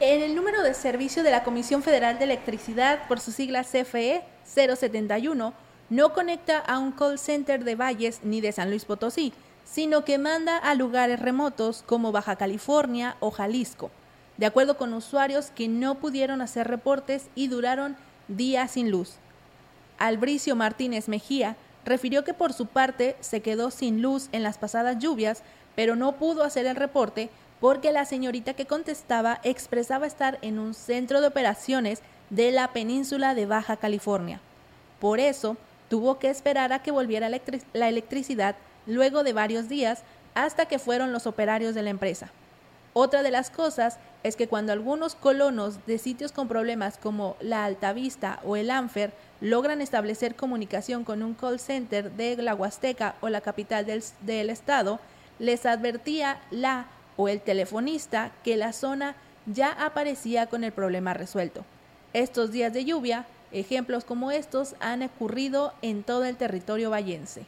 En 0.00 0.22
el 0.22 0.34
número 0.34 0.62
de 0.62 0.74
servicio 0.74 1.22
de 1.22 1.30
la 1.30 1.44
Comisión 1.44 1.82
Federal 1.82 2.18
de 2.18 2.24
Electricidad, 2.24 3.06
por 3.06 3.20
su 3.20 3.30
sigla 3.30 3.62
CFE 3.62 4.22
071, 4.44 5.54
no 5.90 6.12
conecta 6.12 6.58
a 6.58 6.78
un 6.78 6.90
call 6.92 7.18
center 7.18 7.62
de 7.62 7.76
Valles 7.76 8.20
ni 8.24 8.40
de 8.40 8.50
San 8.52 8.70
Luis 8.70 8.84
Potosí, 8.84 9.32
sino 9.64 10.04
que 10.04 10.18
manda 10.18 10.56
a 10.56 10.74
lugares 10.74 11.20
remotos 11.20 11.82
como 11.86 12.12
Baja 12.12 12.36
California 12.36 13.16
o 13.20 13.30
Jalisco, 13.30 13.90
de 14.36 14.46
acuerdo 14.46 14.76
con 14.76 14.94
usuarios 14.94 15.50
que 15.54 15.68
no 15.68 15.96
pudieron 15.96 16.40
hacer 16.40 16.68
reportes 16.68 17.26
y 17.34 17.48
duraron 17.48 17.96
días 18.28 18.72
sin 18.72 18.90
luz. 18.90 19.16
Albricio 19.98 20.56
Martínez 20.56 21.08
Mejía 21.08 21.56
refirió 21.84 22.24
que 22.24 22.34
por 22.34 22.52
su 22.52 22.66
parte 22.66 23.16
se 23.20 23.40
quedó 23.40 23.70
sin 23.70 24.02
luz 24.02 24.28
en 24.32 24.42
las 24.42 24.58
pasadas 24.58 24.98
lluvias, 24.98 25.42
pero 25.74 25.96
no 25.96 26.12
pudo 26.12 26.44
hacer 26.44 26.66
el 26.66 26.76
reporte 26.76 27.30
porque 27.60 27.92
la 27.92 28.04
señorita 28.04 28.54
que 28.54 28.66
contestaba 28.66 29.40
expresaba 29.42 30.06
estar 30.06 30.38
en 30.42 30.58
un 30.58 30.74
centro 30.74 31.20
de 31.20 31.28
operaciones 31.28 32.02
de 32.30 32.52
la 32.52 32.72
península 32.72 33.34
de 33.34 33.46
Baja 33.46 33.76
California. 33.76 34.40
Por 35.00 35.20
eso, 35.20 35.56
tuvo 35.88 36.18
que 36.18 36.30
esperar 36.30 36.72
a 36.72 36.82
que 36.82 36.90
volviera 36.90 37.28
la 37.28 37.88
electricidad 37.88 38.56
luego 38.86 39.24
de 39.24 39.32
varios 39.32 39.68
días 39.68 40.02
hasta 40.34 40.66
que 40.66 40.78
fueron 40.78 41.12
los 41.12 41.26
operarios 41.26 41.74
de 41.74 41.82
la 41.82 41.90
empresa. 41.90 42.30
Otra 42.92 43.22
de 43.24 43.32
las 43.32 43.50
cosas 43.50 43.98
es 44.22 44.36
que 44.36 44.46
cuando 44.46 44.72
algunos 44.72 45.16
colonos 45.16 45.84
de 45.86 45.98
sitios 45.98 46.30
con 46.30 46.46
problemas 46.46 46.96
como 46.96 47.36
la 47.40 47.64
Altavista 47.64 48.40
o 48.44 48.56
el 48.56 48.70
Anfer 48.70 49.12
logran 49.40 49.80
establecer 49.80 50.36
comunicación 50.36 51.02
con 51.02 51.22
un 51.22 51.34
call 51.34 51.58
center 51.58 52.12
de 52.12 52.36
la 52.36 52.54
Huasteca 52.54 53.16
o 53.20 53.28
la 53.28 53.40
capital 53.40 53.84
del, 53.84 54.50
estado, 54.50 55.00
les 55.40 55.66
advertía 55.66 56.40
la 56.52 56.86
o 57.16 57.28
el 57.28 57.40
telefonista 57.40 58.30
que 58.44 58.56
la 58.56 58.72
zona 58.72 59.16
ya 59.46 59.70
aparecía 59.72 60.46
con 60.46 60.62
el 60.62 60.72
problema 60.72 61.14
resuelto. 61.14 61.64
Estos 62.12 62.52
días 62.52 62.72
de 62.72 62.84
lluvia 62.84 63.26
Ejemplos 63.54 64.04
como 64.04 64.32
estos 64.32 64.74
han 64.80 65.02
ocurrido 65.02 65.74
en 65.80 66.02
todo 66.02 66.24
el 66.24 66.36
territorio 66.36 66.90
vallense 66.90 67.46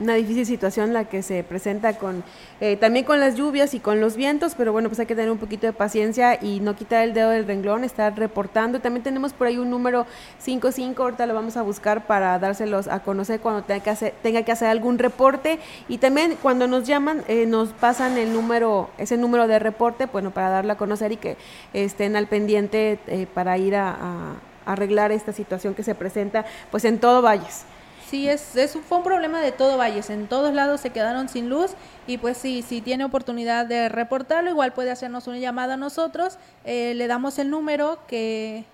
una 0.00 0.14
difícil 0.14 0.46
situación 0.46 0.92
la 0.92 1.04
que 1.04 1.22
se 1.22 1.42
presenta 1.44 1.98
con 1.98 2.22
eh, 2.60 2.76
también 2.76 3.04
con 3.04 3.20
las 3.20 3.36
lluvias 3.36 3.74
y 3.74 3.80
con 3.80 4.00
los 4.00 4.16
vientos, 4.16 4.54
pero 4.56 4.72
bueno, 4.72 4.88
pues 4.88 4.98
hay 4.98 5.06
que 5.06 5.14
tener 5.14 5.30
un 5.30 5.38
poquito 5.38 5.66
de 5.66 5.72
paciencia 5.72 6.38
y 6.42 6.60
no 6.60 6.74
quitar 6.74 7.04
el 7.04 7.14
dedo 7.14 7.30
del 7.30 7.46
renglón, 7.46 7.84
estar 7.84 8.16
reportando. 8.18 8.80
También 8.80 9.04
tenemos 9.04 9.32
por 9.32 9.46
ahí 9.46 9.58
un 9.58 9.70
número 9.70 10.06
55, 10.38 11.02
ahorita 11.02 11.26
lo 11.26 11.34
vamos 11.34 11.56
a 11.56 11.62
buscar 11.62 12.06
para 12.06 12.38
dárselos 12.38 12.88
a 12.88 13.00
conocer 13.00 13.40
cuando 13.40 13.62
tenga 13.62 13.82
que 13.82 13.90
hacer, 13.90 14.14
tenga 14.22 14.42
que 14.42 14.52
hacer 14.52 14.68
algún 14.68 14.98
reporte 14.98 15.58
y 15.88 15.98
también 15.98 16.36
cuando 16.42 16.66
nos 16.66 16.86
llaman 16.86 17.22
eh, 17.28 17.46
nos 17.46 17.70
pasan 17.70 18.18
el 18.18 18.32
número, 18.32 18.90
ese 18.98 19.16
número 19.16 19.46
de 19.46 19.58
reporte, 19.58 20.06
bueno, 20.06 20.32
para 20.32 20.48
darlo 20.50 20.72
a 20.72 20.76
conocer 20.76 21.12
y 21.12 21.16
que 21.16 21.36
estén 21.72 22.16
al 22.16 22.26
pendiente 22.26 22.98
eh, 23.06 23.26
para 23.32 23.56
ir 23.58 23.76
a 23.76 24.36
arreglar 24.68 25.12
esta 25.12 25.32
situación 25.32 25.74
que 25.74 25.82
se 25.82 25.94
presenta 25.94 26.44
pues 26.70 26.84
en 26.84 26.98
todo 26.98 27.22
Valles. 27.22 27.64
Sí, 28.08 28.28
es, 28.28 28.56
es, 28.56 28.76
fue 28.88 28.98
un 28.98 29.04
problema 29.04 29.40
de 29.42 29.52
todo 29.52 29.76
Valles, 29.76 30.08
en 30.08 30.28
todos 30.28 30.54
lados 30.54 30.80
se 30.80 30.88
quedaron 30.90 31.28
sin 31.28 31.50
luz 31.50 31.72
y 32.06 32.16
pues 32.16 32.38
sí, 32.38 32.64
si 32.66 32.80
tiene 32.80 33.04
oportunidad 33.04 33.66
de 33.66 33.90
reportarlo, 33.90 34.48
igual 34.48 34.72
puede 34.72 34.90
hacernos 34.90 35.26
una 35.26 35.36
llamada 35.38 35.74
a 35.74 35.76
nosotros, 35.76 36.38
eh, 36.64 36.94
le 36.94 37.06
damos 37.06 37.38
el 37.38 37.50
número 37.50 37.98
que, 38.06 38.64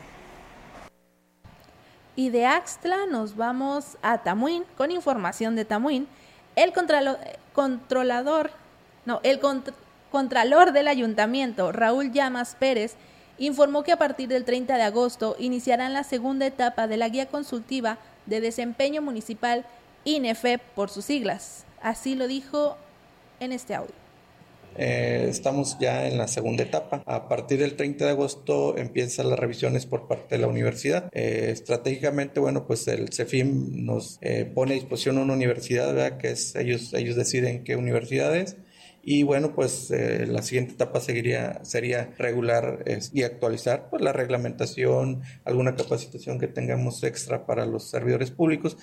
Y 2.17 2.31
de 2.31 2.47
Axtla 2.47 3.05
nos 3.11 3.37
vamos 3.37 3.99
a 4.01 4.23
Tamuín 4.23 4.65
con 4.79 4.91
información 4.91 5.55
de 5.55 5.67
Tamuín 5.67 6.09
el 6.57 6.73
controlador, 7.53 8.51
no, 9.07 9.21
el 9.23 9.41
contralor 10.11 10.73
del 10.73 10.89
ayuntamiento, 10.89 11.73
Raúl 11.73 12.13
Llamas 12.13 12.57
Pérez, 12.59 12.97
informó 13.39 13.83
que 13.83 13.93
a 13.93 13.99
partir 13.99 14.29
del 14.29 14.45
30 14.45 14.77
de 14.77 14.83
agosto 14.83 15.37
iniciarán 15.39 15.93
la 15.93 16.05
segunda 16.05 16.47
etapa 16.47 16.87
de 16.87 16.97
la 16.97 17.09
guía 17.09 17.27
consultiva 17.27 17.99
de 18.27 18.41
desempeño 18.41 19.03
municipal 19.03 19.65
INEFEP 20.05 20.61
por 20.75 20.91
sus 20.91 21.05
siglas. 21.05 21.65
Así 21.83 22.15
lo 22.15 22.29
dijo 22.29 22.77
en 23.41 23.53
este 23.53 23.75
audio. 23.75 24.04
Eh, 24.77 25.27
estamos 25.29 25.79
ya 25.79 26.07
en 26.07 26.19
la 26.19 26.29
segunda 26.29 26.63
etapa. 26.63 27.03
A 27.07 27.29
partir 27.29 27.61
del 27.61 27.77
30 27.77 28.05
de 28.05 28.11
agosto 28.11 28.77
empiezan 28.77 29.31
las 29.31 29.39
revisiones 29.39 29.87
por 29.87 30.09
parte 30.09 30.37
de 30.37 30.41
la 30.41 30.49
universidad. 30.49 31.09
Eh, 31.13 31.51
estratégicamente, 31.51 32.41
bueno, 32.41 32.67
pues 32.67 32.89
el 32.89 33.13
CEFIM 33.13 33.85
nos 33.85 34.19
eh, 34.21 34.51
pone 34.53 34.73
a 34.73 34.75
disposición 34.75 35.19
una 35.19 35.35
universidad, 35.35 35.95
¿verdad? 35.95 36.19
que 36.19 36.31
es, 36.31 36.55
ellos, 36.57 36.93
ellos 36.95 37.17
deciden 37.17 37.65
qué 37.65 37.77
universidad 37.77 38.35
es. 38.37 38.57
Y 39.07 39.23
bueno, 39.23 39.55
pues 39.55 39.91
la 39.91 40.41
siguiente 40.41 40.73
etapa 40.73 40.99
seguiría, 40.99 41.63
sería 41.63 42.15
regular 42.17 42.83
y 43.13 43.23
actualizar 43.23 43.91
pues, 43.91 44.01
la 44.01 44.15
reglamentación, 44.15 45.21
alguna 45.45 45.77
capacitación 45.77 46.39
que 46.39 46.49
tengamos 46.49 47.03
extra 47.05 47.45
para 47.45 47.67
los 47.67 47.91
servidores 47.91 48.31
públicos. 48.31 48.79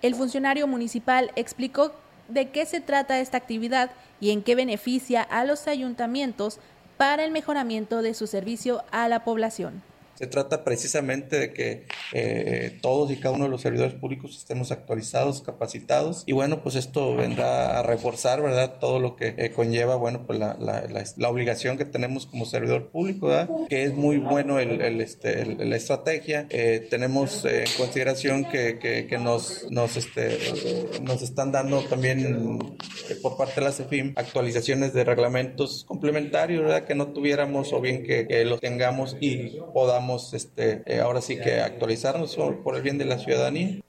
El 0.00 0.14
funcionario 0.14 0.66
municipal 0.66 1.32
explicó 1.36 1.92
de 2.28 2.50
qué 2.50 2.66
se 2.66 2.80
trata 2.80 3.20
esta 3.20 3.36
actividad 3.36 3.90
y 4.20 4.30
en 4.30 4.42
qué 4.42 4.54
beneficia 4.54 5.22
a 5.22 5.44
los 5.44 5.66
ayuntamientos 5.68 6.58
para 6.96 7.24
el 7.24 7.30
mejoramiento 7.30 8.02
de 8.02 8.14
su 8.14 8.26
servicio 8.26 8.84
a 8.90 9.08
la 9.08 9.24
población. 9.24 9.82
Se 10.14 10.26
trata 10.26 10.64
precisamente 10.64 11.38
de 11.38 11.52
que 11.52 11.86
eh, 12.12 12.78
todos 12.80 13.10
y 13.10 13.16
cada 13.16 13.34
uno 13.34 13.44
de 13.44 13.50
los 13.50 13.62
servidores 13.62 13.94
públicos 13.94 14.36
estemos 14.36 14.70
actualizados, 14.70 15.42
capacitados 15.42 16.22
y 16.26 16.32
bueno, 16.32 16.62
pues 16.62 16.76
esto 16.76 17.16
vendrá 17.16 17.78
a 17.78 17.82
reforzar, 17.82 18.42
¿verdad? 18.42 18.78
Todo 18.80 19.00
lo 19.00 19.16
que 19.16 19.34
eh, 19.36 19.50
conlleva, 19.50 19.96
bueno, 19.96 20.24
pues 20.26 20.38
la, 20.38 20.56
la, 20.58 20.84
la, 21.16 21.28
obligación 21.28 21.76
que 21.76 21.84
tenemos 21.84 22.26
como 22.26 22.44
servidor 22.46 22.88
público, 22.88 23.26
¿verdad? 23.26 23.48
Que 23.68 23.84
es 23.84 23.94
muy 23.94 24.18
bueno 24.18 24.58
el, 24.58 24.80
el, 24.80 25.00
este, 25.00 25.44
la 25.46 25.76
estrategia. 25.76 26.46
Eh, 26.50 26.86
tenemos 26.90 27.44
en 27.44 27.64
consideración 27.76 28.44
que, 28.44 28.78
que, 28.78 29.06
que, 29.06 29.18
nos, 29.18 29.66
nos, 29.70 29.96
este, 29.96 30.38
nos 31.02 31.22
están 31.22 31.52
dando 31.52 31.80
también 31.82 32.76
eh, 33.10 33.16
por 33.20 33.36
parte 33.36 33.56
de 33.56 33.66
la 33.66 33.72
CEFIM 33.72 34.12
actualizaciones 34.16 34.92
de 34.92 35.04
reglamentos 35.04 35.84
complementarios, 35.84 36.62
¿verdad? 36.62 36.84
Que 36.84 36.94
no 36.94 37.08
tuviéramos 37.08 37.72
o 37.72 37.80
bien 37.80 38.04
que, 38.04 38.26
que 38.26 38.44
los 38.44 38.60
tengamos 38.60 39.16
y 39.20 39.58
podamos 39.72 40.03
este, 40.34 40.82
eh, 40.86 41.00
ahora 41.00 41.20
sí 41.20 41.38
que 41.38 41.60
actualizarnos 41.60 42.36
por 42.62 42.76
el 42.76 42.82
bien 42.82 42.98
de 42.98 43.04
la 43.04 43.18
ciudadanía 43.18 43.80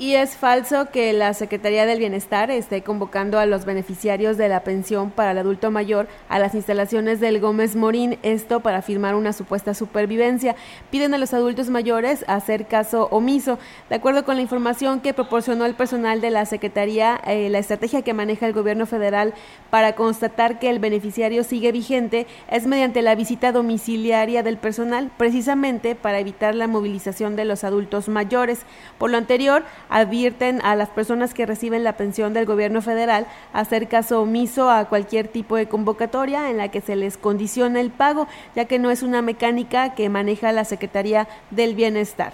y 0.00 0.14
es 0.14 0.34
falso 0.34 0.86
que 0.90 1.12
la 1.12 1.34
Secretaría 1.34 1.84
del 1.84 1.98
Bienestar 1.98 2.50
esté 2.50 2.80
convocando 2.80 3.38
a 3.38 3.44
los 3.44 3.66
beneficiarios 3.66 4.38
de 4.38 4.48
la 4.48 4.64
pensión 4.64 5.10
para 5.10 5.32
el 5.32 5.38
adulto 5.38 5.70
mayor 5.70 6.08
a 6.30 6.38
las 6.38 6.54
instalaciones 6.54 7.20
del 7.20 7.38
Gómez 7.38 7.76
Morín, 7.76 8.18
esto 8.22 8.60
para 8.60 8.80
firmar 8.80 9.14
una 9.14 9.34
supuesta 9.34 9.74
supervivencia. 9.74 10.56
Piden 10.90 11.12
a 11.12 11.18
los 11.18 11.34
adultos 11.34 11.68
mayores 11.68 12.24
hacer 12.28 12.66
caso 12.66 13.08
omiso. 13.10 13.58
De 13.90 13.96
acuerdo 13.96 14.24
con 14.24 14.36
la 14.36 14.42
información 14.42 15.00
que 15.00 15.12
proporcionó 15.12 15.66
el 15.66 15.74
personal 15.74 16.22
de 16.22 16.30
la 16.30 16.46
Secretaría, 16.46 17.20
eh, 17.26 17.50
la 17.50 17.58
estrategia 17.58 18.00
que 18.00 18.14
maneja 18.14 18.46
el 18.46 18.54
gobierno 18.54 18.86
federal 18.86 19.34
para 19.68 19.96
constatar 19.96 20.58
que 20.58 20.70
el 20.70 20.78
beneficiario 20.78 21.44
sigue 21.44 21.72
vigente 21.72 22.26
es 22.50 22.66
mediante 22.66 23.02
la 23.02 23.16
visita 23.16 23.52
domiciliaria 23.52 24.42
del 24.42 24.56
personal, 24.56 25.10
precisamente 25.18 25.94
para 25.94 26.20
evitar 26.20 26.54
la 26.54 26.68
movilización 26.68 27.36
de 27.36 27.44
los 27.44 27.64
adultos 27.64 28.08
mayores. 28.08 28.60
Por 28.96 29.10
lo 29.10 29.18
anterior, 29.18 29.62
advierten 29.90 30.60
a 30.62 30.76
las 30.76 30.88
personas 30.88 31.34
que 31.34 31.44
reciben 31.44 31.84
la 31.84 31.96
pensión 31.96 32.32
del 32.32 32.46
gobierno 32.46 32.80
federal 32.80 33.26
hacer 33.52 33.88
caso 33.88 34.22
omiso 34.22 34.70
a 34.70 34.88
cualquier 34.88 35.28
tipo 35.28 35.56
de 35.56 35.68
convocatoria 35.68 36.48
en 36.48 36.56
la 36.56 36.70
que 36.70 36.80
se 36.80 36.96
les 36.96 37.16
condiciona 37.16 37.80
el 37.80 37.90
pago, 37.90 38.26
ya 38.54 38.64
que 38.64 38.78
no 38.78 38.90
es 38.90 39.02
una 39.02 39.20
mecánica 39.20 39.94
que 39.94 40.08
maneja 40.08 40.52
la 40.52 40.64
Secretaría 40.64 41.28
del 41.50 41.74
Bienestar. 41.74 42.32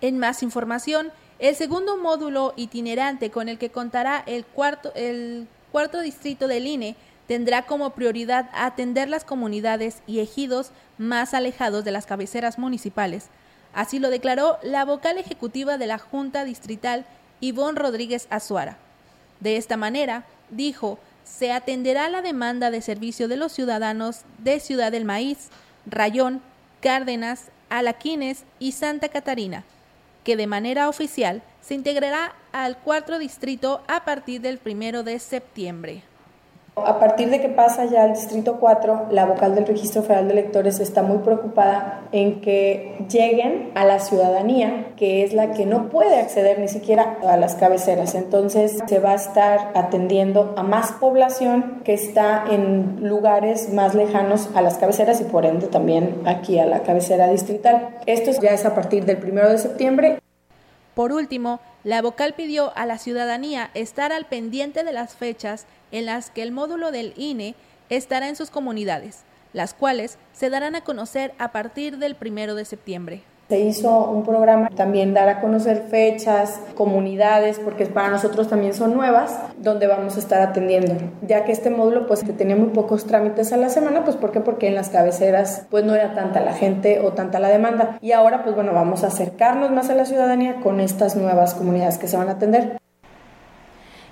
En 0.00 0.18
más 0.18 0.42
información, 0.42 1.12
el 1.38 1.54
segundo 1.56 1.96
módulo 1.96 2.54
itinerante 2.56 3.30
con 3.30 3.48
el 3.48 3.58
que 3.58 3.70
contará 3.70 4.22
el 4.26 4.44
cuarto, 4.44 4.92
el 4.94 5.46
cuarto 5.72 6.00
distrito 6.00 6.48
del 6.48 6.66
INE 6.66 6.96
tendrá 7.26 7.62
como 7.62 7.90
prioridad 7.90 8.50
atender 8.54 9.08
las 9.08 9.24
comunidades 9.24 10.02
y 10.06 10.20
ejidos 10.20 10.72
más 10.98 11.32
alejados 11.32 11.84
de 11.84 11.92
las 11.92 12.06
cabeceras 12.06 12.58
municipales, 12.58 13.28
Así 13.72 13.98
lo 13.98 14.10
declaró 14.10 14.58
la 14.62 14.84
vocal 14.84 15.18
ejecutiva 15.18 15.78
de 15.78 15.86
la 15.86 15.98
Junta 15.98 16.44
Distrital, 16.44 17.06
Ivonne 17.40 17.78
Rodríguez 17.78 18.26
Azuara. 18.30 18.78
De 19.40 19.56
esta 19.56 19.76
manera, 19.76 20.24
dijo, 20.50 20.98
se 21.24 21.52
atenderá 21.52 22.08
la 22.08 22.22
demanda 22.22 22.70
de 22.70 22.82
servicio 22.82 23.28
de 23.28 23.36
los 23.36 23.52
ciudadanos 23.52 24.22
de 24.38 24.60
Ciudad 24.60 24.92
del 24.92 25.04
Maíz, 25.04 25.48
Rayón, 25.86 26.42
Cárdenas, 26.80 27.46
Alaquines 27.68 28.44
y 28.58 28.72
Santa 28.72 29.08
Catarina, 29.08 29.64
que 30.24 30.36
de 30.36 30.46
manera 30.46 30.88
oficial 30.88 31.42
se 31.62 31.74
integrará 31.74 32.34
al 32.52 32.76
cuarto 32.78 33.18
distrito 33.18 33.82
a 33.86 34.04
partir 34.04 34.40
del 34.40 34.58
primero 34.58 35.02
de 35.02 35.18
septiembre. 35.18 36.02
A 36.76 36.98
partir 36.98 37.30
de 37.30 37.40
que 37.40 37.48
pasa 37.48 37.84
ya 37.84 38.04
al 38.04 38.14
Distrito 38.14 38.56
4, 38.58 39.08
la 39.10 39.26
vocal 39.26 39.54
del 39.54 39.66
Registro 39.66 40.02
Federal 40.02 40.28
de 40.28 40.34
Electores 40.34 40.80
está 40.80 41.02
muy 41.02 41.18
preocupada 41.18 42.02
en 42.12 42.40
que 42.40 43.04
lleguen 43.10 43.70
a 43.74 43.84
la 43.84 43.98
ciudadanía, 43.98 44.86
que 44.96 45.24
es 45.24 45.32
la 45.32 45.50
que 45.50 45.66
no 45.66 45.88
puede 45.88 46.18
acceder 46.18 46.58
ni 46.58 46.68
siquiera 46.68 47.18
a 47.26 47.36
las 47.36 47.56
cabeceras. 47.56 48.14
Entonces 48.14 48.78
se 48.86 48.98
va 48.98 49.12
a 49.12 49.16
estar 49.16 49.72
atendiendo 49.74 50.54
a 50.56 50.62
más 50.62 50.92
población 50.92 51.82
que 51.84 51.92
está 51.92 52.44
en 52.48 53.08
lugares 53.08 53.72
más 53.72 53.94
lejanos 53.94 54.48
a 54.54 54.62
las 54.62 54.78
cabeceras 54.78 55.20
y 55.20 55.24
por 55.24 55.44
ende 55.46 55.66
también 55.66 56.22
aquí 56.24 56.58
a 56.58 56.66
la 56.66 56.80
cabecera 56.80 57.28
distrital. 57.28 57.96
Esto 58.06 58.30
ya 58.40 58.50
es 58.50 58.64
a 58.64 58.74
partir 58.74 59.04
del 59.04 59.18
1 59.22 59.48
de 59.48 59.58
septiembre. 59.58 60.18
Por 60.94 61.12
último, 61.12 61.60
la 61.82 62.02
vocal 62.02 62.34
pidió 62.34 62.76
a 62.76 62.84
la 62.86 62.98
ciudadanía 62.98 63.70
estar 63.74 64.12
al 64.12 64.26
pendiente 64.26 64.84
de 64.84 64.92
las 64.92 65.14
fechas 65.14 65.66
en 65.92 66.06
las 66.06 66.30
que 66.30 66.42
el 66.42 66.52
módulo 66.52 66.90
del 66.90 67.14
INE 67.16 67.54
estará 67.88 68.28
en 68.28 68.36
sus 68.36 68.50
comunidades, 68.50 69.24
las 69.52 69.74
cuales 69.74 70.18
se 70.32 70.50
darán 70.50 70.76
a 70.76 70.84
conocer 70.84 71.32
a 71.38 71.52
partir 71.52 71.98
del 71.98 72.14
primero 72.14 72.54
de 72.54 72.64
septiembre. 72.64 73.22
Se 73.50 73.58
hizo 73.58 74.08
un 74.08 74.22
programa 74.22 74.70
también 74.76 75.12
dar 75.12 75.28
a 75.28 75.40
conocer 75.40 75.82
fechas, 75.90 76.60
comunidades, 76.76 77.58
porque 77.58 77.84
para 77.84 78.08
nosotros 78.08 78.46
también 78.48 78.74
son 78.74 78.94
nuevas, 78.94 79.40
donde 79.58 79.88
vamos 79.88 80.14
a 80.14 80.20
estar 80.20 80.40
atendiendo. 80.40 80.94
Ya 81.22 81.42
que 81.42 81.50
este 81.50 81.68
módulo 81.68 82.06
pues 82.06 82.20
tenía 82.36 82.54
muy 82.54 82.68
pocos 82.68 83.06
trámites 83.06 83.52
a 83.52 83.56
la 83.56 83.68
semana, 83.68 84.04
pues 84.04 84.14
¿por 84.14 84.30
qué? 84.30 84.38
Porque 84.38 84.68
en 84.68 84.76
las 84.76 84.90
cabeceras 84.90 85.66
pues 85.68 85.84
no 85.84 85.96
era 85.96 86.14
tanta 86.14 86.38
la 86.38 86.52
gente 86.52 87.00
o 87.00 87.12
tanta 87.12 87.40
la 87.40 87.48
demanda. 87.48 87.98
Y 88.00 88.12
ahora 88.12 88.44
pues 88.44 88.54
bueno, 88.54 88.72
vamos 88.72 89.02
a 89.02 89.08
acercarnos 89.08 89.72
más 89.72 89.90
a 89.90 89.96
la 89.96 90.04
ciudadanía 90.04 90.60
con 90.62 90.78
estas 90.78 91.16
nuevas 91.16 91.54
comunidades 91.54 91.98
que 91.98 92.06
se 92.06 92.16
van 92.16 92.28
a 92.28 92.32
atender. 92.32 92.79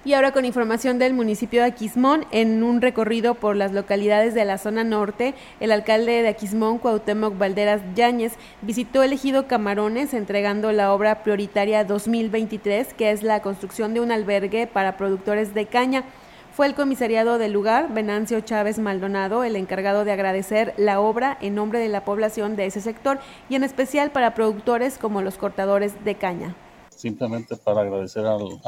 Y 0.05 0.12
ahora 0.12 0.30
con 0.30 0.44
información 0.44 1.01
del 1.01 1.12
municipio 1.12 1.61
de 1.61 1.66
Aquismón, 1.66 2.24
en 2.30 2.62
un 2.62 2.80
recorrido 2.80 3.34
por 3.34 3.57
las 3.57 3.72
localidades 3.72 4.32
de 4.32 4.44
la 4.44 4.57
zona 4.57 4.84
norte, 4.84 5.34
el 5.59 5.72
alcalde 5.72 6.22
de 6.22 6.28
Aquismón, 6.28 6.78
Cuauhtémoc 6.78 7.36
Valderas 7.36 7.82
Yáñez, 7.96 8.34
visitó 8.62 9.03
el 9.03 9.12
ejido 9.12 9.49
Camarones 9.49 10.14
entregando 10.14 10.70
la 10.70 10.94
obra 10.94 11.24
prioritaria 11.24 11.84
2023, 11.84 12.94
que 12.94 13.11
es 13.11 13.24
la 13.24 13.42
construcción 13.42 13.92
de 13.92 14.01
un 14.01 14.12
albergue 14.12 14.68
para 14.68 14.96
productores 14.96 15.53
de 15.53 15.66
caña. 15.66 16.05
Fue 16.53 16.66
el 16.66 16.74
comisariado 16.74 17.38
del 17.38 17.53
lugar, 17.53 17.92
Venancio 17.92 18.40
Chávez 18.40 18.78
Maldonado, 18.78 19.42
el 19.42 19.57
encargado 19.57 20.05
de 20.05 20.12
agradecer 20.12 20.74
la 20.76 21.01
obra 21.01 21.36
en 21.40 21.57
nombre 21.57 21.80
de 21.80 21.88
la 21.88 22.05
población 22.05 22.55
de 22.55 22.66
ese 22.66 22.80
sector 22.80 23.18
y 23.49 23.57
en 23.57 23.64
especial 23.64 24.12
para 24.12 24.34
productores 24.34 24.96
como 24.96 25.22
los 25.22 25.38
cortadores 25.38 26.05
de 26.05 26.14
caña 26.14 26.55
simplemente 26.99 27.57
para 27.57 27.82
agradecer 27.82 28.26
al, 28.26 28.59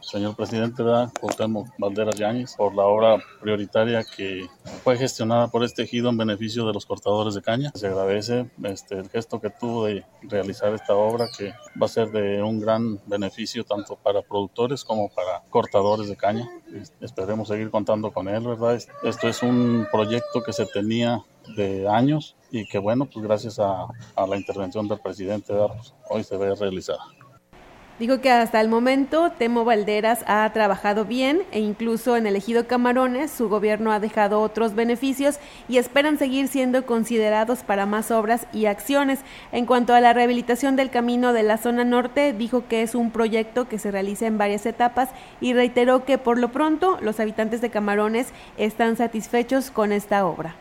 señor 0.00 0.36
presidente, 0.36 0.82
¿verdad? 0.82 1.10
Valderas 1.78 2.14
Yáñez, 2.16 2.54
por 2.56 2.74
la 2.74 2.84
obra 2.84 3.16
prioritaria 3.40 4.04
que 4.16 4.46
fue 4.84 4.96
gestionada 4.96 5.48
por 5.48 5.64
este 5.64 5.82
ejido 5.82 6.08
en 6.08 6.16
beneficio 6.16 6.66
de 6.66 6.72
los 6.72 6.86
cortadores 6.86 7.34
de 7.34 7.42
caña. 7.42 7.72
Se 7.74 7.88
agradece 7.88 8.48
este, 8.62 8.96
el 8.96 9.10
gesto 9.10 9.40
que 9.40 9.50
tuvo 9.50 9.86
de 9.86 10.04
realizar 10.22 10.72
esta 10.72 10.94
obra 10.94 11.26
que 11.36 11.52
va 11.80 11.86
a 11.86 11.88
ser 11.88 12.10
de 12.12 12.42
un 12.42 12.60
gran 12.60 13.00
beneficio 13.06 13.64
tanto 13.64 13.96
para 13.96 14.22
productores 14.22 14.84
como 14.84 15.08
para 15.08 15.42
cortadores 15.50 16.08
de 16.08 16.16
caña. 16.16 16.48
Esperemos 17.00 17.48
seguir 17.48 17.70
contando 17.70 18.12
con 18.12 18.28
él, 18.28 18.46
¿verdad? 18.46 18.76
Esto 19.02 19.28
es 19.28 19.42
un 19.42 19.86
proyecto 19.90 20.42
que 20.44 20.52
se 20.52 20.66
tenía 20.66 21.24
de 21.56 21.88
años 21.88 22.36
y 22.50 22.66
que 22.66 22.78
bueno, 22.78 23.06
pues 23.06 23.24
gracias 23.24 23.58
a, 23.58 23.88
la 24.16 24.36
intervención 24.36 24.86
del 24.86 25.00
presidente, 25.00 25.52
pues, 25.52 25.92
hoy 26.08 26.22
se 26.22 26.36
ve 26.36 26.54
realizada. 26.54 27.04
Dijo 28.00 28.20
que 28.20 28.28
hasta 28.28 28.60
el 28.60 28.68
momento 28.68 29.30
Temo 29.38 29.64
Valderas 29.64 30.24
ha 30.26 30.52
trabajado 30.52 31.04
bien 31.04 31.44
e 31.52 31.60
incluso 31.60 32.16
en 32.16 32.26
elegido 32.26 32.66
Camarones 32.66 33.30
su 33.30 33.48
gobierno 33.48 33.92
ha 33.92 34.00
dejado 34.00 34.40
otros 34.40 34.74
beneficios 34.74 35.36
y 35.68 35.78
esperan 35.78 36.18
seguir 36.18 36.48
siendo 36.48 36.86
considerados 36.86 37.60
para 37.62 37.86
más 37.86 38.10
obras 38.10 38.48
y 38.52 38.66
acciones. 38.66 39.20
En 39.52 39.64
cuanto 39.64 39.94
a 39.94 40.00
la 40.00 40.12
rehabilitación 40.12 40.74
del 40.74 40.90
camino 40.90 41.32
de 41.32 41.44
la 41.44 41.56
zona 41.56 41.84
norte, 41.84 42.32
dijo 42.32 42.66
que 42.66 42.82
es 42.82 42.96
un 42.96 43.12
proyecto 43.12 43.68
que 43.68 43.78
se 43.78 43.92
realiza 43.92 44.26
en 44.26 44.38
varias 44.38 44.66
etapas 44.66 45.10
y 45.40 45.54
reiteró 45.54 46.04
que 46.04 46.18
por 46.18 46.36
lo 46.36 46.50
pronto 46.50 46.98
los 47.00 47.20
habitantes 47.20 47.60
de 47.60 47.70
Camarones 47.70 48.32
están 48.56 48.96
satisfechos 48.96 49.70
con 49.70 49.92
esta 49.92 50.26
obra. 50.26 50.56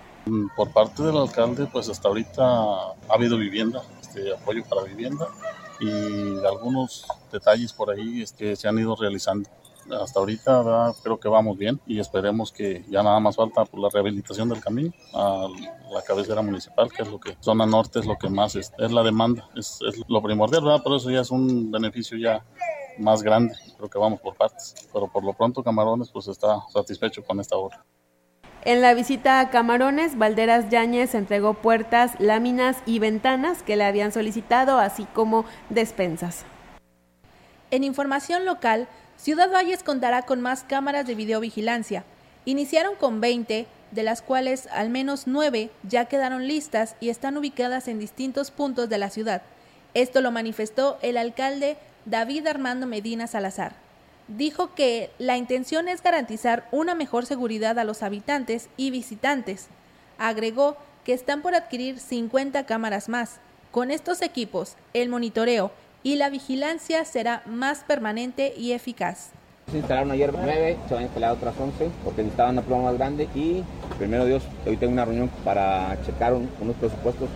Por 0.55 0.69
parte 0.69 1.01
del 1.01 1.17
alcalde, 1.17 1.65
pues 1.65 1.89
hasta 1.89 2.09
ahorita 2.09 2.43
ha 2.43 2.93
habido 3.09 3.39
vivienda, 3.39 3.81
este 4.01 4.35
apoyo 4.35 4.63
para 4.69 4.83
vivienda 4.83 5.25
y 5.79 6.45
algunos 6.45 7.05
detalles 7.31 7.73
por 7.73 7.89
ahí 7.89 8.21
este, 8.21 8.55
se 8.55 8.67
han 8.67 8.77
ido 8.77 8.95
realizando. 8.95 9.49
Hasta 9.91 10.19
ahorita 10.19 10.93
creo 11.03 11.19
que 11.19 11.27
vamos 11.27 11.57
bien 11.57 11.79
y 11.85 11.99
esperemos 11.99 12.53
que 12.53 12.85
ya 12.89 13.03
nada 13.03 13.19
más 13.19 13.35
falta 13.35 13.65
por 13.65 13.81
la 13.81 13.89
rehabilitación 13.89 14.47
del 14.47 14.61
camino 14.61 14.93
a 15.13 15.49
la 15.91 16.01
cabecera 16.01 16.41
municipal, 16.41 16.89
que 16.89 17.01
es 17.01 17.11
lo 17.11 17.19
que 17.19 17.35
zona 17.41 17.65
norte 17.65 17.99
es 17.99 18.05
lo 18.05 18.17
que 18.17 18.29
más 18.29 18.55
es, 18.55 18.71
es 18.77 18.91
la 18.93 19.03
demanda, 19.03 19.49
es, 19.55 19.79
es, 19.85 20.01
lo 20.07 20.21
primordial, 20.21 20.63
¿verdad? 20.63 20.81
Pero 20.83 20.95
eso 20.95 21.11
ya 21.11 21.19
es 21.19 21.31
un 21.31 21.69
beneficio 21.69 22.17
ya 22.17 22.45
más 22.97 23.23
grande, 23.23 23.55
creo 23.75 23.89
que 23.89 23.99
vamos 23.99 24.21
por 24.21 24.35
partes, 24.35 24.73
pero 24.93 25.07
por 25.07 25.23
lo 25.23 25.33
pronto 25.33 25.63
Camarones 25.63 26.09
pues 26.11 26.27
está 26.29 26.63
satisfecho 26.71 27.23
con 27.23 27.41
esta 27.41 27.57
obra. 27.57 27.83
En 28.65 28.79
la 28.79 28.93
visita 28.93 29.41
a 29.41 29.49
Camarones, 29.49 30.17
Valderas 30.17 30.69
Yáñez 30.69 31.15
entregó 31.15 31.53
puertas, 31.53 32.13
láminas 32.19 32.77
y 32.85 32.99
ventanas 32.99 33.61
que 33.61 33.75
le 33.75 33.83
habían 33.83 34.13
solicitado, 34.13 34.77
así 34.77 35.05
como 35.13 35.43
despensas. 35.69 36.45
En 37.71 37.83
información 37.83 38.45
local, 38.45 38.87
Ciudad 39.17 39.51
Valles 39.51 39.83
contará 39.83 40.21
con 40.21 40.39
más 40.39 40.63
cámaras 40.63 41.05
de 41.05 41.13
videovigilancia. 41.13 42.05
Iniciaron 42.45 42.95
con 42.95 43.19
20, 43.19 43.67
de 43.91 44.03
las 44.03 44.21
cuales 44.21 44.67
al 44.67 44.89
menos 44.89 45.27
9 45.27 45.69
ya 45.83 46.05
quedaron 46.05 46.47
listas 46.47 46.95
y 47.01 47.09
están 47.09 47.35
ubicadas 47.35 47.89
en 47.89 47.99
distintos 47.99 48.49
puntos 48.49 48.87
de 48.87 48.97
la 48.97 49.09
ciudad. 49.09 49.41
Esto 49.93 50.21
lo 50.21 50.31
manifestó 50.31 50.99
el 51.01 51.17
alcalde 51.17 51.75
David 52.05 52.47
Armando 52.47 52.87
Medina 52.87 53.27
Salazar 53.27 53.82
dijo 54.27 54.73
que 54.73 55.11
la 55.19 55.37
intención 55.37 55.87
es 55.87 56.01
garantizar 56.01 56.67
una 56.71 56.95
mejor 56.95 57.25
seguridad 57.25 57.77
a 57.79 57.83
los 57.83 58.03
habitantes 58.03 58.69
y 58.77 58.91
visitantes. 58.91 59.67
Agregó 60.17 60.77
que 61.03 61.13
están 61.13 61.41
por 61.41 61.55
adquirir 61.55 61.99
50 61.99 62.65
cámaras 62.65 63.09
más. 63.09 63.39
Con 63.71 63.91
estos 63.91 64.21
equipos, 64.21 64.75
el 64.93 65.09
monitoreo 65.09 65.71
y 66.03 66.15
la 66.15 66.29
vigilancia 66.29 67.03
será 67.05 67.43
más 67.45 67.83
permanente 67.83 68.53
y 68.57 68.71
eficaz. 68.71 69.31
Se 69.71 69.77
instalaron 69.77 70.11
ayer 70.11 70.31
9, 70.33 70.77
se 70.87 70.93
van 70.93 71.03
a 71.03 71.05
instalar 71.05 71.31
otras 71.31 71.55
11 71.57 71.89
porque 72.03 72.21
necesitaban 72.21 72.55
una 72.55 72.61
prueba 72.61 72.83
más 72.83 72.95
grande 72.95 73.29
y 73.33 73.63
primero 73.97 74.25
Dios, 74.25 74.43
hoy 74.65 74.75
tengo 74.75 74.91
una 74.91 75.05
reunión 75.05 75.29
para 75.45 75.97
checar 76.05 76.33
unos 76.33 76.75
presupuestos 76.75 77.29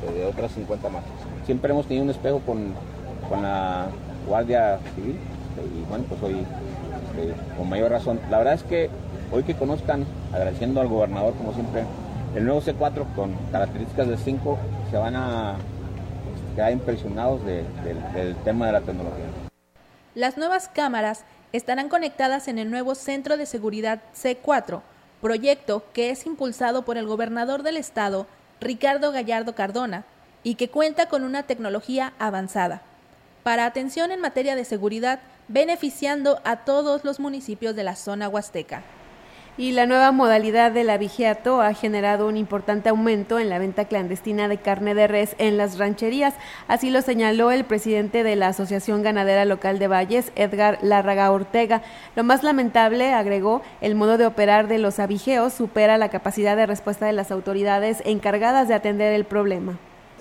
este, 0.00 0.18
de 0.18 0.24
otras 0.24 0.52
50 0.52 0.88
más. 0.88 1.04
Siempre 1.44 1.70
hemos 1.72 1.86
tenido 1.86 2.04
un 2.04 2.10
espejo 2.10 2.40
con, 2.40 2.74
con 3.28 3.42
la 3.42 3.88
Guardia 4.26 4.80
Civil 4.94 5.18
este, 5.56 5.66
y 5.66 5.84
bueno, 5.88 6.04
pues 6.08 6.22
hoy 6.22 6.46
este, 7.06 7.34
con 7.56 7.68
mayor 7.68 7.90
razón. 7.90 8.20
La 8.30 8.38
verdad 8.38 8.54
es 8.54 8.62
que 8.62 8.90
hoy 9.32 9.42
que 9.42 9.54
conozcan, 9.54 10.04
agradeciendo 10.32 10.80
al 10.80 10.88
gobernador 10.88 11.34
como 11.34 11.52
siempre, 11.52 11.84
el 12.34 12.44
nuevo 12.44 12.60
C4 12.60 13.14
con 13.14 13.34
características 13.52 14.08
de 14.08 14.16
5 14.16 14.58
se 14.90 14.96
van 14.96 15.16
a 15.16 15.56
quedar 16.56 16.72
impresionados 16.72 17.44
del 17.44 18.36
tema 18.44 18.66
de 18.66 18.72
la 18.72 18.80
tecnología. 18.80 19.26
Las 20.14 20.36
nuevas 20.36 20.68
cámaras 20.68 21.24
estarán 21.52 21.88
conectadas 21.88 22.48
en 22.48 22.58
el 22.58 22.70
nuevo 22.70 22.94
Centro 22.94 23.36
de 23.36 23.46
Seguridad 23.46 24.00
C4, 24.14 24.80
proyecto 25.20 25.84
que 25.92 26.10
es 26.10 26.26
impulsado 26.26 26.84
por 26.84 26.96
el 26.96 27.06
gobernador 27.06 27.62
del 27.62 27.76
estado, 27.76 28.26
Ricardo 28.60 29.10
Gallardo 29.12 29.54
Cardona, 29.54 30.04
y 30.42 30.56
que 30.56 30.68
cuenta 30.68 31.06
con 31.06 31.24
una 31.24 31.44
tecnología 31.44 32.12
avanzada 32.18 32.82
para 33.44 33.66
atención 33.66 34.10
en 34.10 34.20
materia 34.20 34.56
de 34.56 34.64
seguridad, 34.64 35.20
beneficiando 35.48 36.40
a 36.44 36.64
todos 36.64 37.04
los 37.04 37.20
municipios 37.20 37.76
de 37.76 37.84
la 37.84 37.96
zona 37.96 38.28
huasteca. 38.28 38.82
Y 39.56 39.70
la 39.70 39.86
nueva 39.86 40.10
modalidad 40.10 40.72
de 40.72 40.82
la 40.82 40.98
vigiato 40.98 41.62
ha 41.62 41.72
generado 41.74 42.26
un 42.26 42.36
importante 42.36 42.88
aumento 42.88 43.38
en 43.38 43.48
la 43.48 43.60
venta 43.60 43.84
clandestina 43.84 44.48
de 44.48 44.58
carne 44.58 44.96
de 44.96 45.06
res 45.06 45.36
en 45.38 45.56
las 45.56 45.78
rancherías. 45.78 46.34
Así 46.66 46.90
lo 46.90 47.02
señaló 47.02 47.52
el 47.52 47.64
presidente 47.64 48.24
de 48.24 48.34
la 48.34 48.48
Asociación 48.48 49.04
Ganadera 49.04 49.44
Local 49.44 49.78
de 49.78 49.86
Valles, 49.86 50.32
Edgar 50.34 50.80
Larraga 50.82 51.30
Ortega. 51.30 51.82
Lo 52.16 52.24
más 52.24 52.42
lamentable, 52.42 53.12
agregó, 53.12 53.62
el 53.80 53.94
modo 53.94 54.18
de 54.18 54.26
operar 54.26 54.66
de 54.66 54.78
los 54.78 54.98
avigeos 54.98 55.52
supera 55.52 55.98
la 55.98 56.08
capacidad 56.08 56.56
de 56.56 56.66
respuesta 56.66 57.06
de 57.06 57.12
las 57.12 57.30
autoridades 57.30 58.02
encargadas 58.04 58.66
de 58.66 58.74
atender 58.74 59.12
el 59.12 59.24
problema. 59.24 59.78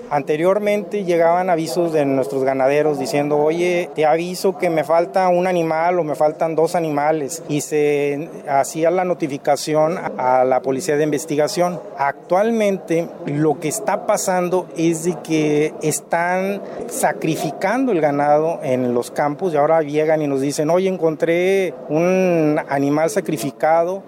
Anteriormente 0.10 1.04
llegaban 1.06 1.50
avisos 1.50 1.92
de 1.94 2.06
nuestros 2.06 2.44
ganaderos 2.44 3.00
diciendo, 3.00 3.38
oye, 3.38 3.90
te 3.96 4.06
aviso 4.06 4.58
que 4.58 4.70
me 4.70 4.84
falta 4.84 5.28
un 5.30 5.48
animal 5.48 6.00
o 6.00 6.04
me 6.04 6.16
faltan 6.16 6.56
dos 6.56 6.76
animales 6.76 7.44
y 7.48 7.62
se 7.62 8.30
hacía 8.48 8.92
la 8.92 9.06
notificación 9.06 9.98
a 10.18 10.44
la 10.44 10.62
policía 10.62 10.98
de 10.98 11.04
investigación. 11.04 11.80
Actualmente 11.98 13.08
lo 13.26 13.60
que 13.60 13.70
está 13.70 14.06
pasando 14.06 14.68
es 14.78 15.06
de 15.06 15.16
que 15.24 15.74
están 15.82 16.62
sacrificando 16.88 17.92
el 17.92 18.02
ganado 18.02 18.60
en 18.64 18.94
los 18.94 19.12
campos 19.12 19.54
y 19.54 19.58
ahora 19.58 19.82
llegan 19.82 20.22
y 20.22 20.28
nos 20.28 20.42
dicen, 20.42 20.70
oye, 20.70 20.90
encontré 20.90 21.74
un 21.90 22.60
animal 22.70 23.10
sacrificado 23.10 24.04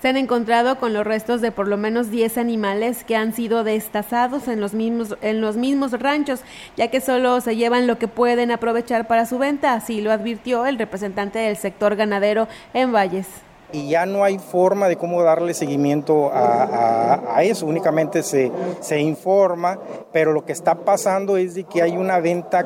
se 0.00 0.08
han 0.08 0.16
encontrado 0.16 0.78
con 0.78 0.92
los 0.92 1.06
restos 1.06 1.40
de 1.40 1.52
por 1.52 1.68
lo 1.68 1.76
menos 1.76 2.10
10 2.10 2.38
animales 2.38 3.04
que 3.04 3.16
han 3.16 3.32
sido 3.32 3.64
destazados 3.64 4.48
en 4.48 4.60
los 4.60 4.74
mismos 4.74 5.16
en 5.20 5.40
los 5.40 5.56
mismos 5.56 5.92
ranchos, 5.92 6.40
ya 6.76 6.88
que 6.88 7.00
solo 7.00 7.40
se 7.40 7.56
llevan 7.56 7.86
lo 7.86 7.98
que 7.98 8.08
pueden 8.08 8.50
aprovechar 8.50 9.06
para 9.06 9.26
su 9.26 9.38
venta, 9.38 9.74
así 9.74 10.00
lo 10.00 10.12
advirtió 10.12 10.66
el 10.66 10.78
representante 10.78 11.38
del 11.38 11.56
sector 11.56 11.96
ganadero 11.96 12.48
en 12.74 12.92
Valles 12.92 13.49
y 13.72 13.88
ya 13.88 14.06
no 14.06 14.24
hay 14.24 14.38
forma 14.38 14.88
de 14.88 14.96
cómo 14.96 15.22
darle 15.22 15.54
seguimiento 15.54 16.30
a, 16.32 17.42
eso, 17.42 17.66
únicamente 17.66 18.22
se, 18.22 18.50
se, 18.80 19.00
informa, 19.00 19.78
pero 20.12 20.32
lo 20.32 20.44
que 20.44 20.52
está 20.52 20.74
pasando 20.74 21.36
es 21.36 21.54
de 21.54 21.64
que 21.64 21.82
hay 21.82 21.96
una 21.96 22.20
venta 22.20 22.64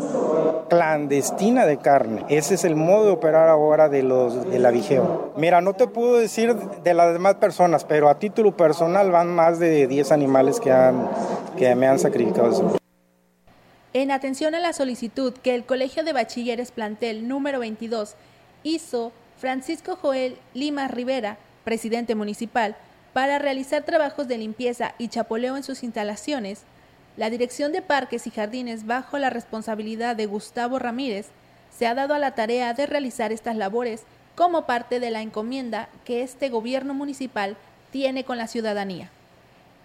clandestina 0.68 1.66
de 1.66 1.78
carne. 1.78 2.24
Ese 2.28 2.55
es 2.55 2.64
el 2.64 2.76
modo 2.76 3.07
de 3.07 3.11
operar 3.12 3.48
ahora 3.48 3.88
de 3.88 4.02
los 4.02 4.50
de 4.50 4.59
la 4.59 4.70
vigeo. 4.70 5.32
Mira, 5.36 5.61
no 5.61 5.74
te 5.74 5.86
puedo 5.86 6.18
decir 6.18 6.55
de 6.55 6.94
las 6.94 7.12
demás 7.12 7.36
personas, 7.36 7.84
pero 7.84 8.09
a 8.09 8.18
título 8.18 8.57
personal 8.57 9.11
van 9.11 9.28
más 9.28 9.59
de 9.59 9.86
10 9.86 10.12
animales 10.12 10.61
que, 10.61 10.72
han, 10.72 11.09
que 11.57 11.74
me 11.74 11.86
han 11.86 11.98
sacrificado. 11.98 12.76
En 13.92 14.11
atención 14.11 14.57
a 14.57 14.61
la 14.61 14.72
solicitud 14.72 15.32
que 15.34 15.55
el 15.55 15.64
Colegio 15.64 16.02
de 16.02 16.12
Bachilleres 16.12 16.72
Plantel 16.72 17.28
número 17.28 17.61
22 17.61 18.16
hizo 18.64 19.12
Francisco 19.45 19.97
Joel 19.97 20.38
Lima 20.55 20.88
Rivera, 20.88 21.36
presidente 21.64 22.14
municipal, 22.14 22.76
para 23.12 23.38
realizar 23.38 23.82
trabajos 23.82 24.26
de 24.26 24.38
limpieza 24.38 24.95
y 24.97 25.09
chapoleo 25.09 25.59
en 25.59 25.62
sus 25.62 25.82
instalaciones, 25.82 26.62
la 27.18 27.28
Dirección 27.28 27.70
de 27.70 27.82
Parques 27.82 28.26
y 28.26 28.30
Jardines, 28.30 28.86
bajo 28.86 29.18
la 29.18 29.28
responsabilidad 29.28 30.16
de 30.16 30.24
Gustavo 30.24 30.78
Ramírez, 30.78 31.26
se 31.76 31.86
ha 31.86 31.95
dado 31.95 32.14
a 32.14 32.18
la 32.18 32.34
tarea 32.34 32.72
de 32.72 32.86
realizar 32.86 33.32
estas 33.32 33.55
labores 33.55 34.05
como 34.34 34.64
parte 34.64 34.99
de 34.99 35.11
la 35.11 35.20
encomienda 35.20 35.90
que 36.07 36.22
este 36.22 36.49
gobierno 36.49 36.95
municipal 36.95 37.59
tiene 37.90 38.24
con 38.24 38.38
la 38.38 38.47
ciudadanía. 38.47 39.11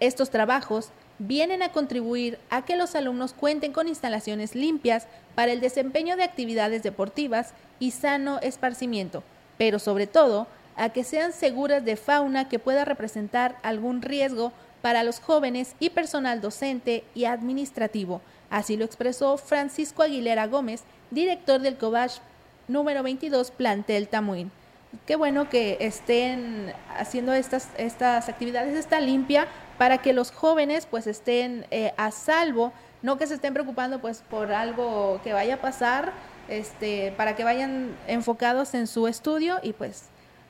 Estos 0.00 0.30
trabajos 0.30 0.88
vienen 1.18 1.62
a 1.62 1.70
contribuir 1.70 2.38
a 2.48 2.64
que 2.64 2.76
los 2.76 2.94
alumnos 2.94 3.34
cuenten 3.34 3.74
con 3.74 3.88
instalaciones 3.88 4.54
limpias 4.54 5.06
para 5.34 5.52
el 5.52 5.60
desempeño 5.60 6.16
de 6.16 6.24
actividades 6.24 6.82
deportivas 6.82 7.52
y 7.78 7.90
sano 7.90 8.38
esparcimiento, 8.40 9.22
pero 9.60 9.78
sobre 9.78 10.06
todo 10.06 10.46
a 10.74 10.88
que 10.88 11.04
sean 11.04 11.34
seguras 11.34 11.84
de 11.84 11.96
fauna 11.96 12.48
que 12.48 12.58
pueda 12.58 12.86
representar 12.86 13.58
algún 13.62 14.00
riesgo 14.00 14.54
para 14.80 15.04
los 15.04 15.20
jóvenes 15.20 15.76
y 15.78 15.90
personal 15.90 16.40
docente 16.40 17.04
y 17.14 17.26
administrativo. 17.26 18.22
Así 18.48 18.78
lo 18.78 18.86
expresó 18.86 19.36
Francisco 19.36 20.02
Aguilera 20.02 20.46
Gómez, 20.46 20.84
director 21.10 21.60
del 21.60 21.76
COBASH 21.76 22.20
número 22.68 23.02
22, 23.02 23.50
plantel 23.50 24.08
Tamuín. 24.08 24.50
Qué 25.04 25.16
bueno 25.16 25.50
que 25.50 25.76
estén 25.80 26.72
haciendo 26.96 27.34
estas, 27.34 27.68
estas 27.76 28.30
actividades, 28.30 28.74
está 28.78 28.98
limpia, 28.98 29.46
para 29.76 29.98
que 29.98 30.14
los 30.14 30.30
jóvenes 30.30 30.86
pues 30.86 31.06
estén 31.06 31.66
eh, 31.70 31.92
a 31.98 32.12
salvo, 32.12 32.72
no 33.02 33.18
que 33.18 33.26
se 33.26 33.34
estén 33.34 33.52
preocupando 33.52 34.00
pues 34.00 34.24
por 34.30 34.52
algo 34.52 35.20
que 35.22 35.34
vaya 35.34 35.56
a 35.56 35.60
pasar, 35.60 36.14
este, 36.50 37.12
para 37.16 37.36
que 37.36 37.44
vayan 37.44 37.96
enfocados 38.06 38.74
en 38.74 38.86
su 38.86 39.08
estudio 39.08 39.58
y 39.62 39.72
pues 39.72 40.04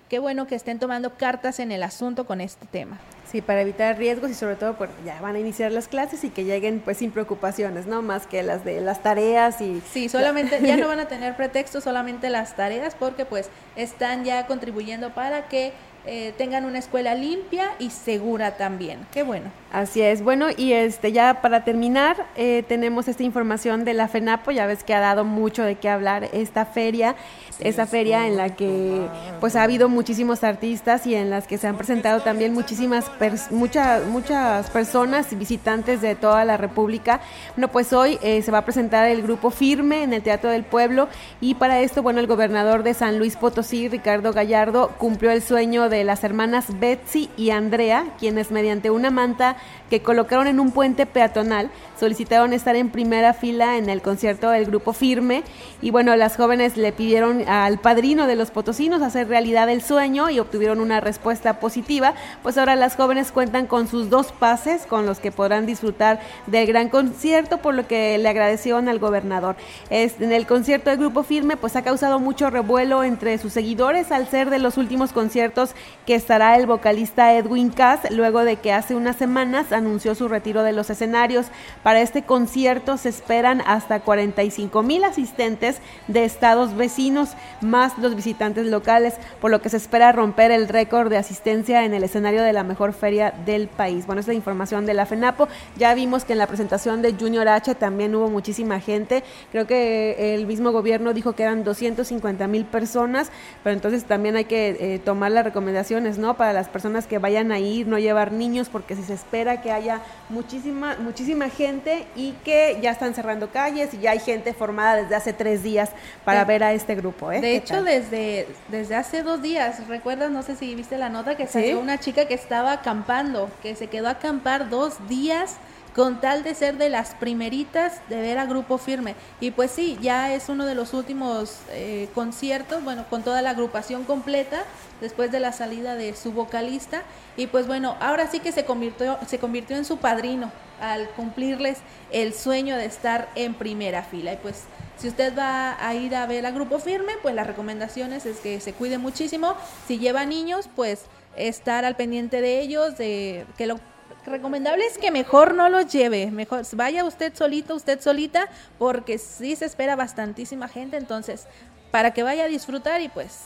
qué 0.09 0.19
bueno 0.19 0.47
que 0.47 0.57
estén 0.57 0.79
tomando 0.79 1.17
cartas 1.17 1.61
en 1.61 1.71
el 1.71 1.83
asunto 1.83 2.27
con 2.27 2.41
este 2.41 2.67
tema. 2.67 2.99
Sí, 3.31 3.41
para 3.41 3.61
evitar 3.61 3.97
riesgos 3.97 4.29
y 4.29 4.35
sobre 4.35 4.57
todo 4.57 4.75
pues 4.75 4.91
ya 5.05 5.21
van 5.21 5.37
a 5.37 5.39
iniciar 5.39 5.71
las 5.71 5.87
clases 5.87 6.25
y 6.25 6.31
que 6.31 6.43
lleguen 6.43 6.81
pues 6.81 6.97
sin 6.97 7.13
preocupaciones, 7.13 7.87
¿no? 7.87 8.03
Más 8.03 8.27
que 8.27 8.43
las 8.43 8.65
de 8.65 8.81
las 8.81 9.05
tareas 9.05 9.61
y... 9.61 9.81
Sí, 9.93 10.09
solamente 10.09 10.61
ya 10.67 10.77
no 10.77 10.89
van 10.89 10.99
a 10.99 11.07
tener 11.07 11.37
pretexto, 11.37 11.81
solamente 11.81 12.29
las 12.29 12.57
tareas 12.57 12.97
porque 12.97 13.25
pues 13.25 13.49
están 13.77 14.25
ya 14.25 14.49
contribuyendo 14.49 15.15
para 15.15 15.47
que 15.47 15.73
eh, 16.07 16.33
tengan 16.39 16.65
una 16.65 16.79
escuela 16.79 17.15
limpia 17.15 17.73
y 17.79 17.91
segura 17.91 18.57
también. 18.57 19.07
Qué 19.13 19.23
bueno. 19.23 19.51
Así 19.73 20.01
es. 20.01 20.25
Bueno, 20.25 20.47
y 20.57 20.73
este 20.73 21.13
ya 21.13 21.43
para 21.43 21.63
terminar, 21.63 22.27
eh, 22.35 22.65
tenemos 22.67 23.07
esta 23.07 23.23
información 23.23 23.85
de 23.85 23.95
la 23.95 24.09
FENAPO, 24.09 24.51
ya 24.51 24.67
ves 24.67 24.83
que 24.83 24.95
ha 24.95 25.01
dado 25.01 25.25
mucho 25.25 25.63
de 25.63 25.77
qué 25.77 25.89
hablar 25.89 26.29
esta 26.33 26.65
feria, 26.65 27.15
esa 27.61 27.87
feria 27.87 28.27
en 28.27 28.37
la 28.37 28.57
que 28.57 29.07
pues 29.39 29.55
ha 29.55 29.63
habido 29.63 29.89
muchísimos 29.89 30.43
artistas 30.43 31.07
y 31.07 31.15
en 31.15 31.31
las 31.31 31.47
que 31.47 31.57
se 31.57 31.69
han 31.69 31.77
presentado 31.77 32.21
también 32.21 32.53
muchísimas 32.53 33.11
muchas 33.51 34.07
muchas 34.07 34.71
personas 34.71 35.33
y 35.33 35.37
visitantes 35.37 36.01
de 36.01 36.17
toda 36.17 36.45
la 36.45 36.57
República. 36.57 37.21
Bueno, 37.55 37.69
pues 37.69 37.93
hoy 37.93 38.19
eh, 38.23 38.43
se 38.43 38.51
va 38.51 38.59
a 38.59 38.65
presentar 38.65 39.09
el 39.09 39.23
grupo 39.23 39.51
Firme 39.51 40.03
en 40.03 40.13
el 40.15 40.23
Teatro 40.23 40.51
del 40.51 40.65
Pueblo 40.65 41.09
y 41.41 41.55
para 41.55 41.81
esto, 41.81 42.03
bueno, 42.03 42.19
el 42.19 42.27
gobernador 42.27 42.83
de 42.83 42.95
San 42.95 43.19
Luis 43.19 43.37
Potosí, 43.37 43.89
Ricardo 43.89 44.33
Gallardo, 44.33 44.89
cumplió 44.99 45.31
el 45.31 45.43
sueño 45.43 45.90
de 45.91 46.05
las 46.05 46.25
hermanas 46.25 46.81
Betsy 46.81 47.29
y 47.37 47.51
Andrea, 47.51 48.07
quienes 48.19 48.51
mediante 48.51 48.91
una 48.91 49.11
manta 49.11 49.57
que 49.91 50.01
colocaron 50.01 50.47
en 50.47 50.61
un 50.61 50.71
puente 50.71 51.05
peatonal 51.05 51.71
solicitaron 51.99 52.53
estar 52.53 52.77
en 52.77 52.91
primera 52.91 53.35
fila 53.35 53.77
en 53.77 53.91
el 53.91 54.01
concierto 54.01 54.49
del 54.51 54.65
grupo 54.65 54.93
Firme 54.93 55.43
y 55.83 55.91
bueno, 55.91 56.17
las 56.17 56.37
jóvenes 56.37 56.77
le 56.77 56.93
pidieron 56.93 57.47
al 57.49 57.79
padrino 57.79 58.27
de 58.27 58.37
los 58.37 58.51
potosinos 58.51 59.03
hacer 59.03 59.29
realidad 59.29 59.69
el 59.69 59.83
sueño 59.83 60.31
y 60.31 60.39
obtuvieron 60.39 60.81
una 60.81 61.01
respuesta 61.01 61.61
positiva, 61.61 62.15
pues 62.43 62.57
ahora 62.57 62.77
las 62.77 62.97
jóvenes 62.97 63.33
cuentan 63.33 63.67
con 63.67 63.89
sus 63.89 64.09
dos 64.09 64.33
pases 64.33 64.87
con 64.87 65.05
los 65.05 65.19
que 65.19 65.33
podrán 65.33 65.67
disfrutar 65.67 66.21
del 66.47 66.67
gran 66.67 66.89
concierto, 66.89 67.59
por 67.59 67.75
lo 67.75 67.87
que 67.87 68.17
le 68.17 68.29
agradecieron 68.29 68.89
al 68.89 68.99
gobernador. 68.99 69.57
en 69.91 70.33
el 70.33 70.47
concierto 70.47 70.91
del 70.91 70.99
grupo 71.01 71.23
Firme 71.23 71.57
pues 71.57 71.77
ha 71.77 71.83
causado 71.83 72.19
mucho 72.21 72.49
revuelo 72.49 73.05
entre 73.05 73.37
sus 73.39 73.53
seguidores 73.53 74.13
al 74.13 74.29
ser 74.29 74.51
de 74.51 74.59
los 74.59 74.79
últimos 74.79 75.13
conciertos 75.13 75.75
que 76.07 76.15
estará 76.15 76.57
el 76.57 76.67
vocalista 76.67 77.35
Edwin 77.35 77.71
Cass 77.71 78.01
luego 78.11 78.45
de 78.45 78.57
que 78.57 78.73
hace 78.73 78.95
unas 78.95 79.17
semanas 79.17 79.71
anunció 79.71 80.15
su 80.15 80.29
retiro 80.29 80.63
de 80.63 80.73
los 80.73 80.91
escenarios. 80.91 81.47
Para 81.83 82.01
este 82.01 82.23
concierto 82.23 82.97
se 82.97 83.09
esperan 83.09 83.63
hasta 83.67 84.01
45 84.01 84.83
mil 84.83 85.05
asistentes 85.05 85.79
de 86.09 86.25
estados 86.25 86.75
vecinos, 86.77 87.35
más 87.61 87.97
los 87.99 88.17
visitantes 88.17 88.67
locales, 88.67 89.15
por 89.41 89.51
lo 89.51 89.61
que 89.63 89.69
se 89.69 89.77
espera 89.77 90.13
romper 90.13 90.51
el 90.51 90.69
récord 90.69 91.11
de 91.11 91.17
asistencia 91.17 91.85
en 91.85 91.95
el 91.95 92.03
escenario 92.03 92.43
de 92.43 92.53
la 92.53 92.65
mejor 92.65 92.93
feria 92.93 93.33
del 93.47 93.69
país. 93.69 94.07
Bueno, 94.07 94.21
es 94.21 94.27
la 94.27 94.35
información 94.35 94.87
de 94.87 94.95
la 94.95 95.07
FENAPO. 95.07 95.49
Ya 95.77 95.95
vimos 95.95 96.25
que 96.25 96.33
en 96.33 96.39
la 96.39 96.47
presentación 96.47 97.03
de 97.03 97.15
Junior 97.15 97.47
H 97.49 97.75
también 97.77 98.15
hubo 98.15 98.29
muchísima 98.29 98.81
gente. 98.81 99.23
Creo 99.53 99.67
que 99.67 100.35
el 100.35 100.47
mismo 100.47 100.73
gobierno 100.73 101.13
dijo 101.13 101.35
que 101.35 101.43
eran 101.43 101.63
250 101.63 102.47
mil 102.49 102.65
personas, 102.65 103.31
pero 103.63 103.75
entonces 103.75 104.05
también 104.05 104.37
hay 104.37 104.47
que 104.47 104.77
eh, 104.81 104.99
tomar 104.99 105.31
las 105.33 105.45
recomendaciones, 105.71 106.19
¿no? 106.19 106.37
Para 106.37 106.53
las 106.53 106.69
personas 106.69 107.07
que 107.07 107.19
vayan 107.19 107.53
a 107.53 107.59
ir, 107.59 107.87
no 107.87 107.99
llevar 107.99 108.33
niños, 108.33 108.69
porque 108.69 108.97
si 108.97 109.03
se 109.03 109.15
espera 109.15 109.63
que 109.63 109.71
haya 109.71 110.01
muchísima, 110.29 110.97
muchísima 110.99 111.49
gente 111.49 112.07
y 112.17 112.33
que 112.45 112.79
ya 112.83 112.91
están 112.91 113.15
cerrando 113.15 113.51
calles 113.51 113.95
y 113.95 113.99
ya 113.99 114.13
hay 114.13 114.19
gente 114.19 114.53
formada 114.53 114.97
desde 114.97 115.15
hace 115.15 115.33
tres 115.33 115.63
días 115.63 115.91
para 116.25 116.45
ver 116.45 116.65
a 116.65 116.73
este 116.73 116.95
grupo. 116.95 117.31
¿eh? 117.31 117.41
De 117.41 117.57
hecho, 117.57 117.83
desde, 117.83 118.49
desde 118.69 118.97
hace 118.97 119.23
dos 119.23 119.43
días, 119.43 119.87
recuerdas, 119.89 120.31
no 120.31 120.43
sé 120.43 120.57
si 120.57 120.75
viste 120.75 120.99
la 120.99 121.09
nota, 121.09 121.37
que 121.37 121.47
salió 121.47 121.79
una 121.81 121.99
chica 121.99 122.27
que 122.27 122.35
estaba 122.35 122.73
acampando, 122.73 123.49
que 123.63 123.75
se 123.75 123.87
quedó 123.87 124.09
a 124.09 124.13
acampar 124.13 124.69
dos 124.69 125.09
días 125.09 125.57
con 125.95 126.21
tal 126.21 126.43
de 126.43 126.55
ser 126.55 126.77
de 126.77 126.89
las 126.89 127.15
primeritas 127.15 128.01
de 128.09 128.21
ver 128.21 128.39
a 128.39 128.47
Grupo 128.47 128.79
Firme. 128.79 129.15
Y 129.41 129.51
pues 129.51 129.71
sí, 129.71 129.99
ya 130.01 130.33
es 130.33 130.49
uno 130.49 130.67
de 130.67 130.75
los 130.75 130.95
últimos 130.95 131.59
eh, 131.71 132.09
conciertos, 132.15 132.83
bueno, 132.85 133.05
con 133.11 133.23
toda 133.23 133.43
la 133.43 133.51
agrupación 133.51 134.05
completa, 134.05 134.63
después 135.01 135.33
de 135.33 135.41
la 135.41 135.53
salida 135.53 135.95
de 135.95 136.15
su 136.15 136.33
vocalista. 136.33 137.03
Y 137.37 137.47
pues 137.49 137.67
bueno, 137.67 137.97
ahora 138.01 138.31
sí 138.31 138.41
que 138.41 138.53
se 138.53 138.65
convirtió, 138.65 139.19
se 139.27 139.39
convirtió 139.39 139.77
en 139.77 139.85
su 139.85 139.99
padrino 139.99 140.53
al 140.81 141.09
cumplirles 141.11 141.79
el 142.11 142.35
sueño 142.35 142.77
de 142.77 142.87
estar 142.87 143.29
en 143.35 143.55
primera 143.55 144.03
fila. 144.03 144.33
Y 144.33 144.37
pues 144.37 144.65
si 144.97 145.09
usted 145.09 145.37
va 145.37 145.77
a 145.87 145.95
ir 145.95 146.15
a 146.15 146.27
ver 146.27 146.47
a 146.47 146.51
Grupo 146.51 146.79
Firme, 146.79 147.13
pues 147.23 147.35
las 147.35 147.47
recomendaciones 147.47 148.27
es 148.27 148.39
que 148.39 148.61
se 148.61 148.73
cuide 148.73 148.99
muchísimo. 148.99 149.57
Si 149.87 149.99
lleva 149.99 150.25
niños, 150.25 150.69
pues 150.75 151.05
estar 151.37 151.85
al 151.85 151.97
pendiente 151.97 152.41
de 152.41 152.61
ellos, 152.61 152.99
de 152.99 153.47
que 153.57 153.67
lo 153.67 153.81
recomendable 154.27 154.85
es 154.85 154.99
que 154.99 155.11
mejor 155.11 155.55
no 155.55 155.69
los 155.69 155.91
lleve, 155.93 156.31
mejor 156.31 156.63
vaya 156.73 157.05
usted 157.05 157.35
solito, 157.35 157.75
usted 157.75 158.01
solita, 158.01 158.49
porque 158.79 159.19
sí 159.19 159.57
se 159.57 159.65
espera 159.65 159.97
bastantísima 159.97 160.69
gente, 160.69 160.97
entonces 160.97 161.47
para 161.91 162.13
que 162.13 162.23
vaya 162.23 162.45
a 162.45 162.49
disfrutar 162.49 163.01
y 163.01 163.09
pues 163.09 163.39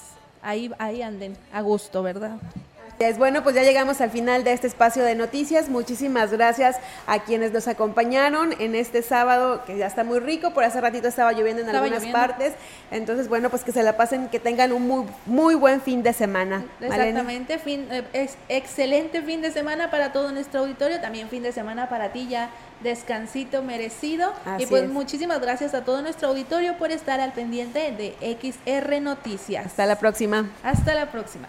ahí 0.43 0.71
ahí 0.79 1.03
anden 1.03 1.37
a 1.53 1.61
gusto, 1.63 2.03
¿verdad? 2.03 2.37
Es 2.99 3.19
bueno, 3.19 3.43
pues 3.43 3.57
ya 3.57 3.63
llegamos 3.63 4.01
al 4.01 4.11
final 4.11 4.45
de 4.45 4.53
este 4.53 4.69
espacio 4.69 5.03
de 5.05 5.15
noticias. 5.15 5.69
Muchísimas 5.69 6.31
gracias 6.31 6.77
a 7.07 7.25
quienes 7.25 7.53
nos 7.53 7.67
acompañaron 7.67 8.55
en 8.61 8.75
este 8.75 9.03
sábado, 9.03 9.65
que 9.67 9.77
ya 9.77 9.87
está 9.87 10.05
muy 10.05 10.21
rico. 10.21 10.53
Por 10.53 10.63
hace 10.63 10.81
ratito 10.81 11.09
estaba 11.09 11.33
lloviendo 11.33 11.63
en 11.63 11.69
algunas 11.69 12.07
partes. 12.07 12.53
Entonces, 12.91 13.29
bueno, 13.29 13.51
pues 13.51 13.65
que 13.65 13.73
se 13.73 13.83
la 13.83 13.97
pasen, 13.97 14.29
que 14.29 14.39
tengan 14.39 14.73
un 14.73 14.87
muy, 14.87 15.07
muy 15.27 15.55
buen 15.57 15.81
fin 15.81 16.03
de 16.03 16.13
semana. 16.13 16.65
Exactamente, 16.81 17.59
fin, 17.59 17.89
eh, 17.91 18.05
es 18.13 18.37
excelente 18.49 19.23
fin 19.23 19.43
de 19.43 19.51
semana 19.51 19.91
para 19.91 20.13
todo 20.13 20.31
nuestro 20.31 20.61
auditorio. 20.61 21.01
También 21.01 21.29
fin 21.29 21.43
de 21.43 21.53
semana 21.53 21.89
para 21.89 22.13
ti 22.13 22.29
ya 22.29 22.51
descansito 22.83 23.63
merecido. 23.63 24.33
y 24.59 24.67
pues 24.67 24.89
muchísimas 24.89 25.41
gracias 25.41 25.75
a 25.75 25.85
todo 25.85 26.01
nuestro 26.03 26.29
auditorio 26.29 26.79
por 26.79 26.93
estar 26.93 27.21
al 27.21 27.33
pendiente 27.33 27.91
de 27.93 28.15
XR 28.41 29.01
Noticias. 29.01 29.67
Hasta 29.67 29.87
la 29.87 29.99
próxima. 29.99 30.51
Hasta 30.63 30.95
la 30.95 31.11
próxima. 31.11 31.49